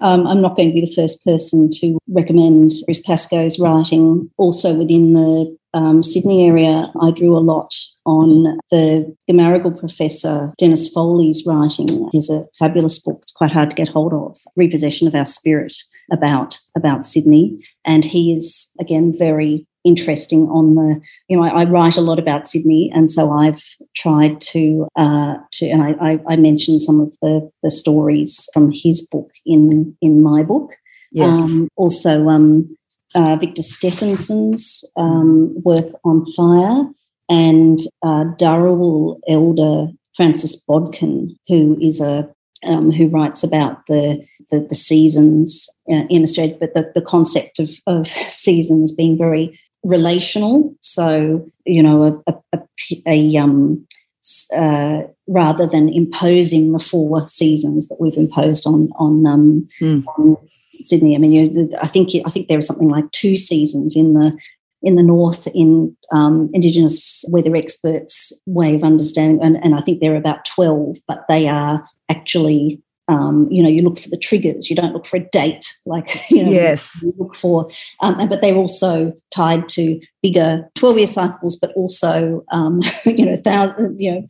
um, 0.00 0.26
I'm 0.28 0.40
not 0.40 0.56
going 0.56 0.68
to 0.68 0.74
be 0.74 0.80
the 0.80 0.94
first 0.94 1.24
person 1.24 1.68
to 1.72 1.98
recommend 2.08 2.70
Bruce 2.86 3.00
Pascoe's 3.00 3.58
writing. 3.58 4.30
Also 4.36 4.74
within 4.74 5.12
the 5.12 5.56
um, 5.74 6.02
Sydney 6.04 6.46
area, 6.46 6.90
I 7.00 7.10
drew 7.10 7.36
a 7.36 7.40
lot 7.40 7.74
on 8.06 8.58
the 8.70 9.14
Gamaragal 9.30 9.78
professor 9.78 10.52
Dennis 10.58 10.88
Foley's 10.88 11.44
writing. 11.46 12.08
He's 12.12 12.30
a 12.30 12.46
fabulous 12.58 12.98
book. 12.98 13.18
It's 13.22 13.32
quite 13.32 13.52
hard 13.52 13.70
to 13.70 13.76
get 13.76 13.88
hold 13.88 14.12
of. 14.12 14.38
Repossession 14.56 15.06
of 15.06 15.14
Our 15.14 15.26
Spirit 15.26 15.76
about 16.12 16.58
about 16.76 17.06
Sydney, 17.06 17.64
and 17.84 18.04
he 18.04 18.32
is 18.32 18.72
again 18.80 19.14
very 19.16 19.66
interesting 19.84 20.46
on 20.48 20.74
the 20.74 21.00
you 21.28 21.36
know 21.36 21.42
I, 21.42 21.62
I, 21.62 21.64
write 21.64 21.96
a 21.96 22.02
lot 22.02 22.18
about 22.18 22.46
Sydney 22.46 22.90
and 22.92 23.10
so 23.10 23.32
I've 23.32 23.62
tried 23.96 24.40
to 24.52 24.86
uh, 24.96 25.36
to 25.52 25.68
and 25.68 25.82
I, 25.82 25.94
I, 26.00 26.20
I, 26.28 26.36
mentioned 26.36 26.82
some 26.82 27.00
of 27.00 27.16
the 27.22 27.50
the 27.62 27.70
stories 27.70 28.46
from 28.52 28.70
his 28.70 29.06
book 29.06 29.30
in 29.46 29.96
in 30.02 30.22
my 30.22 30.42
book 30.42 30.70
yes. 31.12 31.26
Um, 31.28 31.68
also 31.76 32.28
um, 32.28 32.76
uh, 33.14 33.36
Victor 33.36 33.62
Steffensen's 33.62 34.84
um, 34.96 35.54
work 35.62 35.86
on 36.04 36.26
fire 36.32 36.84
and 37.30 37.78
uh, 38.02 38.24
Dharawal 38.36 39.20
elder 39.28 39.92
Frances 40.16 40.62
Bodkin 40.68 41.36
who 41.48 41.78
is 41.80 42.02
a 42.02 42.28
um, 42.66 42.90
who 42.90 43.08
writes 43.08 43.42
about 43.42 43.86
the 43.86 44.22
the, 44.50 44.66
the 44.68 44.74
seasons 44.74 45.70
uh, 45.90 46.04
in 46.10 46.22
Australia, 46.22 46.56
but 46.58 46.74
the, 46.74 46.90
the 46.94 47.02
concept 47.02 47.58
of, 47.58 47.70
of 47.86 48.06
seasons 48.28 48.92
being 48.92 49.16
very 49.16 49.58
relational. 49.84 50.74
So, 50.82 51.48
you 51.64 51.82
know, 51.82 52.22
a, 52.26 52.32
a, 52.32 52.58
a, 52.58 53.02
a 53.06 53.36
um, 53.36 53.86
uh, 54.54 55.02
rather 55.26 55.66
than 55.66 55.88
imposing 55.88 56.72
the 56.72 56.80
four 56.80 57.28
seasons 57.28 57.88
that 57.88 58.00
we've 58.00 58.16
imposed 58.16 58.66
on 58.66 58.90
on, 58.98 59.26
um, 59.26 59.68
mm. 59.80 60.04
on 60.18 60.36
Sydney. 60.82 61.14
I 61.14 61.18
mean, 61.18 61.32
you, 61.32 61.70
I 61.80 61.86
think 61.86 62.10
I 62.26 62.30
think 62.30 62.48
there 62.48 62.58
are 62.58 62.62
something 62.62 62.88
like 62.88 63.10
two 63.12 63.36
seasons 63.36 63.96
in 63.96 64.14
the 64.14 64.36
in 64.82 64.96
the 64.96 65.02
north 65.02 65.46
in 65.48 65.96
um, 66.12 66.50
Indigenous 66.52 67.24
weather 67.28 67.54
experts' 67.56 68.32
way 68.46 68.74
of 68.74 68.82
understanding, 68.82 69.42
and, 69.42 69.62
and 69.62 69.74
I 69.74 69.82
think 69.82 70.00
there 70.00 70.12
are 70.12 70.16
about 70.16 70.44
twelve, 70.44 70.96
but 71.06 71.24
they 71.28 71.48
are 71.48 71.86
actually 72.08 72.82
um, 73.10 73.48
you 73.50 73.60
know, 73.60 73.68
you 73.68 73.82
look 73.82 73.98
for 73.98 74.08
the 74.08 74.16
triggers. 74.16 74.70
You 74.70 74.76
don't 74.76 74.92
look 74.92 75.04
for 75.04 75.16
a 75.16 75.28
date, 75.32 75.76
like 75.84 76.08
you 76.30 76.44
know, 76.44 76.50
yes, 76.50 77.00
you 77.02 77.12
look 77.18 77.34
for. 77.34 77.68
Um, 78.00 78.16
but 78.28 78.40
they're 78.40 78.54
also 78.54 79.12
tied 79.34 79.68
to 79.70 80.00
bigger 80.22 80.70
twelve-year 80.76 81.08
cycles, 81.08 81.56
but 81.56 81.72
also 81.72 82.44
um, 82.52 82.80
you 83.04 83.26
know, 83.26 83.36
thousand, 83.36 84.00
you 84.00 84.12
know, 84.12 84.26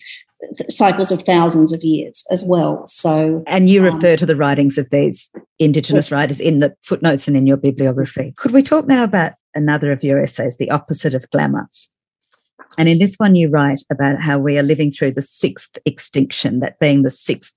cycles 0.69 1.13
of 1.13 1.23
thousands 1.23 1.73
of 1.73 1.83
years 1.83 2.25
as 2.31 2.43
well. 2.43 2.87
So, 2.87 3.43
and 3.47 3.69
you 3.69 3.87
um, 3.87 3.95
refer 3.95 4.17
to 4.17 4.27
the 4.27 4.37
writings 4.37 4.79
of 4.79 4.89
these 4.91 5.31
Indigenous 5.59 6.11
writers 6.11 6.41
in 6.41 6.61
the 6.61 6.75
footnotes 6.83 7.29
and 7.29 7.37
in 7.37 7.47
your 7.47 7.59
bibliography. 7.59 8.33
Could 8.37 8.53
we 8.53 8.63
talk 8.63 8.87
now 8.87 9.05
about 9.05 9.33
another 9.55 9.93
of 9.93 10.05
your 10.05 10.23
essays, 10.23 10.57
"The 10.57 10.71
Opposite 10.71 11.15
of 11.15 11.31
Glamour"? 11.31 11.69
And 12.79 12.89
in 12.89 12.99
this 12.99 13.17
one, 13.17 13.35
you 13.35 13.49
write 13.49 13.83
about 13.91 14.23
how 14.23 14.39
we 14.39 14.59
are 14.59 14.63
living 14.63 14.91
through 14.91 15.13
the 15.13 15.23
sixth 15.23 15.79
extinction, 15.85 16.61
that 16.61 16.79
being 16.79 17.03
the 17.03 17.11
sixth 17.11 17.55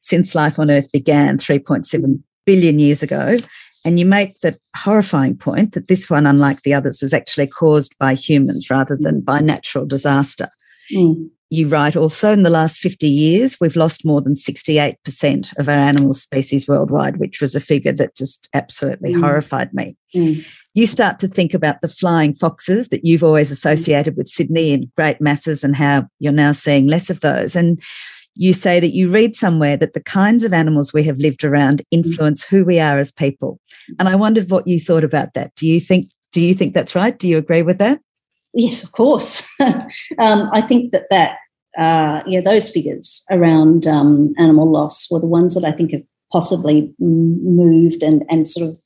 since 0.00 0.34
life 0.34 0.58
on 0.58 0.70
Earth 0.70 0.90
began 0.92 1.36
3.7 1.36 2.22
billion 2.44 2.78
years 2.78 3.02
ago. 3.02 3.38
And 3.84 3.98
you 3.98 4.06
make 4.06 4.40
the 4.40 4.58
horrifying 4.76 5.36
point 5.36 5.72
that 5.72 5.88
this 5.88 6.10
one, 6.10 6.26
unlike 6.26 6.62
the 6.62 6.74
others, 6.74 7.00
was 7.00 7.14
actually 7.14 7.46
caused 7.46 7.96
by 7.98 8.14
humans 8.14 8.68
rather 8.70 8.96
than 8.96 9.20
by 9.20 9.40
natural 9.40 9.86
disaster. 9.86 10.48
Mm. 10.92 11.30
You 11.48 11.68
write 11.68 11.94
also 11.94 12.32
in 12.32 12.42
the 12.42 12.50
last 12.50 12.80
50 12.80 13.08
years, 13.08 13.58
we've 13.60 13.76
lost 13.76 14.04
more 14.04 14.20
than 14.20 14.34
68% 14.34 15.58
of 15.58 15.68
our 15.68 15.74
animal 15.74 16.12
species 16.12 16.66
worldwide, 16.66 17.18
which 17.18 17.40
was 17.40 17.54
a 17.54 17.60
figure 17.60 17.92
that 17.92 18.16
just 18.16 18.48
absolutely 18.52 19.14
mm. 19.14 19.20
horrified 19.20 19.72
me. 19.72 19.96
Mm. 20.14 20.44
You 20.74 20.86
start 20.86 21.18
to 21.20 21.28
think 21.28 21.54
about 21.54 21.80
the 21.82 21.88
flying 21.88 22.34
foxes 22.34 22.88
that 22.88 23.04
you've 23.04 23.24
always 23.24 23.50
associated 23.50 24.16
with 24.16 24.28
Sydney 24.28 24.72
in 24.72 24.90
great 24.96 25.20
masses 25.20 25.62
and 25.62 25.76
how 25.76 26.08
you're 26.18 26.32
now 26.32 26.52
seeing 26.52 26.88
less 26.88 27.10
of 27.10 27.20
those. 27.20 27.54
And 27.54 27.80
you 28.34 28.52
say 28.52 28.80
that 28.80 28.94
you 28.94 29.08
read 29.08 29.34
somewhere 29.34 29.76
that 29.76 29.94
the 29.94 30.02
kinds 30.02 30.44
of 30.44 30.52
animals 30.52 30.92
we 30.92 31.04
have 31.04 31.18
lived 31.18 31.44
around 31.44 31.82
influence 31.90 32.44
who 32.44 32.64
we 32.64 32.78
are 32.78 32.98
as 32.98 33.10
people. 33.10 33.58
And 33.98 34.08
I 34.08 34.14
wondered 34.14 34.50
what 34.50 34.66
you 34.66 34.78
thought 34.78 35.04
about 35.04 35.34
that. 35.34 35.54
Do 35.54 35.66
you 35.66 35.80
think 35.80 36.10
do 36.32 36.42
you 36.42 36.54
think 36.54 36.74
that's 36.74 36.94
right? 36.94 37.18
Do 37.18 37.28
you 37.28 37.38
agree 37.38 37.62
with 37.62 37.78
that? 37.78 37.98
Yes, 38.56 38.82
of 38.82 38.92
course. 38.92 39.46
um, 39.60 40.48
I 40.50 40.62
think 40.62 40.92
that 40.92 41.04
that 41.10 41.38
uh, 41.76 42.22
yeah, 42.26 42.40
those 42.40 42.70
figures 42.70 43.22
around 43.30 43.86
um, 43.86 44.32
animal 44.38 44.70
loss 44.72 45.10
were 45.10 45.20
the 45.20 45.26
ones 45.26 45.54
that 45.54 45.64
I 45.64 45.72
think 45.72 45.92
have 45.92 46.02
possibly 46.32 46.94
moved 46.98 48.02
and 48.02 48.24
and 48.30 48.48
sort 48.48 48.70
of 48.70 48.78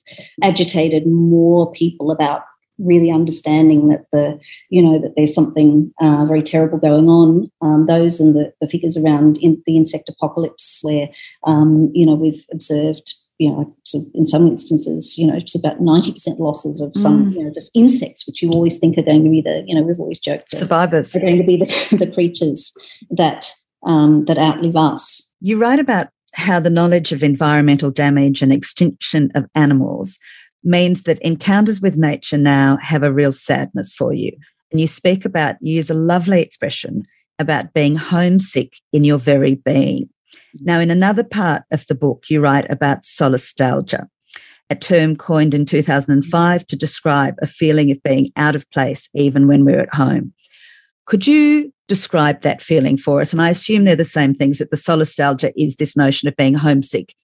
agitated 0.43 1.07
more 1.07 1.71
people 1.71 2.11
about 2.11 2.43
really 2.81 3.13
understanding 3.13 3.91
that 3.91 4.07
the 4.13 4.41
you 4.71 4.83
know 4.83 4.99
that 4.99 5.13
there's 5.17 5.35
something 5.35 5.93
uh, 6.01 6.25
very 6.27 6.43
terrible 6.43 6.79
going 6.79 7.09
on. 7.09 7.49
Um, 7.63 7.87
those 7.87 8.19
and 8.21 8.35
the, 8.35 8.53
the 8.61 8.69
figures 8.69 8.97
around 8.97 9.39
in 9.39 9.63
the 9.67 9.77
insect 9.77 10.09
apocalypse, 10.09 10.81
where 10.83 11.09
um, 11.47 11.93
you 11.95 12.05
know 12.05 12.17
we've 12.17 12.45
observed 12.51 13.15
you 13.41 13.51
know, 13.51 13.75
in 14.15 14.27
some 14.27 14.47
instances, 14.47 15.17
you 15.17 15.27
know, 15.27 15.35
it's 15.35 15.55
about 15.55 15.81
90% 15.81 16.39
losses 16.39 16.83
of 16.83 16.93
some, 16.95 17.33
mm. 17.33 17.35
you 17.35 17.43
know, 17.43 17.51
just 17.51 17.71
insects, 17.75 18.27
which 18.27 18.43
you 18.43 18.51
always 18.51 18.79
think 18.79 18.99
are 18.99 19.03
going 19.03 19.25
to 19.25 19.31
be 19.31 19.41
the, 19.41 19.65
you 19.67 19.75
know, 19.75 19.81
we've 19.81 19.99
always 19.99 20.21
joked 20.21 20.51
survivors 20.51 21.17
are 21.17 21.21
going 21.21 21.39
to 21.39 21.43
be 21.43 21.57
the, 21.57 21.97
the 21.99 22.07
creatures 22.07 22.71
that 23.09 23.51
um, 23.87 24.27
that 24.27 24.37
outlive 24.37 24.77
us. 24.77 25.35
You 25.41 25.57
write 25.57 25.79
about 25.79 26.09
how 26.35 26.61
the 26.61 26.69
knowledge 26.69 27.13
of 27.13 27.23
environmental 27.23 27.91
damage 27.91 28.43
and 28.43 28.53
extinction 28.53 29.33
of 29.35 29.47
animals 29.55 30.19
means 30.63 31.03
that 31.03 31.19
encounters 31.21 31.81
with 31.81 31.97
nature 31.97 32.37
now 32.37 32.77
have 32.83 33.03
a 33.03 33.13
real 33.13 33.33
sadness 33.33 33.95
for 33.95 34.13
you. 34.13 34.33
And 34.71 34.83
you 34.83 34.87
speak 34.87 35.25
about, 35.25 35.57
you 35.63 35.77
use 35.77 35.89
a 35.89 35.95
lovely 35.95 36.43
expression 36.43 37.05
about 37.39 37.73
being 37.73 37.95
homesick 37.95 38.75
in 38.93 39.03
your 39.03 39.19
very 39.19 39.55
being. 39.55 40.11
Now, 40.61 40.81
in 40.81 40.91
another 40.91 41.25
part 41.25 41.63
of 41.71 41.87
the 41.87 41.95
book, 41.95 42.25
you 42.29 42.41
write 42.41 42.71
about 42.71 43.03
solastalgia, 43.03 44.09
a 44.69 44.75
term 44.75 45.17
coined 45.17 45.55
in 45.55 45.65
2005 45.65 46.67
to 46.67 46.77
describe 46.77 47.35
a 47.41 47.47
feeling 47.47 47.91
of 47.91 48.03
being 48.03 48.31
out 48.37 48.57
of 48.57 48.71
place 48.71 49.09
even 49.15 49.47
when 49.49 49.65
we're 49.65 49.81
at 49.81 49.95
home. 49.95 50.33
Could 51.07 51.27
you 51.27 51.73
describe 51.89 52.43
that 52.43 52.63
feeling 52.63 52.97
for 52.97 53.21
us? 53.21 53.33
And 53.33 53.43
I 53.43 53.51
assume 53.51 53.85
they're 53.85 53.97
the 53.97 54.05
same 54.05 54.35
things 54.35 54.59
that 54.59 54.71
the 54.71 54.77
solastalgia 54.77 55.53
is 55.57 55.77
this 55.77 55.97
notion 55.97 56.29
of 56.29 56.37
being 56.37 56.55
homesick 56.55 57.15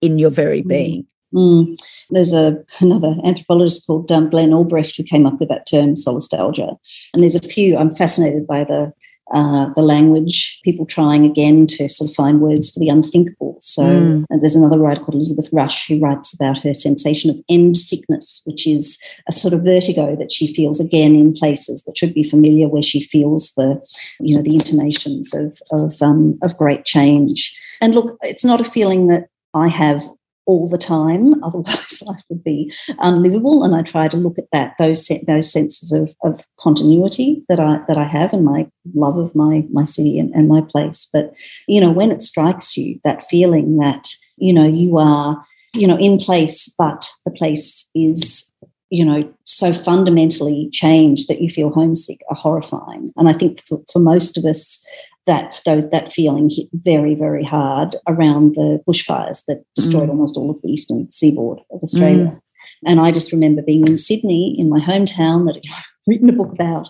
in 0.00 0.18
your 0.18 0.30
very 0.30 0.62
mm. 0.62 0.68
being. 0.68 1.06
Mm. 1.34 1.78
There's 2.10 2.32
a, 2.32 2.56
another 2.80 3.14
anthropologist 3.24 3.86
called 3.86 4.10
um, 4.10 4.30
Glenn 4.30 4.52
Albrecht 4.52 4.96
who 4.96 5.02
came 5.02 5.26
up 5.26 5.38
with 5.38 5.48
that 5.48 5.66
term, 5.66 5.94
solastalgia. 5.94 6.76
And 7.12 7.22
there's 7.22 7.34
a 7.34 7.40
few, 7.40 7.76
I'm 7.76 7.94
fascinated 7.94 8.46
by 8.46 8.64
the 8.64 8.92
uh, 9.32 9.70
the 9.74 9.82
language, 9.82 10.60
people 10.62 10.86
trying 10.86 11.24
again 11.24 11.66
to 11.66 11.88
sort 11.88 12.10
of 12.10 12.16
find 12.16 12.40
words 12.40 12.70
for 12.70 12.80
the 12.80 12.88
unthinkable. 12.88 13.56
So 13.60 13.82
mm. 13.82 14.24
there's 14.40 14.54
another 14.54 14.78
writer 14.78 15.00
called 15.00 15.16
Elizabeth 15.16 15.48
Rush 15.52 15.88
who 15.88 15.98
writes 15.98 16.32
about 16.32 16.58
her 16.58 16.72
sensation 16.72 17.30
of 17.30 17.36
end 17.48 17.76
sickness, 17.76 18.42
which 18.44 18.66
is 18.66 18.98
a 19.28 19.32
sort 19.32 19.54
of 19.54 19.62
vertigo 19.62 20.14
that 20.16 20.30
she 20.30 20.54
feels 20.54 20.80
again 20.80 21.16
in 21.16 21.34
places 21.34 21.82
that 21.84 21.98
should 21.98 22.14
be 22.14 22.22
familiar, 22.22 22.68
where 22.68 22.82
she 22.82 23.02
feels 23.02 23.52
the, 23.56 23.80
you 24.20 24.36
know, 24.36 24.42
the 24.42 24.54
intimations 24.54 25.34
of 25.34 25.58
of, 25.72 25.94
um, 26.00 26.38
of 26.42 26.56
great 26.56 26.84
change. 26.84 27.56
And 27.80 27.94
look, 27.94 28.16
it's 28.22 28.44
not 28.44 28.60
a 28.60 28.70
feeling 28.70 29.08
that 29.08 29.28
I 29.54 29.68
have 29.68 30.08
all 30.46 30.68
the 30.68 30.78
time. 30.78 31.42
Otherwise, 31.44 32.02
life 32.02 32.22
would 32.28 32.42
be 32.42 32.72
unlivable. 33.00 33.62
And 33.62 33.74
I 33.74 33.82
try 33.82 34.08
to 34.08 34.16
look 34.16 34.38
at 34.38 34.50
that 34.52 34.74
those 34.78 35.10
those 35.26 35.52
senses 35.52 35.92
of, 35.92 36.14
of 36.24 36.44
continuity 36.58 37.44
that 37.48 37.60
I 37.60 37.80
that 37.88 37.98
I 37.98 38.04
have 38.04 38.32
and 38.32 38.44
my 38.44 38.68
love 38.94 39.18
of 39.18 39.34
my 39.34 39.64
my 39.70 39.84
city 39.84 40.18
and, 40.18 40.34
and 40.34 40.48
my 40.48 40.62
place. 40.62 41.08
But 41.12 41.34
you 41.68 41.80
know, 41.80 41.90
when 41.90 42.10
it 42.10 42.22
strikes 42.22 42.76
you, 42.76 42.98
that 43.04 43.28
feeling 43.28 43.78
that 43.78 44.08
you 44.36 44.52
know 44.52 44.66
you 44.66 44.96
are 44.98 45.44
you 45.74 45.86
know 45.86 45.98
in 45.98 46.18
place, 46.18 46.72
but 46.78 47.10
the 47.24 47.30
place 47.30 47.90
is 47.94 48.52
you 48.90 49.04
know 49.04 49.28
so 49.44 49.72
fundamentally 49.72 50.68
changed 50.72 51.28
that 51.28 51.40
you 51.40 51.48
feel 51.48 51.70
homesick 51.70 52.20
are 52.30 52.36
horrifying 52.36 53.12
and 53.16 53.28
i 53.28 53.32
think 53.32 53.60
for, 53.66 53.82
for 53.92 53.98
most 53.98 54.38
of 54.38 54.44
us 54.44 54.84
that 55.26 55.60
those 55.64 55.88
that 55.90 56.12
feeling 56.12 56.50
hit 56.50 56.68
very 56.72 57.14
very 57.14 57.44
hard 57.44 57.96
around 58.08 58.54
the 58.54 58.82
bushfires 58.88 59.44
that 59.46 59.64
destroyed 59.74 60.08
mm. 60.08 60.10
almost 60.10 60.36
all 60.36 60.50
of 60.50 60.60
the 60.62 60.70
eastern 60.70 61.08
seaboard 61.08 61.60
of 61.70 61.82
Australia. 61.82 62.26
Mm. 62.26 62.40
And 62.84 63.00
I 63.00 63.10
just 63.10 63.32
remember 63.32 63.62
being 63.62 63.86
in 63.88 63.96
Sydney, 63.96 64.54
in 64.58 64.68
my 64.68 64.80
hometown, 64.80 65.46
that 65.46 65.56
I'd 65.56 65.84
written 66.06 66.28
a 66.28 66.32
book 66.32 66.52
about, 66.52 66.88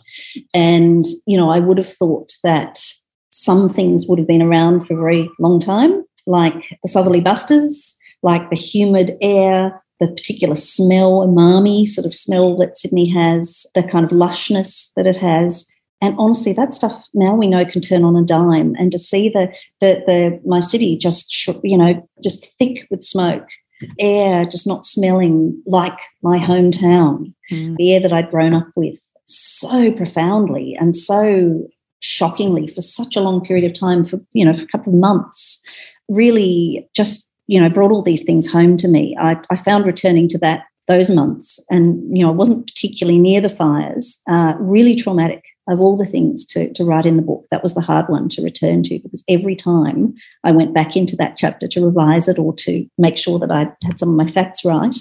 and 0.53 1.05
you 1.26 1.37
know 1.37 1.51
I 1.51 1.61
would 1.61 1.78
have 1.78 1.89
thought 1.89 2.32
that 2.43 2.78
some 3.30 3.68
things 3.68 4.07
would 4.07 4.18
have 4.18 4.28
been 4.28 4.43
around 4.43 4.87
for 4.87 4.95
a 4.95 5.01
very 5.01 5.30
long 5.39 5.61
time, 5.61 6.05
like 6.26 6.76
the 6.82 6.89
southerly 6.89 7.20
busters, 7.20 7.97
like 8.22 8.49
the 8.51 8.57
humid 8.57 9.16
air, 9.20 9.82
the 10.01 10.09
particular 10.09 10.55
smell, 10.55 11.26
umami 11.26 11.87
sort 11.87 12.07
of 12.07 12.14
smell 12.14 12.57
that 12.59 12.76
Sydney 12.76 13.09
has, 13.11 13.66
the 13.74 13.82
kind 13.82 14.05
of 14.05 14.11
lushness 14.11 14.93
that 14.97 15.07
it 15.07 15.16
has. 15.16 15.66
And 16.01 16.15
honestly, 16.19 16.53
that 16.53 16.75
stuff 16.75 17.07
now 17.15 17.35
we 17.35 17.49
know 17.49 17.65
can 17.65 17.81
turn 17.81 18.05
on 18.05 18.17
a 18.17 18.23
dime. 18.23 18.75
And 18.79 18.93
to 18.93 18.99
see 18.99 19.29
the 19.29 19.53
the, 19.81 20.03
the 20.07 20.41
my 20.45 20.61
city 20.61 20.97
just 20.97 21.33
you 21.63 21.79
know 21.79 22.07
just 22.23 22.53
thick 22.59 22.87
with 22.91 23.03
smoke, 23.03 23.49
air 23.99 24.45
just 24.45 24.67
not 24.67 24.87
smelling 24.87 25.61
like 25.67 25.99
my 26.23 26.39
hometown, 26.39 27.33
mm. 27.51 27.77
the 27.77 27.95
air 27.95 28.01
that 28.01 28.13
I'd 28.13 28.31
grown 28.31 28.53
up 28.53 28.69
with, 28.77 28.99
so 29.25 29.91
profoundly 29.93 30.77
and 30.79 30.95
so 30.95 31.67
shockingly 32.01 32.67
for 32.69 32.83
such 32.83 33.17
a 33.17 33.21
long 33.21 33.45
period 33.45 33.65
of 33.65 33.79
time, 33.79 34.05
for 34.05 34.21
you 34.33 34.45
know, 34.45 34.53
for 34.53 34.65
a 34.65 34.69
couple 34.69 34.93
of 34.93 35.01
months, 35.01 35.61
really 36.09 36.89
just 36.95 37.33
you 37.47 37.59
know 37.59 37.71
brought 37.71 37.91
all 37.91 38.03
these 38.03 38.23
things 38.23 38.51
home 38.51 38.77
to 38.77 38.89
me. 38.89 39.17
I, 39.19 39.41
I 39.49 39.57
found 39.57 39.87
returning 39.87 40.29
to 40.29 40.39
that 40.39 40.65
those 40.89 41.09
months, 41.09 41.59
and 41.71 42.17
you 42.17 42.23
know, 42.23 42.31
I 42.31 42.35
wasn't 42.35 42.67
particularly 42.67 43.19
near 43.19 43.41
the 43.41 43.49
fires, 43.49 44.21
uh, 44.29 44.55
really 44.59 44.95
traumatic 44.95 45.43
of 45.69 45.81
all 45.81 45.97
the 45.97 46.07
things 46.07 46.45
to, 46.47 46.73
to 46.75 46.85
write 46.85 47.07
in 47.07 47.17
the 47.17 47.23
book, 47.23 47.47
that 47.51 47.62
was 47.62 47.75
the 47.75 47.81
hard 47.81 48.09
one 48.09 48.29
to 48.31 48.43
return 48.43 48.83
to 48.85 48.99
because 49.01 49.25
every 49.29 49.57
time 49.57 50.14
I 50.45 50.53
went 50.53 50.75
back 50.75 50.97
into 50.97 51.17
that 51.17 51.37
chapter 51.37 51.67
to 51.69 51.85
revise 51.85 52.29
it 52.29 52.39
or 52.39 52.55
to 52.57 52.87
make 52.99 53.17
sure 53.17 53.39
that 53.39 53.51
I 53.51 53.73
had 53.83 53.99
some 53.99 54.11
of 54.11 54.14
my 54.14 54.27
facts 54.27 54.64
right, 54.64 54.97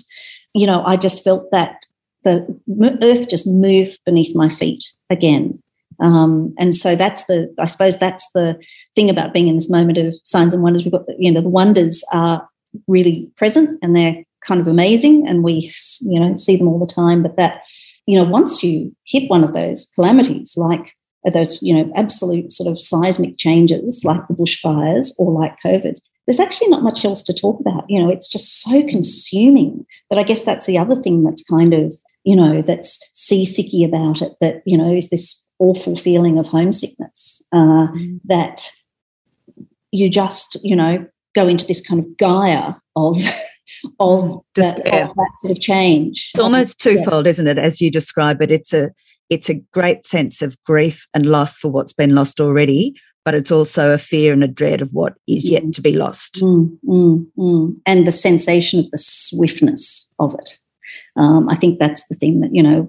you 0.53 0.65
know, 0.65 0.83
I 0.83 0.97
just 0.97 1.23
felt 1.23 1.51
that 1.51 1.77
the 2.23 2.59
earth 3.03 3.29
just 3.29 3.45
moved 3.45 3.99
beneath 4.05 4.35
my 4.35 4.49
feet 4.49 4.83
again. 5.09 5.61
Um, 5.99 6.53
and 6.57 6.73
so 6.73 6.95
that's 6.95 7.25
the, 7.25 7.53
I 7.59 7.65
suppose 7.65 7.97
that's 7.97 8.29
the 8.33 8.59
thing 8.95 9.09
about 9.09 9.33
being 9.33 9.47
in 9.47 9.55
this 9.55 9.69
moment 9.69 9.97
of 9.99 10.15
signs 10.23 10.53
and 10.53 10.63
wonders. 10.63 10.83
We've 10.83 10.91
got, 10.91 11.05
you 11.19 11.31
know, 11.31 11.41
the 11.41 11.49
wonders 11.49 12.03
are 12.11 12.47
really 12.87 13.31
present 13.37 13.79
and 13.81 13.95
they're 13.95 14.23
kind 14.43 14.59
of 14.59 14.67
amazing 14.67 15.27
and 15.27 15.43
we, 15.43 15.73
you 16.01 16.19
know, 16.19 16.35
see 16.35 16.57
them 16.57 16.67
all 16.67 16.79
the 16.79 16.91
time. 16.91 17.21
But 17.21 17.37
that 17.37 17.61
you 18.05 18.17
know, 18.17 18.29
once 18.29 18.63
you 18.63 18.95
hit 19.05 19.29
one 19.29 19.43
of 19.43 19.53
those 19.53 19.87
calamities, 19.95 20.55
like 20.57 20.93
those, 21.33 21.61
you 21.61 21.73
know, 21.73 21.91
absolute 21.95 22.51
sort 22.51 22.71
of 22.71 22.81
seismic 22.81 23.37
changes 23.37 24.03
like 24.05 24.27
the 24.27 24.35
bushfires 24.35 25.13
or 25.17 25.31
like 25.31 25.55
COVID, 25.65 25.97
there's 26.27 26.39
actually 26.39 26.69
not 26.69 26.83
much 26.83 27.03
else 27.03 27.23
to 27.23 27.33
talk 27.33 27.59
about. 27.59 27.85
You 27.89 28.03
know, 28.03 28.09
it's 28.09 28.27
just 28.27 28.61
so 28.61 28.83
consuming. 28.87 29.85
But 30.09 30.19
I 30.19 30.23
guess 30.23 30.43
that's 30.43 30.65
the 30.65 30.77
other 30.77 30.95
thing 30.95 31.23
that's 31.23 31.43
kind 31.43 31.73
of, 31.73 31.95
you 32.23 32.35
know, 32.35 32.61
that's 32.61 32.99
seasicky 33.15 33.85
about 33.85 34.21
it, 34.21 34.33
that, 34.41 34.61
you 34.65 34.77
know, 34.77 34.93
is 34.93 35.09
this 35.09 35.43
awful 35.59 35.95
feeling 35.95 36.37
of 36.37 36.47
homesickness 36.47 37.41
uh, 37.51 37.87
mm. 37.87 38.19
that 38.25 38.71
you 39.91 40.09
just, 40.09 40.57
you 40.63 40.75
know, 40.75 41.05
go 41.33 41.47
into 41.47 41.65
this 41.65 41.85
kind 41.85 41.99
of 41.99 42.17
Gaia 42.17 42.73
of 42.95 43.17
of 43.99 44.41
that, 44.55 44.79
of 44.79 45.15
that, 45.15 45.31
sort 45.39 45.51
of 45.51 45.61
change. 45.61 46.31
It's 46.33 46.43
almost 46.43 46.79
twofold, 46.79 47.25
yeah. 47.25 47.29
isn't 47.29 47.47
it? 47.47 47.57
As 47.57 47.81
you 47.81 47.91
describe 47.91 48.41
it, 48.41 48.51
it's 48.51 48.73
a 48.73 48.91
it's 49.29 49.49
a 49.49 49.55
great 49.73 50.05
sense 50.05 50.41
of 50.41 50.55
grief 50.65 51.07
and 51.13 51.25
loss 51.25 51.57
for 51.57 51.69
what's 51.69 51.93
been 51.93 52.13
lost 52.13 52.39
already, 52.39 52.95
but 53.23 53.33
it's 53.33 53.51
also 53.51 53.93
a 53.93 53.97
fear 53.97 54.31
and 54.31 54.43
a 54.43 54.47
dread 54.47 54.81
of 54.81 54.89
what 54.91 55.15
is 55.27 55.49
yet 55.49 55.63
mm. 55.63 55.73
to 55.73 55.81
be 55.81 55.93
lost. 55.93 56.41
Mm, 56.41 56.77
mm, 56.87 57.25
mm, 57.37 57.75
and 57.87 58.07
the 58.07 58.11
sensation 58.11 58.79
of 58.79 58.91
the 58.91 58.99
swiftness 58.99 60.13
of 60.19 60.35
it. 60.35 60.59
Um, 61.15 61.49
I 61.49 61.55
think 61.55 61.79
that's 61.79 62.07
the 62.07 62.15
thing 62.15 62.41
that, 62.41 62.53
you 62.53 62.61
know, 62.61 62.87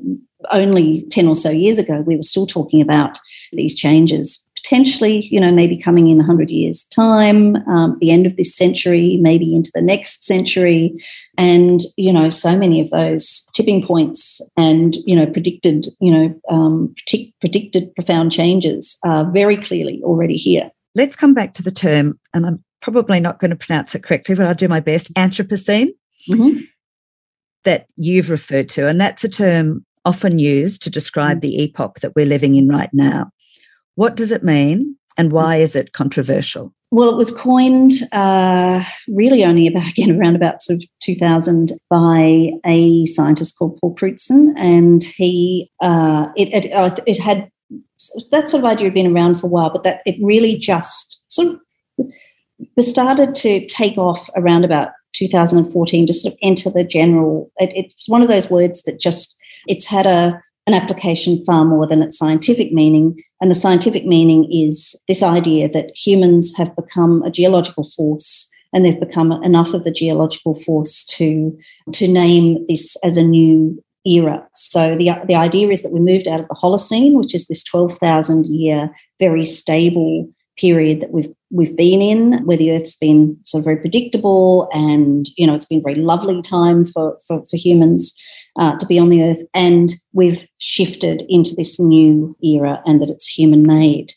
only 0.53 1.03
10 1.11 1.27
or 1.27 1.35
so 1.35 1.51
years 1.51 1.79
ago, 1.79 2.03
we 2.03 2.17
were 2.17 2.23
still 2.23 2.47
talking 2.47 2.83
about 2.83 3.19
these 3.53 3.75
changes 3.75 4.46
potentially, 4.67 5.29
you 5.31 5.41
know, 5.41 5.53
maybe 5.53 5.81
coming 5.81 6.09
in 6.09 6.17
100 6.19 6.51
years' 6.51 6.85
time, 6.85 7.57
um, 7.69 7.97
the 8.01 8.11
end 8.11 8.27
of 8.27 8.37
this 8.37 8.55
century, 8.55 9.17
maybe 9.21 9.55
into 9.55 9.71
the 9.75 9.83
next 9.83 10.25
century. 10.25 10.93
And, 11.39 11.81
you 11.97 12.13
know, 12.13 12.31
so 12.31 12.59
many 12.59 12.81
of 12.81 12.91
those 12.91 13.47
tipping 13.53 13.87
points 13.87 14.41
and, 14.57 14.97
you 15.07 15.15
know, 15.15 15.27
predicted, 15.27 15.87
you 16.01 16.11
know, 16.11 16.41
um, 16.49 16.95
predict, 16.97 17.39
predicted 17.41 17.95
profound 17.95 18.33
changes 18.33 18.99
are 19.05 19.31
very 19.31 19.57
clearly 19.57 20.01
already 20.03 20.37
here. 20.37 20.71
Let's 20.97 21.15
come 21.15 21.35
back 21.35 21.53
to 21.55 21.63
the 21.63 21.71
term, 21.71 22.19
and 22.35 22.45
I'm 22.45 22.65
probably 22.81 23.21
not 23.21 23.39
going 23.39 23.51
to 23.51 23.57
pronounce 23.57 23.95
it 23.95 24.03
correctly, 24.03 24.35
but 24.35 24.47
I'll 24.47 24.55
do 24.55 24.69
my 24.69 24.81
best 24.81 25.13
Anthropocene. 25.15 25.91
Mm-hmm. 26.29 26.61
That 27.65 27.87
you've 27.97 28.31
referred 28.31 28.69
to, 28.71 28.87
and 28.89 29.01
that's 29.01 29.25
a 29.25 29.29
term 29.29 29.85
often 30.05 30.39
used 30.39 30.83
to 30.83 30.91
describe 30.91 31.39
mm-hmm. 31.39 31.49
the 31.49 31.65
epoch 31.65 32.01
that 32.01 32.15
we're 32.17 32.27
living 32.27 32.55
in 32.55 32.69
right 32.69 32.91
now. 32.93 33.31
What 33.97 34.15
does 34.15 34.31
it 34.31 34.45
mean 34.45 34.97
and 35.19 35.33
why 35.33 35.57
is 35.57 35.75
it 35.75 35.93
controversial? 35.93 36.73
Well, 36.93 37.11
it 37.11 37.17
was 37.17 37.31
coined 37.31 37.93
uh, 38.13 38.85
really 39.09 39.45
only 39.45 39.67
about 39.67 39.89
again 39.99 40.19
around 40.19 40.37
about 40.37 40.63
sort 40.63 40.83
of 40.83 40.89
2000 41.03 41.73
by 41.91 42.51
a 42.65 43.07
scientist 43.07 43.59
called 43.59 43.79
Paul 43.81 43.95
Crutzen, 43.95 44.55
and 44.57 45.03
he 45.03 45.71
uh, 45.81 46.29
it, 46.37 46.65
it, 46.65 46.73
uh, 46.73 46.95
it 47.07 47.19
had 47.19 47.51
that 48.31 48.49
sort 48.51 48.63
of 48.63 48.71
idea 48.71 48.87
had 48.87 48.95
been 48.95 49.13
around 49.13 49.37
for 49.37 49.47
a 49.47 49.51
while, 49.51 49.71
but 49.71 49.83
that 49.83 50.01
it 50.07 50.17
really 50.23 50.57
just 50.57 51.25
sort 51.29 51.49
of 51.49 52.85
started 52.85 53.35
to 53.35 53.67
take 53.67 53.99
off 53.99 54.29
around 54.37 54.65
about 54.65 54.91
2014, 55.15 56.07
just 56.07 56.23
sort 56.23 56.35
of 56.35 56.39
enter 56.43 56.71
the 56.71 56.85
general. 56.85 57.51
It, 57.59 57.73
it's 57.75 58.09
one 58.09 58.23
of 58.23 58.29
those 58.29 58.51
words 58.51 58.83
that 58.83 59.01
just 59.01 59.37
it's 59.67 59.87
had 59.87 60.07
a 60.07 60.41
an 60.67 60.75
application 60.75 61.45
far 61.45 61.65
more 61.65 61.87
than 61.87 62.03
its 62.03 62.19
scientific 62.19 62.73
meaning. 62.73 63.23
And 63.41 63.51
the 63.51 63.57
scientific 63.57 64.05
meaning 64.05 64.51
is 64.51 65.01
this 65.09 65.23
idea 65.23 65.69
that 65.69 65.93
humans 65.95 66.55
have 66.57 66.75
become 66.75 67.23
a 67.23 67.31
geological 67.31 67.85
force 67.85 68.51
and 68.73 68.85
they've 68.85 68.99
become 68.99 69.33
enough 69.33 69.75
of 69.75 69.87
a 69.87 69.91
geological 69.91 70.55
force 70.55 71.05
to, 71.05 71.57
to 71.93 72.09
name 72.09 72.67
this 72.67 72.97
as 73.05 73.17
a 73.17 73.23
new 73.23 73.83
era. 74.05 74.47
So 74.55 74.97
the, 74.97 75.13
the 75.27 75.35
idea 75.35 75.69
is 75.69 75.83
that 75.83 75.93
we 75.93 76.01
moved 76.01 76.29
out 76.29 76.41
of 76.41 76.49
the 76.49 76.55
Holocene, 76.55 77.15
which 77.15 77.35
is 77.35 77.47
this 77.47 77.65
12,000 77.65 78.47
year, 78.47 78.91
very 79.19 79.45
stable 79.45 80.29
period 80.57 81.01
that 81.01 81.13
we've 81.13 81.33
we've 81.51 81.77
been 81.77 82.03
in, 82.03 82.45
where 82.45 82.57
the 82.57 82.73
Earth's 82.73 82.97
been 82.97 83.39
sort 83.45 83.61
of 83.61 83.65
very 83.65 83.77
predictable, 83.77 84.69
and 84.73 85.27
you 85.37 85.47
know 85.47 85.55
it's 85.55 85.67
been 85.67 85.79
a 85.79 85.83
very 85.83 85.97
lovely 85.97 86.43
time 86.43 86.85
for 86.85 87.19
for, 87.27 87.45
for 87.47 87.57
humans 87.57 88.15
uh, 88.59 88.77
to 88.79 88.87
be 88.87 88.99
on 88.99 89.09
the 89.09 89.23
Earth, 89.23 89.43
and 89.55 89.95
we've 90.13 90.47
shifted 90.59 91.23
into 91.29 91.55
this 91.55 91.79
new 91.79 92.37
era, 92.43 92.83
and 92.87 93.01
that 93.01 93.11
it's 93.11 93.27
human 93.27 93.63
made. 93.63 94.13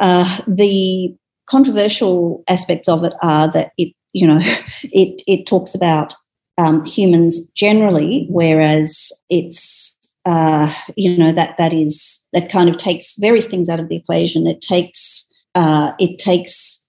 Uh, 0.00 0.40
the 0.46 1.14
controversial 1.46 2.42
aspects 2.48 2.88
of 2.88 3.04
it 3.04 3.12
are 3.22 3.50
that 3.52 3.72
it 3.76 3.92
you 4.12 4.26
know 4.26 4.40
it 4.82 5.22
it 5.26 5.46
talks 5.46 5.74
about 5.74 6.14
um, 6.58 6.84
humans 6.84 7.46
generally, 7.50 8.26
whereas 8.30 9.10
it's 9.28 9.98
uh, 10.24 10.72
you 10.96 11.16
know 11.16 11.32
that 11.32 11.56
that 11.58 11.72
is 11.72 12.26
that 12.32 12.50
kind 12.50 12.68
of 12.68 12.76
takes 12.76 13.16
various 13.18 13.46
things 13.46 13.68
out 13.68 13.80
of 13.80 13.88
the 13.88 13.96
equation. 13.96 14.46
It 14.46 14.60
takes 14.60 15.11
uh, 15.54 15.92
it 15.98 16.18
takes 16.18 16.86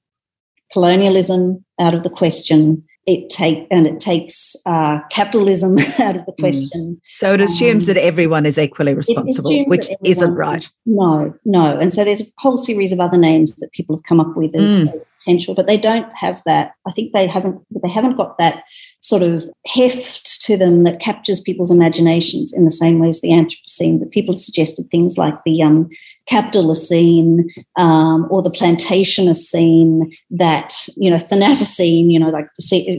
colonialism 0.72 1.64
out 1.80 1.94
of 1.94 2.04
the 2.04 2.10
question. 2.10 2.84
It 3.06 3.30
take 3.30 3.68
and 3.70 3.86
it 3.86 4.00
takes 4.00 4.56
uh, 4.66 5.00
capitalism 5.10 5.78
out 6.00 6.16
of 6.16 6.26
the 6.26 6.32
mm. 6.32 6.40
question. 6.40 6.96
Mm. 6.96 7.02
So 7.12 7.34
it 7.34 7.42
assumes 7.42 7.84
um, 7.84 7.88
that 7.88 7.98
everyone 7.98 8.46
is 8.46 8.58
equally 8.58 8.94
responsible, 8.94 9.66
which 9.66 9.90
isn't 10.06 10.36
right. 10.36 10.64
Is, 10.64 10.74
no, 10.86 11.34
no. 11.44 11.78
And 11.78 11.94
so 11.94 12.06
there's 12.06 12.22
a 12.22 12.26
whole 12.38 12.58
series 12.58 12.94
of 12.94 13.02
other 13.02 13.18
names 13.18 13.56
that 13.58 13.72
people 13.74 13.98
have 13.98 14.04
come 14.04 14.22
up 14.22 14.38
with 14.38 14.56
as, 14.56 14.80
mm. 14.80 14.94
as 14.94 15.04
potential, 15.24 15.54
but 15.54 15.68
they 15.68 15.78
don't 15.78 16.12
have 16.16 16.42
that. 16.46 16.74
I 16.88 16.92
think 16.92 17.14
they 17.14 17.28
haven't 17.28 17.62
they 17.84 17.90
haven't 17.90 18.18
got 18.18 18.38
that 18.38 18.64
sort 19.02 19.22
of 19.22 19.44
heft 19.68 20.42
to 20.44 20.58
them 20.58 20.84
that 20.84 21.00
captures 21.00 21.42
people's 21.42 21.72
imaginations 21.72 22.54
in 22.54 22.66
the 22.66 22.72
same 22.72 23.00
way 23.00 23.10
as 23.10 23.22
the 23.22 23.30
Anthropocene. 23.30 24.00
But 24.00 24.12
people 24.12 24.34
have 24.34 24.42
suggested 24.42 24.90
things 24.90 25.18
like 25.18 25.36
the 25.46 25.62
um, 25.62 25.90
Capitalocene 26.30 27.46
um, 27.76 28.28
or 28.30 28.42
the 28.42 28.52
Plantationocene, 28.52 30.12
that 30.32 30.74
you 30.96 31.10
know 31.10 31.18
Thanatocene, 31.18 32.12
you 32.12 32.20
know, 32.20 32.30
like 32.30 32.48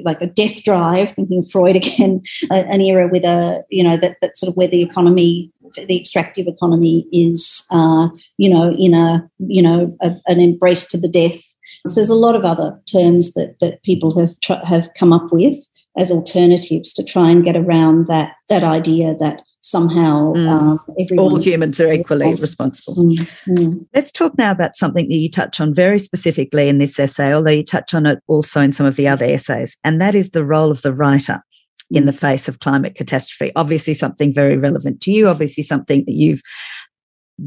like 0.05 0.21
a 0.21 0.27
death 0.27 0.63
drive. 0.65 1.13
Thinking 1.13 1.45
Freud 1.45 1.77
again, 1.77 2.23
an 2.51 2.81
era 2.81 3.09
with 3.09 3.25
a 3.25 3.65
you 3.71 3.83
know 3.83 3.97
that 3.97 4.17
that 4.21 4.37
sort 4.37 4.51
of 4.51 4.57
where 4.57 4.69
the 4.69 4.83
economy 4.83 5.51
the 5.89 5.99
extractive 5.99 6.47
economy 6.47 7.05
is, 7.11 7.67
uh, 7.73 8.09
you 8.39 8.49
know, 8.49 8.71
in 8.71 8.95
a, 8.95 9.29
you 9.39 9.61
know, 9.61 9.97
a, 10.01 10.15
an 10.29 10.39
embrace 10.39 10.87
to 10.87 10.97
the 10.97 11.09
death 11.09 11.43
so 11.87 11.97
there's 11.97 12.11
a 12.11 12.15
lot 12.15 12.35
of 12.35 12.45
other 12.45 12.81
terms 12.91 13.35
that 13.35 13.57
that 13.61 13.83
people 13.83 14.19
have 14.19 14.35
have 14.65 14.89
come 14.99 15.13
up 15.13 15.31
with 15.31 15.57
as 15.97 16.11
alternatives 16.11 16.93
to 16.93 17.05
try 17.05 17.31
and 17.31 17.45
get 17.45 17.57
around 17.57 18.07
that 18.09 18.33
that 18.49 18.65
idea 18.65 19.15
that 19.21 19.43
somehow 19.61 20.35
mm. 20.35 20.47
um, 20.47 20.81
all 21.19 21.41
humans 21.41 21.81
are 21.81 21.91
equally 21.91 22.31
responsible. 22.33 23.07
responsible. 23.07 23.33
Mm. 23.49 23.87
Let's 23.95 24.13
talk 24.13 24.37
now 24.37 24.51
about 24.51 24.77
something 24.77 25.09
that 25.09 25.15
you 25.15 25.31
touch 25.31 25.59
on 25.59 25.73
very 25.73 25.99
specifically 25.99 26.69
in 26.69 26.79
this 26.79 26.99
essay, 26.99 27.33
although 27.33 27.51
you 27.51 27.65
touch 27.65 27.95
on 27.95 28.05
it 28.05 28.19
also 28.27 28.61
in 28.61 28.73
some 28.73 28.85
of 28.85 28.97
the 28.97 29.09
other 29.09 29.25
essays, 29.25 29.77
and 29.83 30.01
that 30.01 30.15
is 30.15 30.31
the 30.31 30.45
role 30.45 30.71
of 30.71 30.83
the 30.83 30.93
writer 30.93 31.43
in 31.91 32.07
the 32.07 32.13
face 32.13 32.49
of 32.49 32.61
climate 32.61 32.95
catastrophe. 32.95 33.53
Obviously, 33.57 33.95
something 33.95 34.35
very 34.35 34.57
relevant 34.57 35.01
to 35.03 35.11
you. 35.11 35.29
Obviously, 35.29 35.63
something 35.63 36.05
that 36.07 36.15
you've 36.15 36.43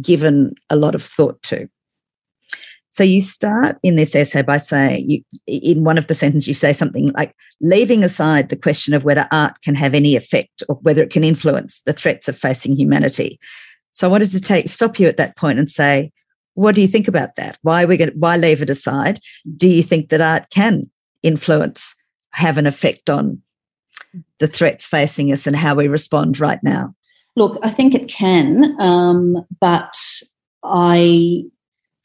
given 0.01 0.53
a 0.69 0.75
lot 0.75 0.95
of 0.95 1.03
thought 1.03 1.41
to. 1.43 1.67
So 2.97 3.03
you 3.03 3.21
start 3.21 3.77
in 3.83 3.95
this 3.95 4.15
essay 4.15 4.41
by 4.41 4.57
saying, 4.57 5.07
you, 5.07 5.21
in 5.45 5.83
one 5.83 5.99
of 5.99 6.07
the 6.07 6.15
sentences, 6.15 6.47
you 6.47 6.55
say 6.55 6.73
something 6.73 7.11
like, 7.11 7.35
leaving 7.61 8.03
aside 8.03 8.49
the 8.49 8.55
question 8.55 8.95
of 8.95 9.03
whether 9.03 9.27
art 9.31 9.53
can 9.61 9.75
have 9.75 9.93
any 9.93 10.15
effect 10.15 10.63
or 10.67 10.79
whether 10.81 11.03
it 11.03 11.11
can 11.11 11.23
influence 11.23 11.81
the 11.81 11.93
threats 11.93 12.27
of 12.27 12.35
facing 12.35 12.75
humanity. 12.75 13.39
So 13.91 14.07
I 14.07 14.09
wanted 14.09 14.31
to 14.31 14.41
take 14.41 14.67
stop 14.67 14.99
you 14.99 15.07
at 15.07 15.17
that 15.17 15.37
point 15.37 15.59
and 15.59 15.69
say, 15.69 16.11
what 16.55 16.73
do 16.73 16.81
you 16.81 16.87
think 16.87 17.07
about 17.07 17.35
that? 17.35 17.59
Why 17.61 17.85
we 17.85 17.97
going 17.97 18.09
why 18.15 18.35
leave 18.35 18.63
it 18.63 18.69
aside? 18.71 19.19
Do 19.55 19.67
you 19.67 19.83
think 19.83 20.09
that 20.09 20.19
art 20.19 20.49
can 20.49 20.89
influence, 21.21 21.95
have 22.31 22.57
an 22.57 22.65
effect 22.65 23.11
on 23.11 23.43
the 24.39 24.47
threats 24.47 24.87
facing 24.87 25.31
us 25.31 25.45
and 25.45 25.55
how 25.55 25.75
we 25.75 25.87
respond 25.87 26.39
right 26.39 26.63
now? 26.63 26.95
Look, 27.35 27.59
I 27.61 27.69
think 27.69 27.93
it 27.93 28.09
can, 28.09 28.75
um, 28.81 29.45
but 29.61 29.95
I 30.63 31.43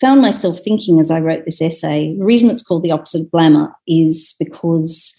found 0.02 0.20
myself 0.20 0.58
thinking 0.58 0.98
as 0.98 1.10
I 1.10 1.20
wrote 1.20 1.44
this 1.44 1.62
essay, 1.62 2.16
the 2.18 2.24
reason 2.24 2.50
it's 2.50 2.62
called 2.62 2.82
The 2.82 2.90
Opposite 2.90 3.22
of 3.22 3.30
Glamour 3.30 3.72
is 3.86 4.34
because 4.38 5.16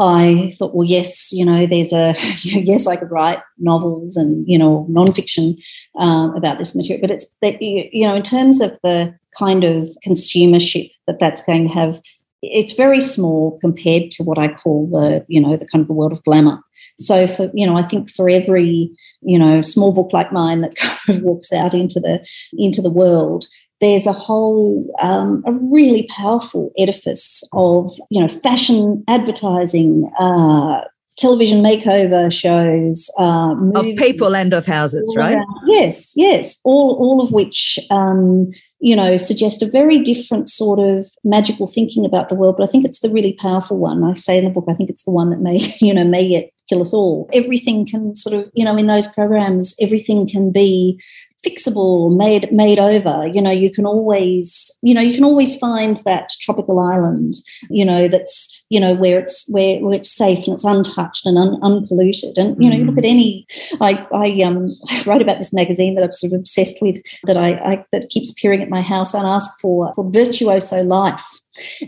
I 0.00 0.54
thought, 0.58 0.74
well, 0.74 0.86
yes, 0.86 1.30
you 1.30 1.44
know, 1.44 1.66
there's 1.66 1.92
a, 1.92 2.14
yes, 2.42 2.86
I 2.86 2.96
could 2.96 3.10
write 3.10 3.40
novels 3.58 4.16
and, 4.16 4.48
you 4.48 4.58
know, 4.58 4.86
nonfiction 4.90 5.60
um, 5.98 6.34
about 6.34 6.58
this 6.58 6.74
material, 6.74 7.02
but 7.02 7.10
it's, 7.10 7.30
that, 7.42 7.60
you 7.60 8.06
know, 8.06 8.16
in 8.16 8.22
terms 8.22 8.62
of 8.62 8.78
the 8.82 9.14
kind 9.38 9.62
of 9.62 9.90
consumership 10.06 10.90
that 11.06 11.20
that's 11.20 11.42
going 11.42 11.68
to 11.68 11.74
have, 11.74 12.00
it's 12.40 12.72
very 12.72 13.00
small 13.00 13.58
compared 13.60 14.10
to 14.12 14.22
what 14.22 14.38
I 14.38 14.48
call 14.48 14.88
the, 14.88 15.26
you 15.28 15.40
know, 15.40 15.54
the 15.54 15.66
kind 15.66 15.82
of 15.82 15.88
the 15.88 15.94
world 15.94 16.12
of 16.12 16.24
glamour. 16.24 16.62
So 17.00 17.28
for 17.28 17.48
you 17.54 17.64
know, 17.64 17.76
I 17.76 17.82
think 17.82 18.10
for 18.10 18.28
every 18.28 18.90
you 19.22 19.38
know 19.38 19.62
small 19.62 19.92
book 19.92 20.10
like 20.12 20.32
mine 20.32 20.62
that 20.62 20.74
kind 21.06 21.18
of 21.18 21.22
walks 21.22 21.52
out 21.52 21.72
into 21.72 22.00
the 22.00 22.26
into 22.56 22.82
the 22.82 22.90
world, 22.90 23.46
there's 23.80 24.06
a 24.06 24.12
whole 24.12 24.86
um, 25.00 25.42
a 25.46 25.52
really 25.52 26.08
powerful 26.14 26.72
edifice 26.78 27.42
of 27.52 27.92
you 28.10 28.20
know 28.20 28.28
fashion 28.28 29.04
advertising 29.08 30.10
uh, 30.18 30.82
television 31.16 31.62
makeover 31.62 32.32
shows 32.32 33.10
uh, 33.18 33.54
of 33.74 33.84
people 33.96 34.34
and 34.36 34.52
of 34.52 34.66
houses 34.66 35.14
right? 35.16 35.34
around. 35.34 35.46
yes 35.66 36.12
yes. 36.16 36.60
All 36.64 36.96
all 36.98 37.20
of 37.22 37.32
which 37.32 37.78
um, 37.90 38.50
you 38.80 38.96
know 38.96 39.16
suggest 39.16 39.62
a 39.62 39.66
very 39.68 39.98
different 39.98 40.48
sort 40.48 40.78
of 40.78 41.06
magical 41.24 41.66
thinking 41.66 42.04
about 42.04 42.28
the 42.28 42.34
world. 42.34 42.56
But 42.58 42.64
i 42.64 42.70
think 42.70 42.84
it's 42.84 43.00
the 43.00 43.10
really 43.10 43.34
powerful 43.34 43.78
one. 43.78 44.02
I 44.02 44.14
say 44.14 44.38
in 44.38 44.44
the 44.44 44.50
book 44.50 44.66
i 44.68 44.74
think 44.74 44.90
it's 44.90 45.04
the 45.04 45.12
one 45.12 45.30
that 45.30 45.40
may 45.40 45.58
you 45.80 45.94
know 45.94 46.04
may 46.04 46.22
yet 46.22 46.50
kill 46.68 46.82
us 46.82 46.92
all. 46.92 47.28
Everything 47.32 47.86
can 47.86 48.14
sort 48.14 48.34
of 48.34 48.50
you 48.54 48.64
know 48.64 48.76
in 48.76 48.86
those 48.86 49.06
programs 49.06 49.74
everything 49.80 50.26
can 50.26 50.50
be 50.50 51.00
fixable, 51.46 52.16
made 52.16 52.50
made 52.52 52.78
over. 52.78 53.26
You 53.32 53.40
know, 53.40 53.50
you 53.50 53.70
can 53.72 53.86
always, 53.86 54.76
you 54.82 54.94
know, 54.94 55.00
you 55.00 55.14
can 55.14 55.24
always 55.24 55.56
find 55.56 55.98
that 55.98 56.30
tropical 56.40 56.80
island, 56.80 57.34
you 57.70 57.84
know, 57.84 58.08
that's 58.08 58.57
you 58.68 58.80
know 58.80 58.94
where 58.94 59.18
it's 59.18 59.48
where, 59.48 59.78
where 59.80 59.94
it's 59.94 60.10
safe 60.10 60.46
and 60.46 60.54
it's 60.54 60.64
untouched 60.64 61.26
and 61.26 61.38
un, 61.38 61.58
unpolluted. 61.62 62.36
And 62.38 62.62
you 62.62 62.70
know, 62.70 62.76
mm. 62.76 62.80
you 62.80 62.84
look 62.84 62.98
at 62.98 63.04
mm. 63.04 63.10
any. 63.10 63.46
I 63.80 64.06
I 64.12 64.42
um 64.42 64.72
I 64.88 65.02
write 65.04 65.22
about 65.22 65.38
this 65.38 65.52
magazine 65.52 65.94
that 65.94 66.04
I'm 66.04 66.12
sort 66.12 66.32
of 66.32 66.40
obsessed 66.40 66.76
with 66.80 66.96
that 67.24 67.36
I, 67.36 67.50
I 67.54 67.84
that 67.92 68.10
keeps 68.10 68.30
appearing 68.30 68.62
at 68.62 68.70
my 68.70 68.82
house 68.82 69.14
unasked 69.14 69.60
for 69.60 69.92
called 69.94 70.12
Virtuoso 70.12 70.82
Life. 70.82 71.26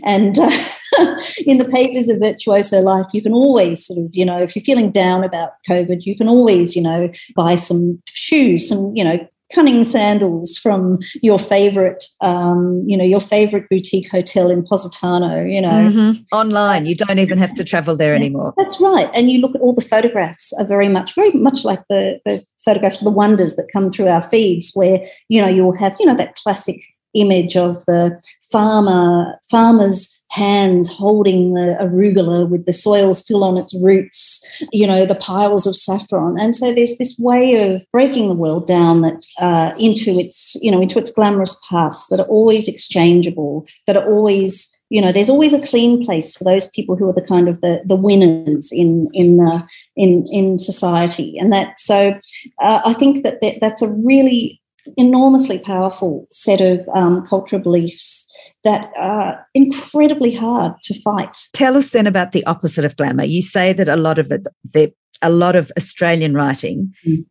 And 0.03 0.37
uh, 0.37 0.49
in 1.45 1.57
the 1.57 1.69
pages 1.71 2.09
of 2.09 2.19
Virtuoso 2.19 2.81
Life, 2.81 3.05
you 3.13 3.21
can 3.21 3.33
always 3.33 3.85
sort 3.85 3.99
of, 3.99 4.09
you 4.11 4.25
know, 4.25 4.39
if 4.39 4.53
you're 4.55 4.65
feeling 4.65 4.91
down 4.91 5.23
about 5.23 5.51
COVID, 5.69 5.99
you 6.01 6.17
can 6.17 6.27
always, 6.27 6.75
you 6.75 6.81
know, 6.81 7.09
buy 7.35 7.55
some 7.55 8.01
shoes, 8.07 8.67
some, 8.67 8.93
you 8.95 9.03
know, 9.03 9.25
cunning 9.53 9.83
sandals 9.83 10.57
from 10.57 10.99
your 11.21 11.39
favorite, 11.39 12.03
um, 12.21 12.83
you 12.87 12.97
know, 12.97 13.03
your 13.03 13.19
favorite 13.19 13.67
boutique 13.69 14.09
hotel 14.09 14.49
in 14.49 14.63
Positano, 14.65 15.43
you 15.43 15.61
know. 15.61 15.69
Mm-hmm. 15.69 16.23
Online. 16.35 16.70
You 16.79 16.95
don't 16.95 17.19
even 17.19 17.37
have 17.37 17.53
to 17.55 17.63
travel 17.63 17.95
there 17.95 18.15
anymore. 18.15 18.53
That's 18.57 18.79
right. 18.79 19.09
And 19.13 19.31
you 19.31 19.39
look 19.39 19.55
at 19.55 19.61
all 19.61 19.73
the 19.73 19.81
photographs 19.81 20.53
are 20.59 20.65
very 20.65 20.89
much, 20.89 21.15
very 21.15 21.31
much 21.31 21.63
like 21.63 21.83
the, 21.89 22.19
the 22.25 22.45
photographs 22.63 23.01
of 23.01 23.05
the 23.05 23.11
wonders 23.11 23.55
that 23.55 23.67
come 23.73 23.91
through 23.91 24.07
our 24.07 24.21
feeds 24.21 24.71
where, 24.73 25.03
you 25.29 25.41
know, 25.41 25.47
you'll 25.47 25.77
have, 25.77 25.95
you 25.99 26.05
know, 26.05 26.15
that 26.15 26.35
classic 26.35 26.81
image 27.13 27.57
of 27.57 27.83
the 27.85 28.21
farmer, 28.51 29.39
farmers 29.49 30.21
hands 30.31 30.89
holding 30.89 31.53
the 31.53 31.77
arugula 31.81 32.49
with 32.49 32.65
the 32.65 32.71
soil 32.71 33.13
still 33.13 33.43
on 33.43 33.57
its 33.57 33.75
roots, 33.75 34.41
you 34.71 34.87
know, 34.87 35.05
the 35.05 35.15
piles 35.15 35.67
of 35.67 35.75
saffron. 35.75 36.39
And 36.39 36.55
so 36.55 36.73
there's 36.73 36.97
this 36.97 37.17
way 37.19 37.73
of 37.73 37.85
breaking 37.91 38.29
the 38.29 38.33
world 38.33 38.65
down 38.65 39.01
that 39.01 39.25
uh, 39.39 39.73
into 39.77 40.17
its, 40.17 40.55
you 40.61 40.71
know, 40.71 40.81
into 40.81 40.97
its 40.97 41.11
glamorous 41.11 41.59
parts 41.67 42.07
that 42.07 42.21
are 42.21 42.27
always 42.27 42.69
exchangeable, 42.69 43.67
that 43.87 43.97
are 43.97 44.07
always 44.07 44.73
you 44.91 45.01
know 45.01 45.11
there's 45.11 45.29
always 45.29 45.53
a 45.53 45.65
clean 45.65 46.05
place 46.05 46.35
for 46.35 46.43
those 46.43 46.67
people 46.67 46.95
who 46.97 47.07
are 47.09 47.13
the 47.13 47.25
kind 47.25 47.47
of 47.47 47.61
the, 47.61 47.81
the 47.85 47.95
winners 47.95 48.69
in 48.71 49.07
in 49.13 49.39
uh, 49.39 49.65
in 49.95 50.27
in 50.31 50.59
society 50.59 51.37
and 51.39 51.51
that 51.51 51.79
so 51.79 52.13
uh, 52.59 52.81
i 52.85 52.93
think 52.93 53.23
that, 53.23 53.41
that 53.41 53.55
that's 53.61 53.81
a 53.81 53.89
really 53.89 54.61
enormously 54.97 55.59
powerful 55.59 56.27
set 56.31 56.59
of 56.59 56.87
um, 56.93 57.25
cultural 57.25 57.61
beliefs 57.61 58.27
that 58.63 58.89
are 58.97 59.45
incredibly 59.53 60.33
hard 60.33 60.73
to 60.83 60.99
fight. 61.01 61.37
Tell 61.53 61.77
us 61.77 61.91
then 61.91 62.07
about 62.07 62.31
the 62.31 62.45
opposite 62.45 62.83
of 62.83 62.97
glamour. 62.97 63.23
You 63.23 63.43
say 63.43 63.73
that 63.73 63.87
a 63.87 63.95
lot 63.95 64.17
of 64.17 64.31
it, 64.31 64.47
the, 64.73 64.91
a 65.21 65.29
lot 65.29 65.55
of 65.55 65.71
Australian 65.77 66.33
writing 66.33 66.91
mm. 67.07 67.23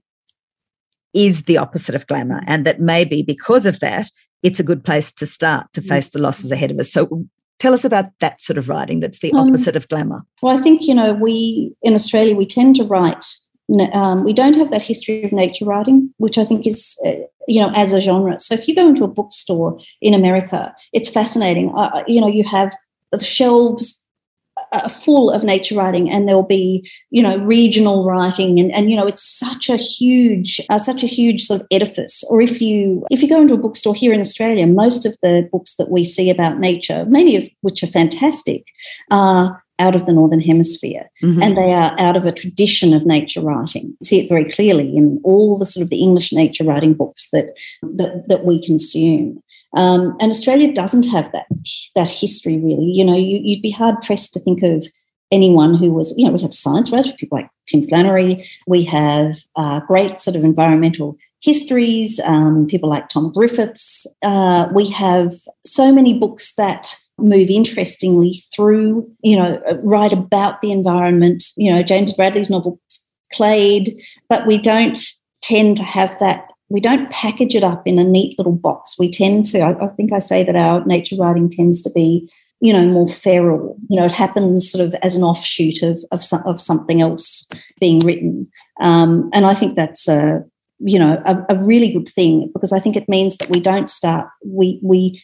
is 1.13 1.45
the 1.45 1.59
opposite 1.59 1.97
of 1.97 2.07
glamour, 2.07 2.41
and 2.47 2.65
that 2.67 2.81
maybe 2.81 3.23
because 3.23 3.67
of 3.67 3.81
that, 3.81 4.07
it's 4.45 4.61
a 4.61 4.65
good 4.65 4.85
place 4.85 5.13
to 5.15 5.27
start 5.27 5.67
to 5.73 5.83
mm. 5.83 5.89
face 5.89 6.11
the 6.11 6.21
losses 6.21 6.53
ahead 6.53 6.71
of 6.71 6.79
us. 6.79 6.93
So 6.93 7.27
tell 7.61 7.75
us 7.75 7.85
about 7.85 8.07
that 8.19 8.41
sort 8.41 8.59
of 8.59 8.69
writing 8.69 9.01
that's 9.01 9.21
the 9.21 9.33
um, 9.33 9.49
opposite 9.49 9.77
of 9.77 9.89
glamour 9.89 10.23
well 10.43 10.57
i 10.57 10.61
think 10.61 10.83
you 10.83 10.95
know 10.95 11.15
we 11.15 11.73
in 11.83 11.95
australia 11.95 12.35
we 12.35 12.47
tend 12.47 12.75
to 12.75 12.85
write 12.85 13.25
um, 13.93 14.25
we 14.25 14.33
don't 14.33 14.57
have 14.57 14.71
that 14.71 14.83
history 14.83 15.23
of 15.23 15.33
nature 15.33 15.65
writing, 15.65 16.13
which 16.17 16.39
I 16.39 16.45
think 16.45 16.67
is, 16.67 16.99
uh, 17.05 17.13
you 17.47 17.61
know, 17.61 17.71
as 17.75 17.93
a 17.93 18.01
genre. 18.01 18.41
So 18.41 18.55
if 18.55 18.67
you 18.67 18.75
go 18.75 18.89
into 18.89 19.05
a 19.05 19.09
bookstore 19.09 19.79
in 20.01 20.15
America, 20.15 20.75
it's 20.93 21.09
fascinating. 21.09 21.73
Uh, 21.75 22.03
you 22.07 22.21
know, 22.21 22.27
you 22.27 22.43
have 22.45 22.75
the 23.13 23.23
shelves 23.23 24.00
uh, 24.73 24.89
full 24.89 25.31
of 25.31 25.45
nature 25.45 25.75
writing 25.75 26.11
and 26.11 26.29
there'll 26.29 26.47
be 26.47 26.89
you 27.11 27.23
know 27.23 27.37
regional 27.39 28.05
writing 28.05 28.59
and, 28.59 28.75
and 28.75 28.91
you 28.91 28.97
know 28.97 29.07
it's 29.07 29.23
such 29.23 29.69
a 29.69 29.77
huge 29.77 30.61
uh, 30.71 30.79
such 30.79 31.03
a 31.03 31.07
huge 31.07 31.43
sort 31.43 31.61
of 31.61 31.67
edifice. 31.71 32.25
Or 32.31 32.41
if 32.41 32.61
you 32.61 33.05
if 33.11 33.23
you 33.23 33.29
go 33.29 33.41
into 33.41 33.55
a 33.55 33.59
bookstore 33.59 33.95
here 33.95 34.13
in 34.13 34.21
australia 34.21 34.67
most 34.67 35.07
of 35.07 35.17
the 35.23 35.49
books 35.53 35.77
that 35.77 35.91
we 35.91 36.05
see 36.05 36.31
about 36.31 36.59
nature 36.59 37.05
many 37.07 37.37
of 37.37 37.49
which 37.61 37.83
are 37.83 37.89
fantastic 37.89 38.65
are 39.11 39.63
out 39.81 39.97
of 39.97 40.07
the 40.07 40.13
northern 40.13 40.41
hemisphere 40.41 41.11
mm-hmm. 41.23 41.43
and 41.43 41.57
they 41.57 41.73
are 41.73 41.95
out 41.99 42.17
of 42.17 42.27
a 42.27 42.33
tradition 42.33 42.95
of 42.95 43.05
nature 43.05 43.41
writing 43.41 43.87
you 44.01 44.05
see 44.05 44.21
it 44.21 44.29
very 44.29 44.49
clearly 44.49 44.97
in 44.97 45.21
all 45.25 45.59
the 45.59 45.67
sort 45.67 45.83
of 45.83 45.91
the 45.91 46.01
english 46.01 46.33
nature 46.33 46.65
writing 46.65 46.95
books 46.95 47.29
that 47.33 47.57
that, 47.83 48.25
that 48.29 48.45
we 48.45 48.63
consume 48.65 49.43
um, 49.77 50.17
and 50.21 50.33
Australia 50.33 50.73
doesn't 50.73 51.07
have 51.07 51.31
that 51.33 51.47
that 51.95 52.11
history 52.11 52.57
really. 52.57 52.87
You 52.87 53.05
know, 53.05 53.17
you, 53.17 53.41
would 53.55 53.63
be 53.63 53.71
hard 53.71 54.01
pressed 54.03 54.35
to 54.35 54.41
think 54.41 54.63
of 54.63 54.87
anyone 55.31 55.75
who 55.75 55.93
was, 55.93 56.13
you 56.17 56.27
know, 56.27 56.33
we 56.33 56.43
have 56.43 56.55
science 56.55 56.91
writers, 56.91 57.13
people 57.13 57.39
like 57.39 57.49
Tim 57.67 57.87
Flannery. 57.87 58.45
We 58.67 58.85
have 58.85 59.37
uh, 59.57 59.81
great 59.81 60.21
sort 60.21 60.37
of 60.37 60.45
environmental 60.45 61.17
histories, 61.41 62.21
um, 62.25 62.67
people 62.67 62.89
like 62.89 63.09
Tom 63.09 63.33
Griffiths. 63.33 64.07
Uh, 64.23 64.69
we 64.75 64.91
have 64.91 65.35
so 65.65 65.93
many 65.93 66.19
books 66.19 66.55
that 66.57 66.97
move 67.23 67.51
interestingly 67.51 68.43
through, 68.55 69.11
you 69.23 69.37
know, 69.37 69.61
write 69.83 70.13
about 70.13 70.61
the 70.61 70.73
environment. 70.73 71.43
You 71.57 71.75
know, 71.75 71.83
James 71.83 72.15
Bradley's 72.15 72.51
novel 72.51 72.81
Clade, 73.33 73.95
but 74.29 74.47
we 74.47 74.59
don't 74.59 74.99
tend 75.43 75.77
to 75.79 75.85
have 75.85 76.17
that 76.21 76.51
we 76.71 76.81
don't 76.81 77.11
package 77.11 77.57
it 77.57 77.65
up 77.65 77.87
in 77.87 77.99
a 77.99 78.05
neat 78.05 78.39
little 78.39 78.55
box. 78.55 78.97
We 78.99 79.11
tend 79.11 79.45
to, 79.47 79.61
I, 79.61 79.87
I, 79.87 79.89
think 79.89 80.13
I 80.13 80.21
say 80.21 80.45
that 80.45 80.55
our 80.55 80.85
nature 80.87 81.17
writing 81.17 81.51
tends 81.51 81.83
to 81.83 81.91
be, 81.91 82.31
you 82.61 82.73
know, 82.73 82.87
more 82.87 83.09
feral. 83.09 83.77
You 83.89 83.97
know, 83.97 84.07
it 84.07 84.13
happens 84.13 84.71
sort 84.71 84.87
of 84.87 84.95
as 85.03 85.17
an 85.17 85.25
offshoot 85.25 85.83
of 85.83 86.03
of, 86.13 86.23
of 86.47 86.61
something 86.61 87.03
else 87.03 87.49
being 87.81 87.99
written, 88.01 88.49
um, 88.81 89.31
and 89.33 89.47
I 89.47 89.55
think 89.55 89.77
that's 89.77 90.09
a, 90.09 90.45
you 90.79 90.99
know, 90.99 91.21
a, 91.27 91.45
a 91.49 91.65
really 91.65 91.93
good 91.93 92.09
thing 92.09 92.51
because 92.53 92.73
I 92.73 92.79
think 92.81 92.97
it 92.97 93.09
means 93.09 93.37
that 93.39 93.51
we 93.51 93.61
don't 93.61 93.91
start. 93.91 94.29
We 94.45 94.79
we 94.83 95.23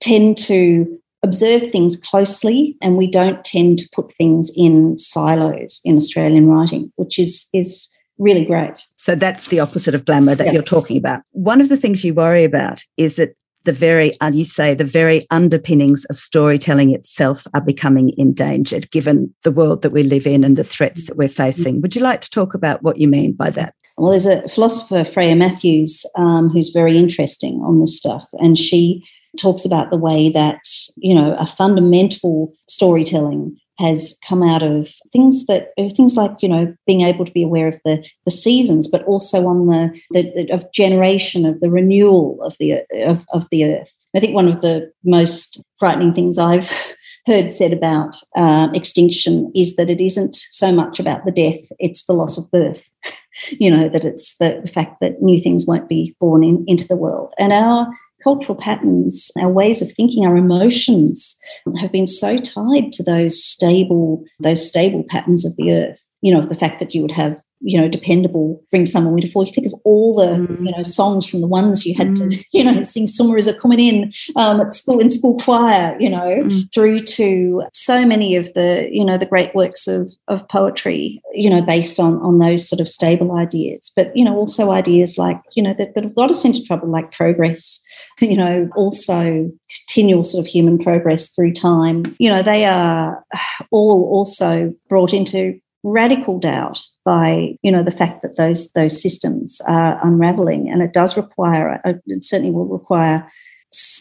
tend 0.00 0.38
to 0.38 0.98
observe 1.28 1.70
things 1.70 1.96
closely 1.96 2.76
and 2.80 2.96
we 2.96 3.08
don't 3.10 3.44
tend 3.44 3.78
to 3.78 3.88
put 3.94 4.12
things 4.12 4.50
in 4.56 4.96
silos 4.98 5.80
in 5.84 5.96
Australian 5.96 6.46
writing, 6.48 6.92
which 6.96 7.18
is 7.18 7.46
is 7.52 7.88
really 8.18 8.44
great. 8.44 8.84
So 8.96 9.14
that's 9.14 9.46
the 9.46 9.60
opposite 9.60 9.94
of 9.94 10.04
glamour 10.04 10.34
that 10.34 10.52
you're 10.52 10.62
talking 10.62 10.96
about. 10.96 11.22
One 11.32 11.60
of 11.60 11.68
the 11.68 11.76
things 11.76 12.04
you 12.04 12.14
worry 12.14 12.44
about 12.44 12.82
is 12.96 13.14
that 13.16 13.34
the 13.64 13.72
very, 13.72 14.12
you 14.32 14.44
say, 14.44 14.74
the 14.74 14.84
very 14.84 15.26
underpinnings 15.30 16.04
of 16.06 16.18
storytelling 16.18 16.92
itself 16.92 17.46
are 17.54 17.60
becoming 17.60 18.12
endangered 18.16 18.90
given 18.90 19.34
the 19.44 19.52
world 19.52 19.82
that 19.82 19.90
we 19.90 20.02
live 20.02 20.26
in 20.26 20.42
and 20.42 20.56
the 20.56 20.64
threats 20.64 21.06
that 21.06 21.16
we're 21.16 21.28
facing. 21.28 21.80
Would 21.82 21.94
you 21.94 22.02
like 22.02 22.22
to 22.22 22.30
talk 22.30 22.54
about 22.54 22.82
what 22.82 22.98
you 22.98 23.08
mean 23.08 23.34
by 23.34 23.50
that? 23.50 23.74
Well, 23.98 24.12
there's 24.12 24.26
a 24.26 24.48
philosopher, 24.48 25.04
Freya 25.04 25.34
Mathews, 25.34 26.06
um, 26.16 26.48
who's 26.48 26.70
very 26.70 26.96
interesting 26.96 27.60
on 27.66 27.80
this 27.80 27.98
stuff. 27.98 28.26
And 28.34 28.56
she 28.56 29.04
talks 29.36 29.64
about 29.64 29.90
the 29.90 29.98
way 29.98 30.30
that, 30.30 30.60
you 30.96 31.14
know, 31.14 31.34
a 31.34 31.46
fundamental 31.46 32.52
storytelling 32.68 33.58
has 33.78 34.18
come 34.26 34.42
out 34.42 34.62
of 34.62 34.88
things 35.12 35.46
that 35.46 35.70
things 35.94 36.16
like 36.16 36.32
you 36.40 36.48
know 36.48 36.74
being 36.86 37.02
able 37.02 37.24
to 37.24 37.32
be 37.32 37.42
aware 37.42 37.68
of 37.68 37.80
the 37.84 38.04
the 38.24 38.30
seasons, 38.30 38.88
but 38.88 39.04
also 39.04 39.46
on 39.46 39.66
the, 39.66 40.00
the 40.10 40.50
of 40.50 40.70
generation 40.72 41.46
of 41.46 41.60
the 41.60 41.70
renewal 41.70 42.42
of 42.42 42.56
the 42.58 42.82
of, 42.92 43.24
of 43.32 43.46
the 43.50 43.64
earth. 43.64 43.94
I 44.16 44.20
think 44.20 44.34
one 44.34 44.48
of 44.48 44.60
the 44.60 44.90
most 45.04 45.62
frightening 45.78 46.12
things 46.12 46.38
I've 46.38 46.70
heard 47.26 47.52
said 47.52 47.72
about 47.72 48.16
uh, 48.36 48.68
extinction 48.74 49.52
is 49.54 49.76
that 49.76 49.90
it 49.90 50.00
isn't 50.00 50.34
so 50.50 50.72
much 50.72 50.98
about 50.98 51.24
the 51.24 51.32
death; 51.32 51.70
it's 51.78 52.06
the 52.06 52.14
loss 52.14 52.36
of 52.36 52.50
birth. 52.50 52.88
you 53.50 53.70
know 53.70 53.88
that 53.88 54.04
it's 54.04 54.38
the, 54.38 54.60
the 54.64 54.72
fact 54.72 54.96
that 55.00 55.22
new 55.22 55.40
things 55.40 55.66
won't 55.66 55.88
be 55.88 56.16
born 56.18 56.42
in, 56.42 56.64
into 56.66 56.88
the 56.88 56.96
world, 56.96 57.32
and 57.38 57.52
our 57.52 57.88
cultural 58.22 58.56
patterns, 58.56 59.30
our 59.38 59.50
ways 59.50 59.82
of 59.82 59.92
thinking, 59.92 60.26
our 60.26 60.36
emotions 60.36 61.38
have 61.80 61.92
been 61.92 62.06
so 62.06 62.38
tied 62.38 62.92
to 62.92 63.02
those 63.02 63.42
stable, 63.42 64.24
those 64.40 64.66
stable 64.66 65.04
patterns 65.08 65.44
of 65.44 65.56
the 65.56 65.72
earth. 65.72 66.00
You 66.20 66.32
know, 66.32 66.44
the 66.44 66.54
fact 66.54 66.80
that 66.80 66.94
you 66.94 67.02
would 67.02 67.12
have 67.12 67.40
you 67.60 67.80
know, 67.80 67.88
dependable 67.88 68.62
spring, 68.66 68.86
summer, 68.86 69.10
winter, 69.10 69.28
fall. 69.28 69.44
You 69.44 69.52
think 69.52 69.66
of 69.66 69.74
all 69.84 70.16
the, 70.16 70.46
mm. 70.46 70.64
you 70.64 70.76
know, 70.76 70.82
songs 70.84 71.26
from 71.26 71.40
the 71.40 71.46
ones 71.46 71.84
you 71.84 71.94
had 71.94 72.08
mm. 72.08 72.30
to, 72.30 72.44
you 72.52 72.64
know, 72.64 72.82
sing 72.82 73.06
Summer 73.06 73.36
is 73.36 73.48
a 73.48 73.54
coming 73.54 73.80
in 73.80 74.12
um, 74.36 74.60
at 74.60 74.74
school 74.74 75.00
in 75.00 75.10
school 75.10 75.38
choir, 75.38 75.96
you 75.98 76.08
know, 76.08 76.42
mm. 76.42 76.72
through 76.72 77.00
to 77.00 77.62
so 77.72 78.06
many 78.06 78.36
of 78.36 78.52
the, 78.54 78.88
you 78.90 79.04
know, 79.04 79.18
the 79.18 79.26
great 79.26 79.54
works 79.54 79.86
of 79.86 80.12
of 80.28 80.48
poetry, 80.48 81.20
you 81.32 81.50
know, 81.50 81.62
based 81.62 81.98
on 81.98 82.16
on 82.18 82.38
those 82.38 82.68
sort 82.68 82.80
of 82.80 82.88
stable 82.88 83.36
ideas. 83.36 83.92
But, 83.96 84.16
you 84.16 84.24
know, 84.24 84.36
also 84.36 84.70
ideas 84.70 85.18
like, 85.18 85.40
you 85.56 85.62
know, 85.62 85.74
that, 85.78 85.94
that 85.94 86.04
have 86.04 86.14
got 86.14 86.30
us 86.30 86.44
into 86.44 86.64
trouble, 86.64 86.88
like 86.88 87.12
progress, 87.12 87.82
you 88.20 88.36
know, 88.36 88.68
also 88.76 89.50
continual 89.86 90.24
sort 90.24 90.44
of 90.44 90.46
human 90.46 90.78
progress 90.78 91.28
through 91.30 91.52
time. 91.52 92.16
You 92.18 92.30
know, 92.30 92.42
they 92.42 92.64
are 92.64 93.24
all 93.70 94.08
also 94.12 94.74
brought 94.88 95.12
into 95.12 95.58
radical 95.82 96.38
doubt 96.38 96.82
by 97.04 97.56
you 97.62 97.70
know 97.70 97.82
the 97.82 97.90
fact 97.90 98.22
that 98.22 98.36
those 98.36 98.72
those 98.72 99.00
systems 99.00 99.60
are 99.66 99.98
unraveling. 100.04 100.68
And 100.68 100.82
it 100.82 100.92
does 100.92 101.16
require 101.16 101.80
it 101.84 102.24
certainly 102.24 102.52
will 102.52 102.66
require 102.66 103.26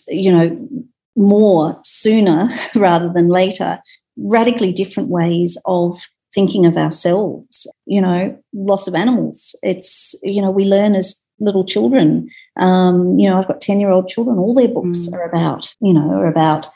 you 0.08 0.32
know 0.32 0.70
more 1.16 1.80
sooner 1.84 2.50
rather 2.76 3.12
than 3.14 3.28
later 3.28 3.80
radically 4.18 4.72
different 4.72 5.10
ways 5.10 5.58
of 5.66 6.02
thinking 6.34 6.66
of 6.66 6.78
ourselves. 6.78 7.70
You 7.86 8.02
know 8.02 8.38
loss 8.54 8.88
of 8.88 8.96
animals. 8.96 9.56
It's 9.64 10.16
you 10.24 10.42
know 10.42 10.52
we 10.52 10.66
learn 10.66 10.96
as 10.96 11.22
little 11.40 11.66
children. 11.66 12.30
Um, 12.60 13.20
you 13.20 13.30
know 13.30 13.38
i've 13.38 13.48
got 13.48 13.62
10 13.62 13.80
year 13.80 13.92
old 13.92 14.10
children. 14.10 14.38
All 14.38 14.56
their 14.56 14.68
books 14.68 15.08
mm. 15.08 15.14
are 15.14 15.24
about 15.24 15.74
you 15.80 15.94
know 15.94 16.10
are 16.12 16.28
about 16.28 16.68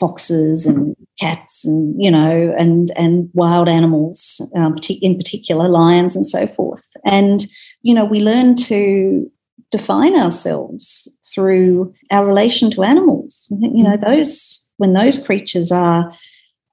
foxes 0.00 0.66
and 0.66 0.96
cats 1.20 1.66
and 1.66 1.94
you 2.02 2.10
know 2.10 2.54
and 2.56 2.90
and 2.96 3.28
wild 3.34 3.68
animals 3.68 4.40
um, 4.56 4.76
in 5.02 5.16
particular 5.16 5.68
lions 5.68 6.16
and 6.16 6.26
so 6.26 6.46
forth 6.46 6.82
and 7.04 7.46
you 7.82 7.94
know 7.94 8.04
we 8.04 8.20
learn 8.20 8.54
to 8.54 9.30
define 9.70 10.16
ourselves 10.16 11.08
through 11.32 11.92
our 12.10 12.26
relation 12.26 12.70
to 12.70 12.82
animals 12.82 13.48
you 13.60 13.84
know 13.84 13.96
those 13.96 14.66
when 14.78 14.94
those 14.94 15.22
creatures 15.22 15.70
are 15.70 16.10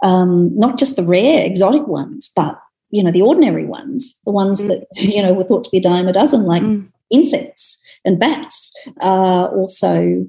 um, 0.04 0.58
not 0.58 0.78
just 0.78 0.96
the 0.96 1.06
rare 1.06 1.46
exotic 1.46 1.86
ones 1.88 2.32
but 2.36 2.58
you 2.90 3.04
know 3.04 3.12
the 3.12 3.22
ordinary 3.22 3.66
ones 3.66 4.16
the 4.26 4.32
ones 4.32 4.62
mm. 4.62 4.70
that 4.70 4.88
you 4.96 5.22
know 5.22 5.34
were 5.34 5.44
thought 5.44 5.66
to 5.66 5.70
be 5.72 5.78
a 5.78 5.82
dime 5.82 6.08
a 6.08 6.14
dozen 6.14 6.44
like 6.44 6.64
mm. 6.64 6.88
insects 7.12 7.78
and 8.06 8.20
bats 8.20 8.72
are 9.02 9.50
also 9.50 10.26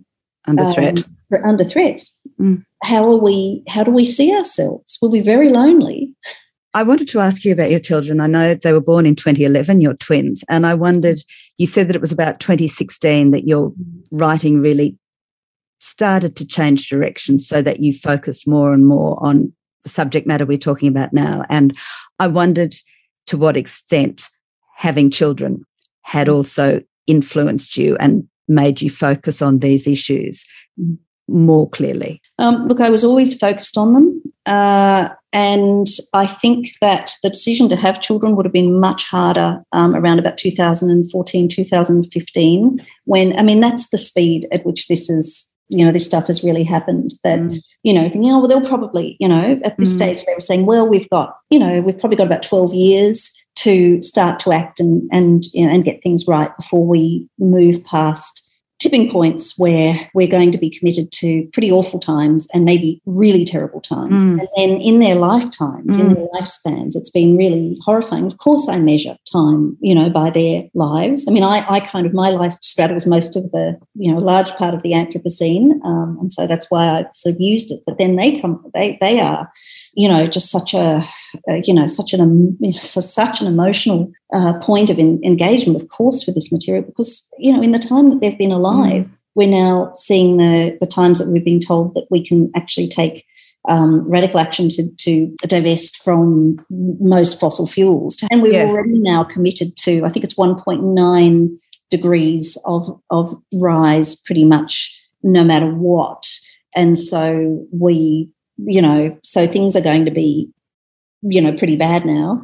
under 0.49 0.65
um, 0.65 0.73
threat. 0.73 1.05
under 1.45 1.65
threat. 1.65 2.03
Mm. 2.41 2.65
How 2.83 3.09
are 3.11 3.23
we 3.23 3.63
how 3.69 3.85
do 3.85 3.91
we 3.91 4.05
see 4.05 4.35
ourselves? 4.35 4.99
We'll 5.01 5.11
be 5.11 5.23
very 5.23 5.49
lonely. 5.49 6.15
I 6.75 6.83
wanted 6.83 7.09
to 7.09 7.21
ask 7.21 7.45
you 7.45 7.53
about 7.53 7.71
your 7.71 7.81
children. 7.81 8.21
I 8.21 8.27
know 8.27 8.55
they 8.55 8.73
were 8.73 8.81
born 8.81 9.07
in 9.07 9.17
2011 9.17 9.81
your 9.81 9.95
twins 9.95 10.45
and 10.49 10.67
i 10.67 10.75
wondered 10.75 11.19
you 11.57 11.67
said 11.67 11.89
that 11.89 11.97
it 11.97 12.01
was 12.01 12.13
about 12.13 12.41
2016 12.41 13.33
that 13.33 13.49
your 13.49 13.73
writing 14.13 14.61
really 14.61 14.97
started 15.81 16.37
to 16.37 16.47
change 16.47 16.89
direction 16.89 17.39
so 17.39 17.63
that 17.63 17.81
you 17.81 17.93
focused 17.93 18.47
more 18.47 18.73
and 18.73 18.87
more 18.87 19.19
on 19.25 19.53
the 19.83 19.89
subject 19.89 20.27
matter 20.27 20.45
we're 20.45 20.59
talking 20.59 20.89
about 20.89 21.13
now. 21.13 21.45
And 21.49 21.77
i 22.19 22.27
wondered 22.27 22.75
to 23.27 23.37
what 23.37 23.57
extent 23.57 24.29
having 24.77 25.11
children 25.11 25.65
had 26.03 26.29
also 26.29 26.81
influenced 27.07 27.77
you 27.77 27.97
and 27.99 28.29
made 28.49 28.81
you 28.81 28.91
focus 28.91 29.43
on 29.43 29.59
these 29.59 29.87
issues 29.87 30.45
more 31.29 31.69
clearly? 31.69 32.21
Um, 32.39 32.67
look, 32.67 32.81
I 32.81 32.91
was 32.91 33.05
always 33.05 33.37
focused 33.39 33.77
on 33.77 33.95
them. 33.95 34.23
Uh, 34.47 35.11
and 35.33 35.87
I 36.15 36.27
think 36.27 36.71
that 36.81 37.13
the 37.23 37.29
decision 37.29 37.69
to 37.69 37.77
have 37.77 38.01
children 38.01 38.35
would 38.35 38.47
have 38.47 38.53
been 38.53 38.81
much 38.81 39.05
harder 39.05 39.63
um, 39.73 39.95
around 39.95 40.19
about 40.19 40.39
2014, 40.39 41.49
2015, 41.49 42.81
when, 43.05 43.39
I 43.39 43.43
mean, 43.43 43.61
that's 43.61 43.91
the 43.91 43.99
speed 43.99 44.49
at 44.51 44.65
which 44.65 44.89
this 44.89 45.11
is, 45.11 45.53
you 45.69 45.85
know, 45.85 45.93
this 45.93 46.07
stuff 46.07 46.29
has 46.29 46.43
really 46.43 46.65
happened. 46.65 47.13
That, 47.25 47.41
mm. 47.41 47.61
you 47.83 47.93
know, 47.93 48.09
thinking, 48.09 48.33
oh, 48.33 48.39
well, 48.39 48.49
they'll 48.49 48.67
probably, 48.67 49.19
you 49.21 49.29
know, 49.29 49.61
at 49.65 49.77
this 49.77 49.93
mm. 49.93 49.97
stage 49.97 50.25
they 50.25 50.33
were 50.33 50.41
saying, 50.41 50.65
well, 50.65 50.89
we've 50.89 51.11
got, 51.11 51.37
you 51.51 51.59
know, 51.59 51.83
we've 51.83 51.99
probably 51.99 52.17
got 52.17 52.27
about 52.27 52.43
12 52.43 52.73
years 52.73 53.38
to 53.63 54.03
start 54.03 54.39
to 54.41 54.53
act 54.53 54.81
and, 54.81 55.09
and, 55.13 55.45
you 55.53 55.67
know, 55.67 55.73
and 55.73 55.85
get 55.85 56.03
things 56.03 56.27
right 56.27 56.57
before 56.57 56.87
we 56.87 57.29
move 57.39 57.83
past 57.85 58.45
tipping 58.79 59.11
points 59.11 59.59
where 59.59 60.09
we're 60.15 60.29
going 60.29 60.53
to 60.53 60.59
be 60.59 60.71
committed 60.71 61.11
to 61.11 61.49
pretty 61.53 61.69
awful 61.69 61.99
times 61.99 62.47
and 62.55 62.65
maybe 62.65 63.03
really 63.07 63.45
terrible 63.45 63.81
times. 63.81 64.25
Mm. 64.25 64.39
And 64.39 64.49
then 64.57 64.81
in 64.81 65.01
their 65.01 65.17
lifetimes, 65.17 65.97
mm. 65.97 66.01
in 66.01 66.15
their 66.15 66.29
lifespans, 66.29 66.95
it's 66.95 67.11
been 67.11 67.37
really 67.37 67.77
horrifying. 67.85 68.27
Of 68.27 68.39
course, 68.39 68.69
I 68.69 68.79
measure 68.79 69.17
time, 69.33 69.77
you 69.81 69.97
know, 69.97 70.09
by 70.09 70.31
their 70.31 70.63
lives. 70.75 71.27
I 71.27 71.33
mean, 71.33 71.43
I, 71.43 71.67
I 71.69 71.81
kind 71.81 72.07
of, 72.07 72.15
my 72.15 72.31
life 72.31 72.57
straddles 72.63 73.05
most 73.05 73.35
of 73.35 73.51
the, 73.51 73.77
you 73.95 74.13
know, 74.13 74.21
large 74.21 74.53
part 74.53 74.75
of 74.75 74.85
the 74.85 74.93
Anthropocene. 74.93 75.85
Um, 75.85 76.17
and 76.21 76.33
so 76.33 76.47
that's 76.47 76.71
why 76.71 76.87
I 76.87 77.07
sort 77.15 77.35
of 77.35 77.41
used 77.41 77.73
it. 77.73 77.81
But 77.85 77.99
then 77.99 78.15
they 78.15 78.41
come, 78.41 78.65
they, 78.75 78.97
they 79.01 79.19
are, 79.19 79.51
you 79.99 80.09
know, 80.09 80.29
just 80.29 80.53
such 80.53 80.75
a, 80.75 81.05
a 81.49 81.61
you 81.65 81.75
know, 81.75 81.89
such 81.89 82.13
an, 82.13 82.57
you 82.61 82.71
know, 82.71 82.79
so 82.79 83.01
such 83.01 83.41
an 83.41 83.49
emotional 83.49 84.13
uh, 84.33 84.53
point 84.61 84.91
of 84.91 84.99
in, 84.99 85.21
engagement, 85.25 85.83
of 85.83 85.89
course, 85.89 86.25
with 86.25 86.37
this 86.37 86.53
material, 86.53 86.85
because, 86.85 87.29
you 87.37 87.53
know, 87.53 87.61
in 87.61 87.73
the 87.73 87.81
time 87.81 88.09
that 88.09 88.21
they've 88.21 88.39
been 88.39 88.53
alive, 88.53 89.07
mm. 89.07 89.11
we're 89.35 89.49
now 89.49 89.91
seeing 89.97 90.37
the, 90.37 90.79
the 90.81 90.87
times 90.87 91.19
that 91.19 91.29
we've 91.29 91.45
been 91.45 91.59
told 91.59 91.95
that 91.95 92.07
we 92.13 92.25
can 92.25 92.49
actually 92.55 92.87
take 92.87 93.27
um, 93.69 94.09
radical 94.09 94.39
action 94.39 94.69
to, 94.69 94.89
to 94.99 95.35
divest 95.49 95.97
from 96.05 96.65
most 96.71 97.41
fossil 97.41 97.67
fuels. 97.67 98.17
And 98.31 98.41
we're 98.41 98.53
yeah. 98.53 98.67
already 98.67 99.01
now 99.01 99.25
committed 99.25 99.77
to, 99.79 100.05
I 100.05 100.11
think 100.11 100.25
it's 100.25 100.35
1.9 100.35 101.49
degrees 101.91 102.57
of, 102.67 102.89
of 103.11 103.35
rise 103.55 104.15
pretty 104.15 104.45
much 104.45 104.97
no 105.25 105.43
matter 105.43 105.75
what. 105.75 106.25
And 106.77 106.97
so 106.97 107.67
we 107.73 108.31
you 108.59 108.83
know, 108.83 109.17
so 109.23 109.47
things 109.47 109.77
are 109.77 109.83
going 109.83 110.05
to 110.05 110.11
be, 110.11 110.51
you 111.23 111.41
know, 111.41 111.53
pretty 111.53 111.77
bad 111.77 112.05
now. 112.05 112.43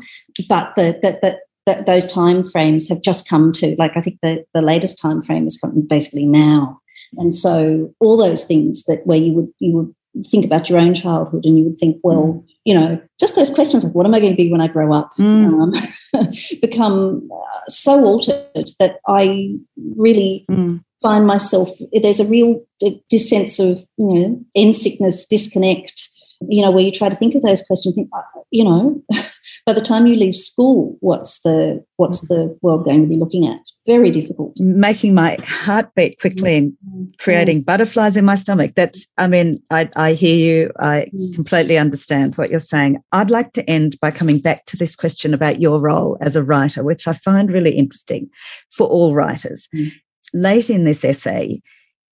But 0.48 0.72
the, 0.76 0.98
that 1.02 1.20
the, 1.20 1.38
the 1.66 1.84
those 1.86 2.06
time 2.06 2.48
frames 2.48 2.88
have 2.88 3.02
just 3.02 3.28
come 3.28 3.52
to, 3.52 3.74
like 3.78 3.96
I 3.96 4.00
think 4.00 4.18
the, 4.22 4.44
the 4.54 4.62
latest 4.62 4.98
time 4.98 5.22
frame 5.22 5.46
is 5.46 5.60
basically 5.88 6.26
now. 6.26 6.80
And 7.16 7.34
so 7.34 7.94
all 8.00 8.16
those 8.16 8.44
things 8.44 8.84
that 8.84 9.06
where 9.06 9.18
you 9.18 9.32
would 9.32 9.48
you 9.58 9.72
would 9.76 9.94
think 10.28 10.44
about 10.44 10.70
your 10.70 10.78
own 10.78 10.94
childhood 10.94 11.44
and 11.44 11.58
you 11.58 11.64
would 11.64 11.78
think, 11.78 11.98
well, 12.02 12.24
mm. 12.24 12.48
you 12.64 12.74
know, 12.74 13.00
just 13.18 13.34
those 13.34 13.50
questions 13.50 13.84
like 13.84 13.94
what 13.94 14.06
am 14.06 14.14
I 14.14 14.20
going 14.20 14.32
to 14.32 14.36
be 14.36 14.50
when 14.50 14.60
I 14.60 14.68
grow 14.68 14.92
up 14.92 15.10
mm. 15.18 15.72
um, 16.14 16.32
become 16.60 17.28
so 17.66 18.04
altered 18.04 18.70
that 18.78 18.98
I 19.08 19.54
really 19.96 20.44
mm. 20.50 20.82
Find 21.04 21.26
myself 21.26 21.68
there's 22.02 22.20
a 22.20 22.26
real 22.26 22.64
sense 23.12 23.58
of 23.58 23.78
you 23.98 24.14
know 24.14 24.44
end 24.56 24.74
sickness 24.74 25.26
disconnect 25.26 26.08
you 26.48 26.62
know, 26.62 26.70
where 26.70 26.84
you 26.84 26.92
try 26.92 27.08
to 27.08 27.16
think 27.16 27.34
of 27.34 27.42
those 27.42 27.62
questions, 27.62 27.94
think, 27.94 28.08
uh, 28.12 28.22
you 28.50 28.64
know, 28.64 29.02
by 29.66 29.72
the 29.72 29.80
time 29.80 30.06
you 30.06 30.16
leave 30.16 30.36
school, 30.36 30.96
what's 31.00 31.40
the 31.40 31.84
what's 31.96 32.20
the 32.28 32.56
world 32.62 32.84
going 32.84 33.02
to 33.02 33.08
be 33.08 33.16
looking 33.16 33.46
at? 33.46 33.60
Very 33.86 34.10
difficult. 34.10 34.54
Making 34.58 35.14
my 35.14 35.36
heart 35.44 35.94
beat 35.94 36.18
quickly 36.18 36.56
and 36.56 36.72
mm-hmm. 36.72 37.04
creating 37.18 37.62
mm. 37.62 37.66
butterflies 37.66 38.16
in 38.16 38.24
my 38.24 38.34
stomach. 38.34 38.72
That's, 38.74 39.06
I 39.18 39.28
mean, 39.28 39.62
I, 39.70 39.88
I 39.94 40.14
hear 40.14 40.36
you. 40.36 40.72
I 40.78 41.08
mm. 41.14 41.34
completely 41.34 41.78
understand 41.78 42.36
what 42.36 42.50
you're 42.50 42.60
saying. 42.60 42.98
I'd 43.12 43.30
like 43.30 43.52
to 43.52 43.70
end 43.70 43.96
by 44.00 44.10
coming 44.10 44.40
back 44.40 44.64
to 44.66 44.76
this 44.76 44.96
question 44.96 45.34
about 45.34 45.60
your 45.60 45.80
role 45.80 46.16
as 46.20 46.34
a 46.34 46.42
writer, 46.42 46.82
which 46.82 47.06
I 47.06 47.12
find 47.12 47.52
really 47.52 47.76
interesting 47.76 48.30
for 48.70 48.86
all 48.86 49.14
writers. 49.14 49.68
Mm. 49.74 49.92
Late 50.34 50.68
in 50.68 50.84
this 50.84 51.04
essay, 51.04 51.62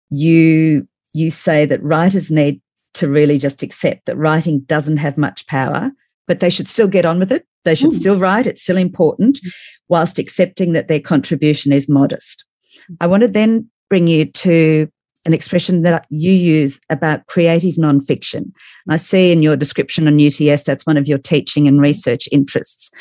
you 0.09 0.87
you 1.13 1.29
say 1.29 1.65
that 1.65 1.83
writers 1.83 2.31
need 2.31 2.61
to 2.95 3.07
really 3.09 3.37
just 3.37 3.61
accept 3.61 4.05
that 4.05 4.17
writing 4.17 4.61
doesn't 4.61 4.97
have 4.97 5.17
much 5.17 5.45
power, 5.47 5.91
but 6.27 6.39
they 6.39 6.49
should 6.49 6.67
still 6.67 6.87
get 6.87 7.05
on 7.05 7.19
with 7.19 7.31
it. 7.31 7.45
They 7.63 7.75
should 7.75 7.91
mm. 7.91 7.99
still 7.99 8.17
write, 8.17 8.47
it's 8.47 8.63
still 8.63 8.77
important, 8.77 9.37
mm. 9.37 9.51
whilst 9.89 10.19
accepting 10.19 10.73
that 10.73 10.87
their 10.87 10.99
contribution 10.99 11.73
is 11.73 11.89
modest. 11.89 12.45
Mm. 12.91 12.97
I 13.01 13.07
want 13.07 13.23
to 13.23 13.29
then 13.29 13.69
bring 13.89 14.07
you 14.07 14.25
to 14.25 14.87
an 15.25 15.33
expression 15.33 15.81
that 15.81 16.05
you 16.09 16.31
use 16.31 16.79
about 16.89 17.25
creative 17.25 17.75
nonfiction. 17.75 18.35
And 18.43 18.91
I 18.91 18.97
see 18.97 19.31
in 19.31 19.41
your 19.41 19.57
description 19.57 20.07
on 20.07 20.23
UTS 20.23 20.63
that's 20.63 20.85
one 20.85 20.97
of 20.97 21.07
your 21.07 21.17
teaching 21.17 21.67
and 21.67 21.81
research 21.81 22.29
interests. 22.31 22.91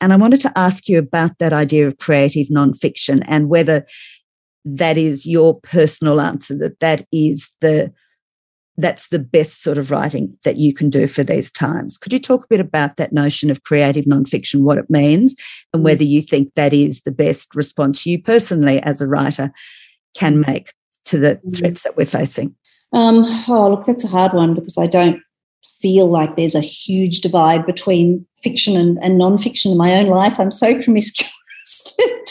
And 0.00 0.12
I 0.12 0.16
wanted 0.16 0.40
to 0.40 0.58
ask 0.58 0.88
you 0.88 0.98
about 0.98 1.38
that 1.38 1.52
idea 1.52 1.86
of 1.86 1.98
creative 1.98 2.48
nonfiction 2.48 3.22
and 3.28 3.50
whether 3.50 3.86
that 4.64 4.96
is 4.96 5.26
your 5.26 5.60
personal 5.60 6.20
answer, 6.20 6.56
that 6.58 6.80
that 6.80 7.06
is 7.12 7.48
the 7.60 7.92
that's 8.76 9.08
the 9.08 9.20
best 9.20 9.62
sort 9.62 9.78
of 9.78 9.90
writing 9.90 10.36
that 10.42 10.56
you 10.56 10.74
can 10.74 10.90
do 10.90 11.06
for 11.06 11.22
these 11.22 11.52
times. 11.52 11.96
Could 11.96 12.12
you 12.12 12.18
talk 12.18 12.44
a 12.44 12.48
bit 12.48 12.60
about 12.60 12.96
that 12.96 13.12
notion 13.12 13.50
of 13.50 13.62
creative 13.62 14.04
nonfiction, 14.04 14.62
what 14.62 14.78
it 14.78 14.90
means, 14.90 15.36
and 15.72 15.82
mm. 15.82 15.84
whether 15.84 16.02
you 16.02 16.20
think 16.20 16.52
that 16.54 16.72
is 16.72 17.02
the 17.02 17.12
best 17.12 17.54
response 17.54 18.04
you 18.04 18.20
personally, 18.20 18.82
as 18.82 19.00
a 19.00 19.06
writer, 19.06 19.52
can 20.16 20.40
make 20.40 20.72
to 21.04 21.18
the 21.18 21.40
mm. 21.46 21.56
threats 21.56 21.82
that 21.82 21.96
we're 21.96 22.04
facing? 22.04 22.54
Um, 22.92 23.22
oh, 23.48 23.70
look, 23.70 23.86
that's 23.86 24.04
a 24.04 24.08
hard 24.08 24.32
one 24.32 24.54
because 24.54 24.78
I 24.78 24.86
don't 24.86 25.20
feel 25.80 26.08
like 26.08 26.36
there's 26.36 26.54
a 26.54 26.60
huge 26.60 27.20
divide 27.20 27.66
between 27.66 28.26
fiction 28.42 28.76
and, 28.76 29.02
and 29.02 29.20
nonfiction 29.20 29.72
in 29.72 29.76
my 29.76 29.94
own 29.94 30.06
life. 30.06 30.38
I'm 30.40 30.50
so 30.50 30.74
promiscuous 30.82 31.30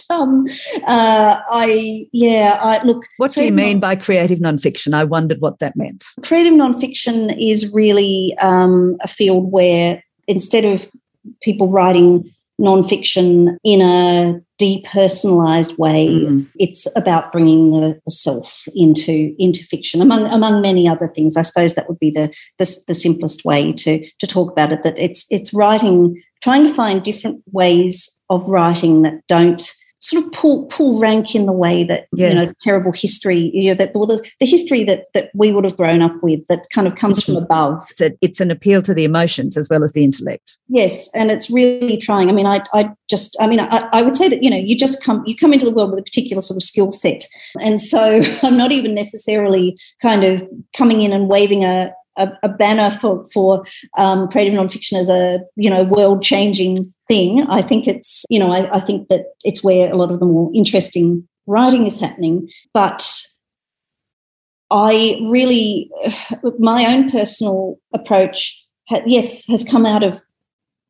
um, 0.09 0.45
uh, 0.87 1.39
I, 1.49 2.07
yeah, 2.11 2.59
I 2.61 2.83
look. 2.83 3.05
What 3.17 3.33
do 3.33 3.43
you 3.43 3.51
mean 3.51 3.73
non- 3.73 3.79
by 3.79 3.95
creative 3.95 4.39
nonfiction? 4.39 4.93
I 4.93 5.03
wondered 5.03 5.41
what 5.41 5.59
that 5.59 5.75
meant. 5.75 6.05
Creative 6.21 6.53
nonfiction 6.53 7.35
is 7.39 7.71
really 7.73 8.35
um, 8.41 8.95
a 9.01 9.07
field 9.07 9.51
where 9.51 10.03
instead 10.27 10.65
of 10.65 10.89
people 11.41 11.69
writing 11.69 12.29
nonfiction 12.59 13.57
in 13.63 13.81
a 13.81 14.39
depersonalized 14.61 15.77
way. 15.77 16.07
Mm. 16.07 16.47
It's 16.59 16.87
about 16.95 17.31
bringing 17.31 17.71
the, 17.71 17.99
the, 18.05 18.11
self 18.11 18.67
into 18.75 19.35
into 19.37 19.63
fiction, 19.63 20.01
among 20.01 20.27
among 20.27 20.61
many 20.61 20.87
other 20.87 21.07
things. 21.07 21.35
I 21.35 21.41
suppose 21.41 21.73
that 21.75 21.89
would 21.89 21.99
be 21.99 22.11
the, 22.11 22.33
the 22.59 22.83
the 22.87 22.95
simplest 22.95 23.43
way 23.43 23.73
to 23.73 24.07
to 24.19 24.27
talk 24.27 24.51
about 24.51 24.71
it. 24.71 24.83
That 24.83 24.97
it's 24.97 25.25
it's 25.29 25.53
writing, 25.53 26.21
trying 26.41 26.67
to 26.67 26.73
find 26.73 27.03
different 27.03 27.43
ways 27.51 28.15
of 28.29 28.47
writing 28.47 29.01
that 29.01 29.21
don't 29.27 29.73
sort 30.03 30.21
of 30.21 30.31
pull 30.33 30.65
pull 30.65 30.99
rank 30.99 31.33
in 31.33 31.45
the 31.45 31.53
way 31.53 31.85
that 31.85 32.07
yeah. 32.11 32.29
you 32.29 32.35
know 32.35 32.53
terrible 32.59 32.91
history 32.91 33.49
you 33.53 33.69
know 33.69 33.75
that 33.75 33.95
well, 33.95 34.05
the, 34.05 34.21
the 34.41 34.45
history 34.45 34.83
that 34.83 35.05
that 35.13 35.31
we 35.33 35.53
would 35.53 35.63
have 35.63 35.77
grown 35.77 36.01
up 36.01 36.13
with 36.21 36.45
that 36.47 36.67
kind 36.73 36.87
of 36.87 36.95
comes 36.95 37.23
from 37.23 37.35
mm-hmm. 37.35 37.45
above 37.45 37.87
so 37.89 38.09
it's 38.21 38.41
an 38.41 38.51
appeal 38.51 38.81
to 38.81 38.93
the 38.93 39.05
emotions 39.05 39.55
as 39.55 39.69
well 39.69 39.81
as 39.81 39.93
the 39.93 40.03
intellect 40.03 40.57
yes 40.67 41.09
and 41.15 41.31
it's 41.31 41.49
really 41.49 41.97
trying 41.97 42.29
i 42.29 42.33
mean 42.33 42.45
i 42.45 42.61
i 42.73 42.91
just 43.09 43.37
i 43.39 43.47
mean 43.47 43.61
I, 43.61 43.87
I 43.93 44.01
would 44.01 44.17
say 44.17 44.27
that 44.27 44.43
you 44.43 44.49
know 44.49 44.57
you 44.57 44.77
just 44.77 45.01
come 45.01 45.23
you 45.25 45.37
come 45.37 45.53
into 45.53 45.65
the 45.65 45.71
world 45.71 45.91
with 45.91 45.99
a 45.99 46.03
particular 46.03 46.41
sort 46.41 46.57
of 46.57 46.63
skill 46.63 46.91
set 46.91 47.25
and 47.63 47.79
so 47.79 48.21
i'm 48.43 48.57
not 48.57 48.73
even 48.73 48.93
necessarily 48.93 49.77
kind 50.01 50.25
of 50.25 50.43
coming 50.75 51.01
in 51.01 51.13
and 51.13 51.29
waving 51.29 51.63
a 51.63 51.93
a, 52.17 52.31
a 52.43 52.49
banner 52.49 52.89
for 52.89 53.25
for 53.33 53.65
um, 53.97 54.27
creative 54.27 54.53
nonfiction 54.53 54.99
as 54.99 55.09
a 55.09 55.39
you 55.55 55.69
know 55.69 55.83
world 55.83 56.23
changing 56.23 56.93
thing. 57.07 57.41
I 57.47 57.61
think 57.61 57.87
it's 57.87 58.25
you 58.29 58.39
know 58.39 58.51
I, 58.51 58.75
I 58.75 58.79
think 58.79 59.09
that 59.09 59.25
it's 59.43 59.63
where 59.63 59.91
a 59.91 59.95
lot 59.95 60.11
of 60.11 60.19
the 60.19 60.25
more 60.25 60.51
interesting 60.53 61.27
writing 61.47 61.85
is 61.85 61.99
happening, 61.99 62.49
but. 62.73 63.27
I 64.75 65.19
really, 65.29 65.91
my 66.57 66.85
own 66.91 67.11
personal 67.11 67.77
approach, 67.93 68.59
yes, 69.05 69.45
has 69.45 69.63
come 69.63 69.85
out 69.85 70.01
of 70.01 70.19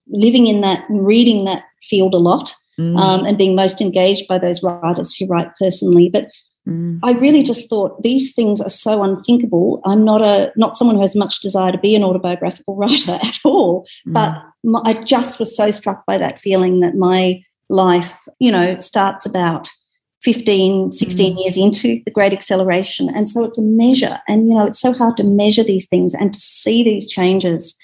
living 0.07 0.47
in 0.47 0.61
that, 0.61 0.85
reading 0.89 1.43
that 1.45 1.63
field 1.81 2.13
a 2.13 2.17
lot, 2.17 2.55
mm. 2.79 2.97
um, 2.97 3.25
and 3.25 3.37
being 3.37 3.55
most 3.55 3.81
engaged 3.81 4.25
by 4.27 4.39
those 4.39 4.63
writers 4.63 5.15
who 5.15 5.27
write 5.27 5.49
personally. 5.59 6.09
But 6.09 6.27
Mm. 6.67 6.99
I 7.03 7.11
really 7.11 7.43
just 7.43 7.69
thought 7.69 8.01
these 8.01 8.33
things 8.33 8.61
are 8.61 8.69
so 8.69 9.03
unthinkable. 9.03 9.81
I'm 9.85 10.05
not 10.05 10.21
a 10.21 10.53
not 10.55 10.77
someone 10.77 10.95
who 10.95 11.01
has 11.01 11.15
much 11.15 11.41
desire 11.41 11.71
to 11.71 11.77
be 11.77 11.95
an 11.95 12.03
autobiographical 12.03 12.75
writer 12.77 13.19
at 13.21 13.39
all, 13.43 13.85
mm. 14.07 14.13
but 14.13 14.41
my, 14.63 14.81
I 14.85 14.93
just 15.03 15.39
was 15.39 15.55
so 15.55 15.71
struck 15.71 16.05
by 16.05 16.17
that 16.17 16.39
feeling 16.39 16.79
that 16.79 16.95
my 16.95 17.43
life, 17.69 18.19
you 18.39 18.51
know, 18.51 18.79
starts 18.79 19.25
about 19.25 19.69
15, 20.23 20.91
16 20.91 21.35
mm. 21.35 21.41
years 21.41 21.57
into 21.57 22.01
the 22.05 22.11
great 22.11 22.31
acceleration. 22.31 23.09
And 23.09 23.29
so 23.29 23.43
it's 23.43 23.57
a 23.57 23.63
measure. 23.63 24.19
And, 24.27 24.47
you 24.47 24.55
know, 24.55 24.65
it's 24.65 24.79
so 24.79 24.93
hard 24.93 25.17
to 25.17 25.23
measure 25.23 25.63
these 25.63 25.87
things 25.87 26.13
and 26.13 26.33
to 26.33 26.39
see 26.39 26.81
these 26.83 27.07
changes, 27.07 27.75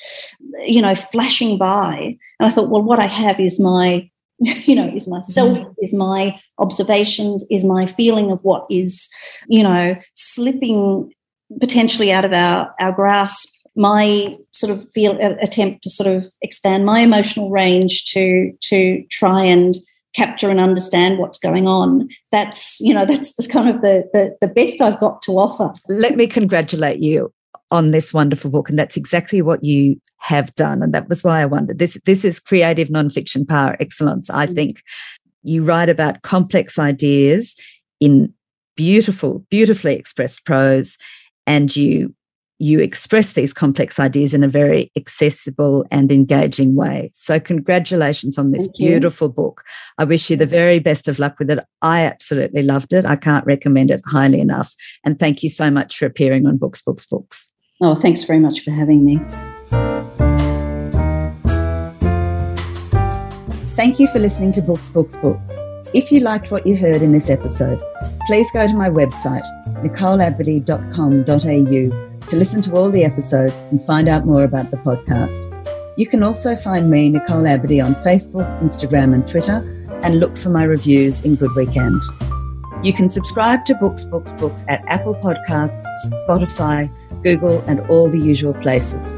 you 0.66 0.82
know, 0.82 0.96
flashing 0.96 1.58
by. 1.58 2.18
And 2.40 2.48
I 2.48 2.50
thought, 2.50 2.70
well, 2.70 2.84
what 2.84 3.00
I 3.00 3.08
have 3.08 3.40
is 3.42 3.60
my 3.60 4.09
you 4.66 4.76
know 4.76 4.88
is 4.96 5.08
myself 5.08 5.58
mm. 5.58 5.74
is 5.80 5.94
my 5.94 6.40
observations 6.60 7.46
is 7.50 7.66
my 7.66 7.86
feeling 7.86 8.32
of 8.32 8.42
what 8.44 8.66
is 8.70 9.10
you 9.48 9.64
know 9.64 9.96
slipping 10.16 11.12
potentially 11.60 12.12
out 12.12 12.26
of 12.26 12.34
our 12.34 12.74
our 12.80 12.94
grasp. 12.94 13.56
My 13.76 14.38
sort 14.52 14.76
of 14.76 14.90
feel 14.92 15.18
attempt 15.42 15.84
to 15.84 15.90
sort 15.90 16.08
of 16.08 16.26
expand 16.42 16.86
my 16.86 17.00
emotional 17.00 17.50
range 17.50 18.06
to 18.06 18.52
to 18.62 19.04
try 19.10 19.44
and 19.44 19.76
capture 20.16 20.50
and 20.50 20.60
understand 20.60 21.20
what's 21.20 21.38
going 21.38 21.68
on. 21.68 22.10
That's 22.32 22.80
you 22.82 22.94
know 22.94 23.06
that's 23.10 23.36
the 23.36 23.48
kind 23.48 23.70
of 23.70 23.82
the, 23.82 24.10
the 24.14 24.38
the 24.42 24.54
best 24.54 24.82
i've 24.82 25.00
got 25.00 25.22
to 25.24 25.34
offer. 25.34 25.74
Let 25.88 26.16
me 26.16 26.28
congratulate 26.28 27.00
you 27.00 27.32
on 27.72 27.92
this 27.92 28.14
wonderful 28.14 28.50
book. 28.50 28.70
And 28.70 28.78
that's 28.78 28.98
exactly 28.98 29.42
what 29.42 29.64
you 29.64 30.00
have 30.18 30.54
done. 30.56 30.82
And 30.82 30.94
that 30.94 31.08
was 31.08 31.24
why 31.24 31.42
I 31.42 31.46
wondered. 31.46 31.80
This, 31.80 31.98
this 32.06 32.26
is 32.26 32.40
creative 32.40 32.90
nonfiction 32.90 33.48
power 33.48 33.78
excellence. 33.80 34.30
I 34.30 34.48
mm. 34.48 34.56
think 34.56 34.84
you 35.44 35.64
write 35.64 35.90
about 35.90 36.22
complex 36.24 36.78
ideas 36.78 37.56
in 38.00 38.34
beautiful, 38.76 39.46
beautifully 39.50 39.96
expressed 39.96 40.46
prose, 40.46 40.98
and 41.46 41.76
you 41.76 42.14
you 42.62 42.82
express 42.82 43.34
these 43.34 43.54
complex 43.54 44.00
ideas 44.00 44.34
in 44.34 44.44
a 44.44 44.48
very 44.48 44.92
accessible 44.98 45.86
and 45.92 46.12
engaging 46.12 46.76
way. 46.76 47.10
So, 47.14 47.40
congratulations 47.40 48.38
on 48.38 48.52
this 48.52 48.66
Thank 48.66 48.80
you. 48.80 48.88
beautiful 48.90 49.30
book. 49.30 49.64
I 49.98 50.04
wish 50.04 50.30
you 50.30 50.36
the 50.36 50.46
very 50.46 50.80
best 50.80 51.08
of 51.08 51.20
luck 51.20 51.40
with 51.40 51.50
it. 51.50 51.60
I 51.82 52.02
absolutely 52.02 52.64
loved 52.64 52.92
it. 52.92 53.06
I 53.06 53.16
can't 53.16 53.46
recommend 53.46 53.92
it 53.92 54.02
highly 54.06 54.42
enough. 54.42 54.74
And 55.06 55.18
thank 55.18 55.42
you 55.42 55.50
so 55.50 55.72
much 55.72 55.98
for 55.98 56.06
appearing 56.06 56.46
on 56.46 56.58
Books, 56.58 56.82
Books, 56.82 57.06
Books. 57.06 57.50
Oh, 57.82 57.96
thanks 57.96 58.24
very 58.24 58.40
much 58.40 58.66
for 58.66 58.72
having 58.72 59.06
me. 59.06 59.22
Thank 63.78 64.00
you 64.00 64.10
for 64.10 64.20
listening 64.20 64.52
to 64.54 64.62
Books, 64.62 64.92
Books, 64.92 65.16
Books. 65.16 65.56
If 65.94 66.12
you 66.12 66.20
liked 66.20 66.52
what 66.52 66.68
you 66.68 66.76
heard 66.76 67.02
in 67.02 67.14
this 67.14 67.30
episode, 67.30 67.82
please 68.28 68.52
go 68.52 68.68
to 68.68 68.74
my 68.74 68.90
website, 68.90 69.46
nicoleabadee.com.au 69.82 72.28
to 72.28 72.36
listen 72.36 72.62
to 72.64 72.74
all 72.74 72.90
the 72.90 73.06
episodes 73.06 73.62
and 73.72 73.82
find 73.86 74.10
out 74.10 74.26
more 74.26 74.44
about 74.44 74.72
the 74.72 74.78
podcast. 74.78 75.40
You 75.98 76.06
can 76.06 76.22
also 76.22 76.58
find 76.58 76.92
me, 76.92 77.08
Nicole 77.10 77.44
Abadee, 77.44 77.82
on 77.84 77.96
Facebook, 77.96 78.62
Instagram, 78.62 79.14
and 79.14 79.26
Twitter, 79.26 79.64
and 80.04 80.20
look 80.20 80.36
for 80.38 80.50
my 80.50 80.64
reviews 80.64 81.24
in 81.24 81.36
Good 81.36 81.56
Weekend. 81.56 82.02
You 82.84 82.92
can 82.94 83.10
subscribe 83.10 83.66
to 83.68 83.76
Books, 83.76 84.04
Books, 84.04 84.34
Books 84.34 84.66
at 84.68 84.84
Apple 84.88 85.16
Podcasts, 85.16 85.86
Spotify, 86.28 86.92
Google, 87.24 87.62
and 87.68 87.80
all 87.90 88.10
the 88.10 88.20
usual 88.20 88.54
places. 88.54 89.18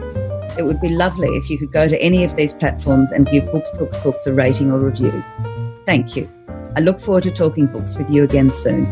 It 0.57 0.65
would 0.65 0.81
be 0.81 0.89
lovely 0.89 1.29
if 1.29 1.49
you 1.49 1.57
could 1.57 1.71
go 1.71 1.87
to 1.87 2.01
any 2.01 2.23
of 2.23 2.35
these 2.35 2.53
platforms 2.53 3.11
and 3.11 3.25
give 3.27 3.51
Books, 3.51 3.71
Books, 3.77 3.97
Books 4.01 4.27
a 4.27 4.33
rating 4.33 4.71
or 4.71 4.79
review. 4.79 5.23
Thank 5.85 6.15
you. 6.15 6.29
I 6.75 6.79
look 6.79 7.01
forward 7.01 7.23
to 7.23 7.31
talking 7.31 7.67
books 7.67 7.97
with 7.97 8.09
you 8.09 8.23
again 8.23 8.51
soon. 8.51 8.85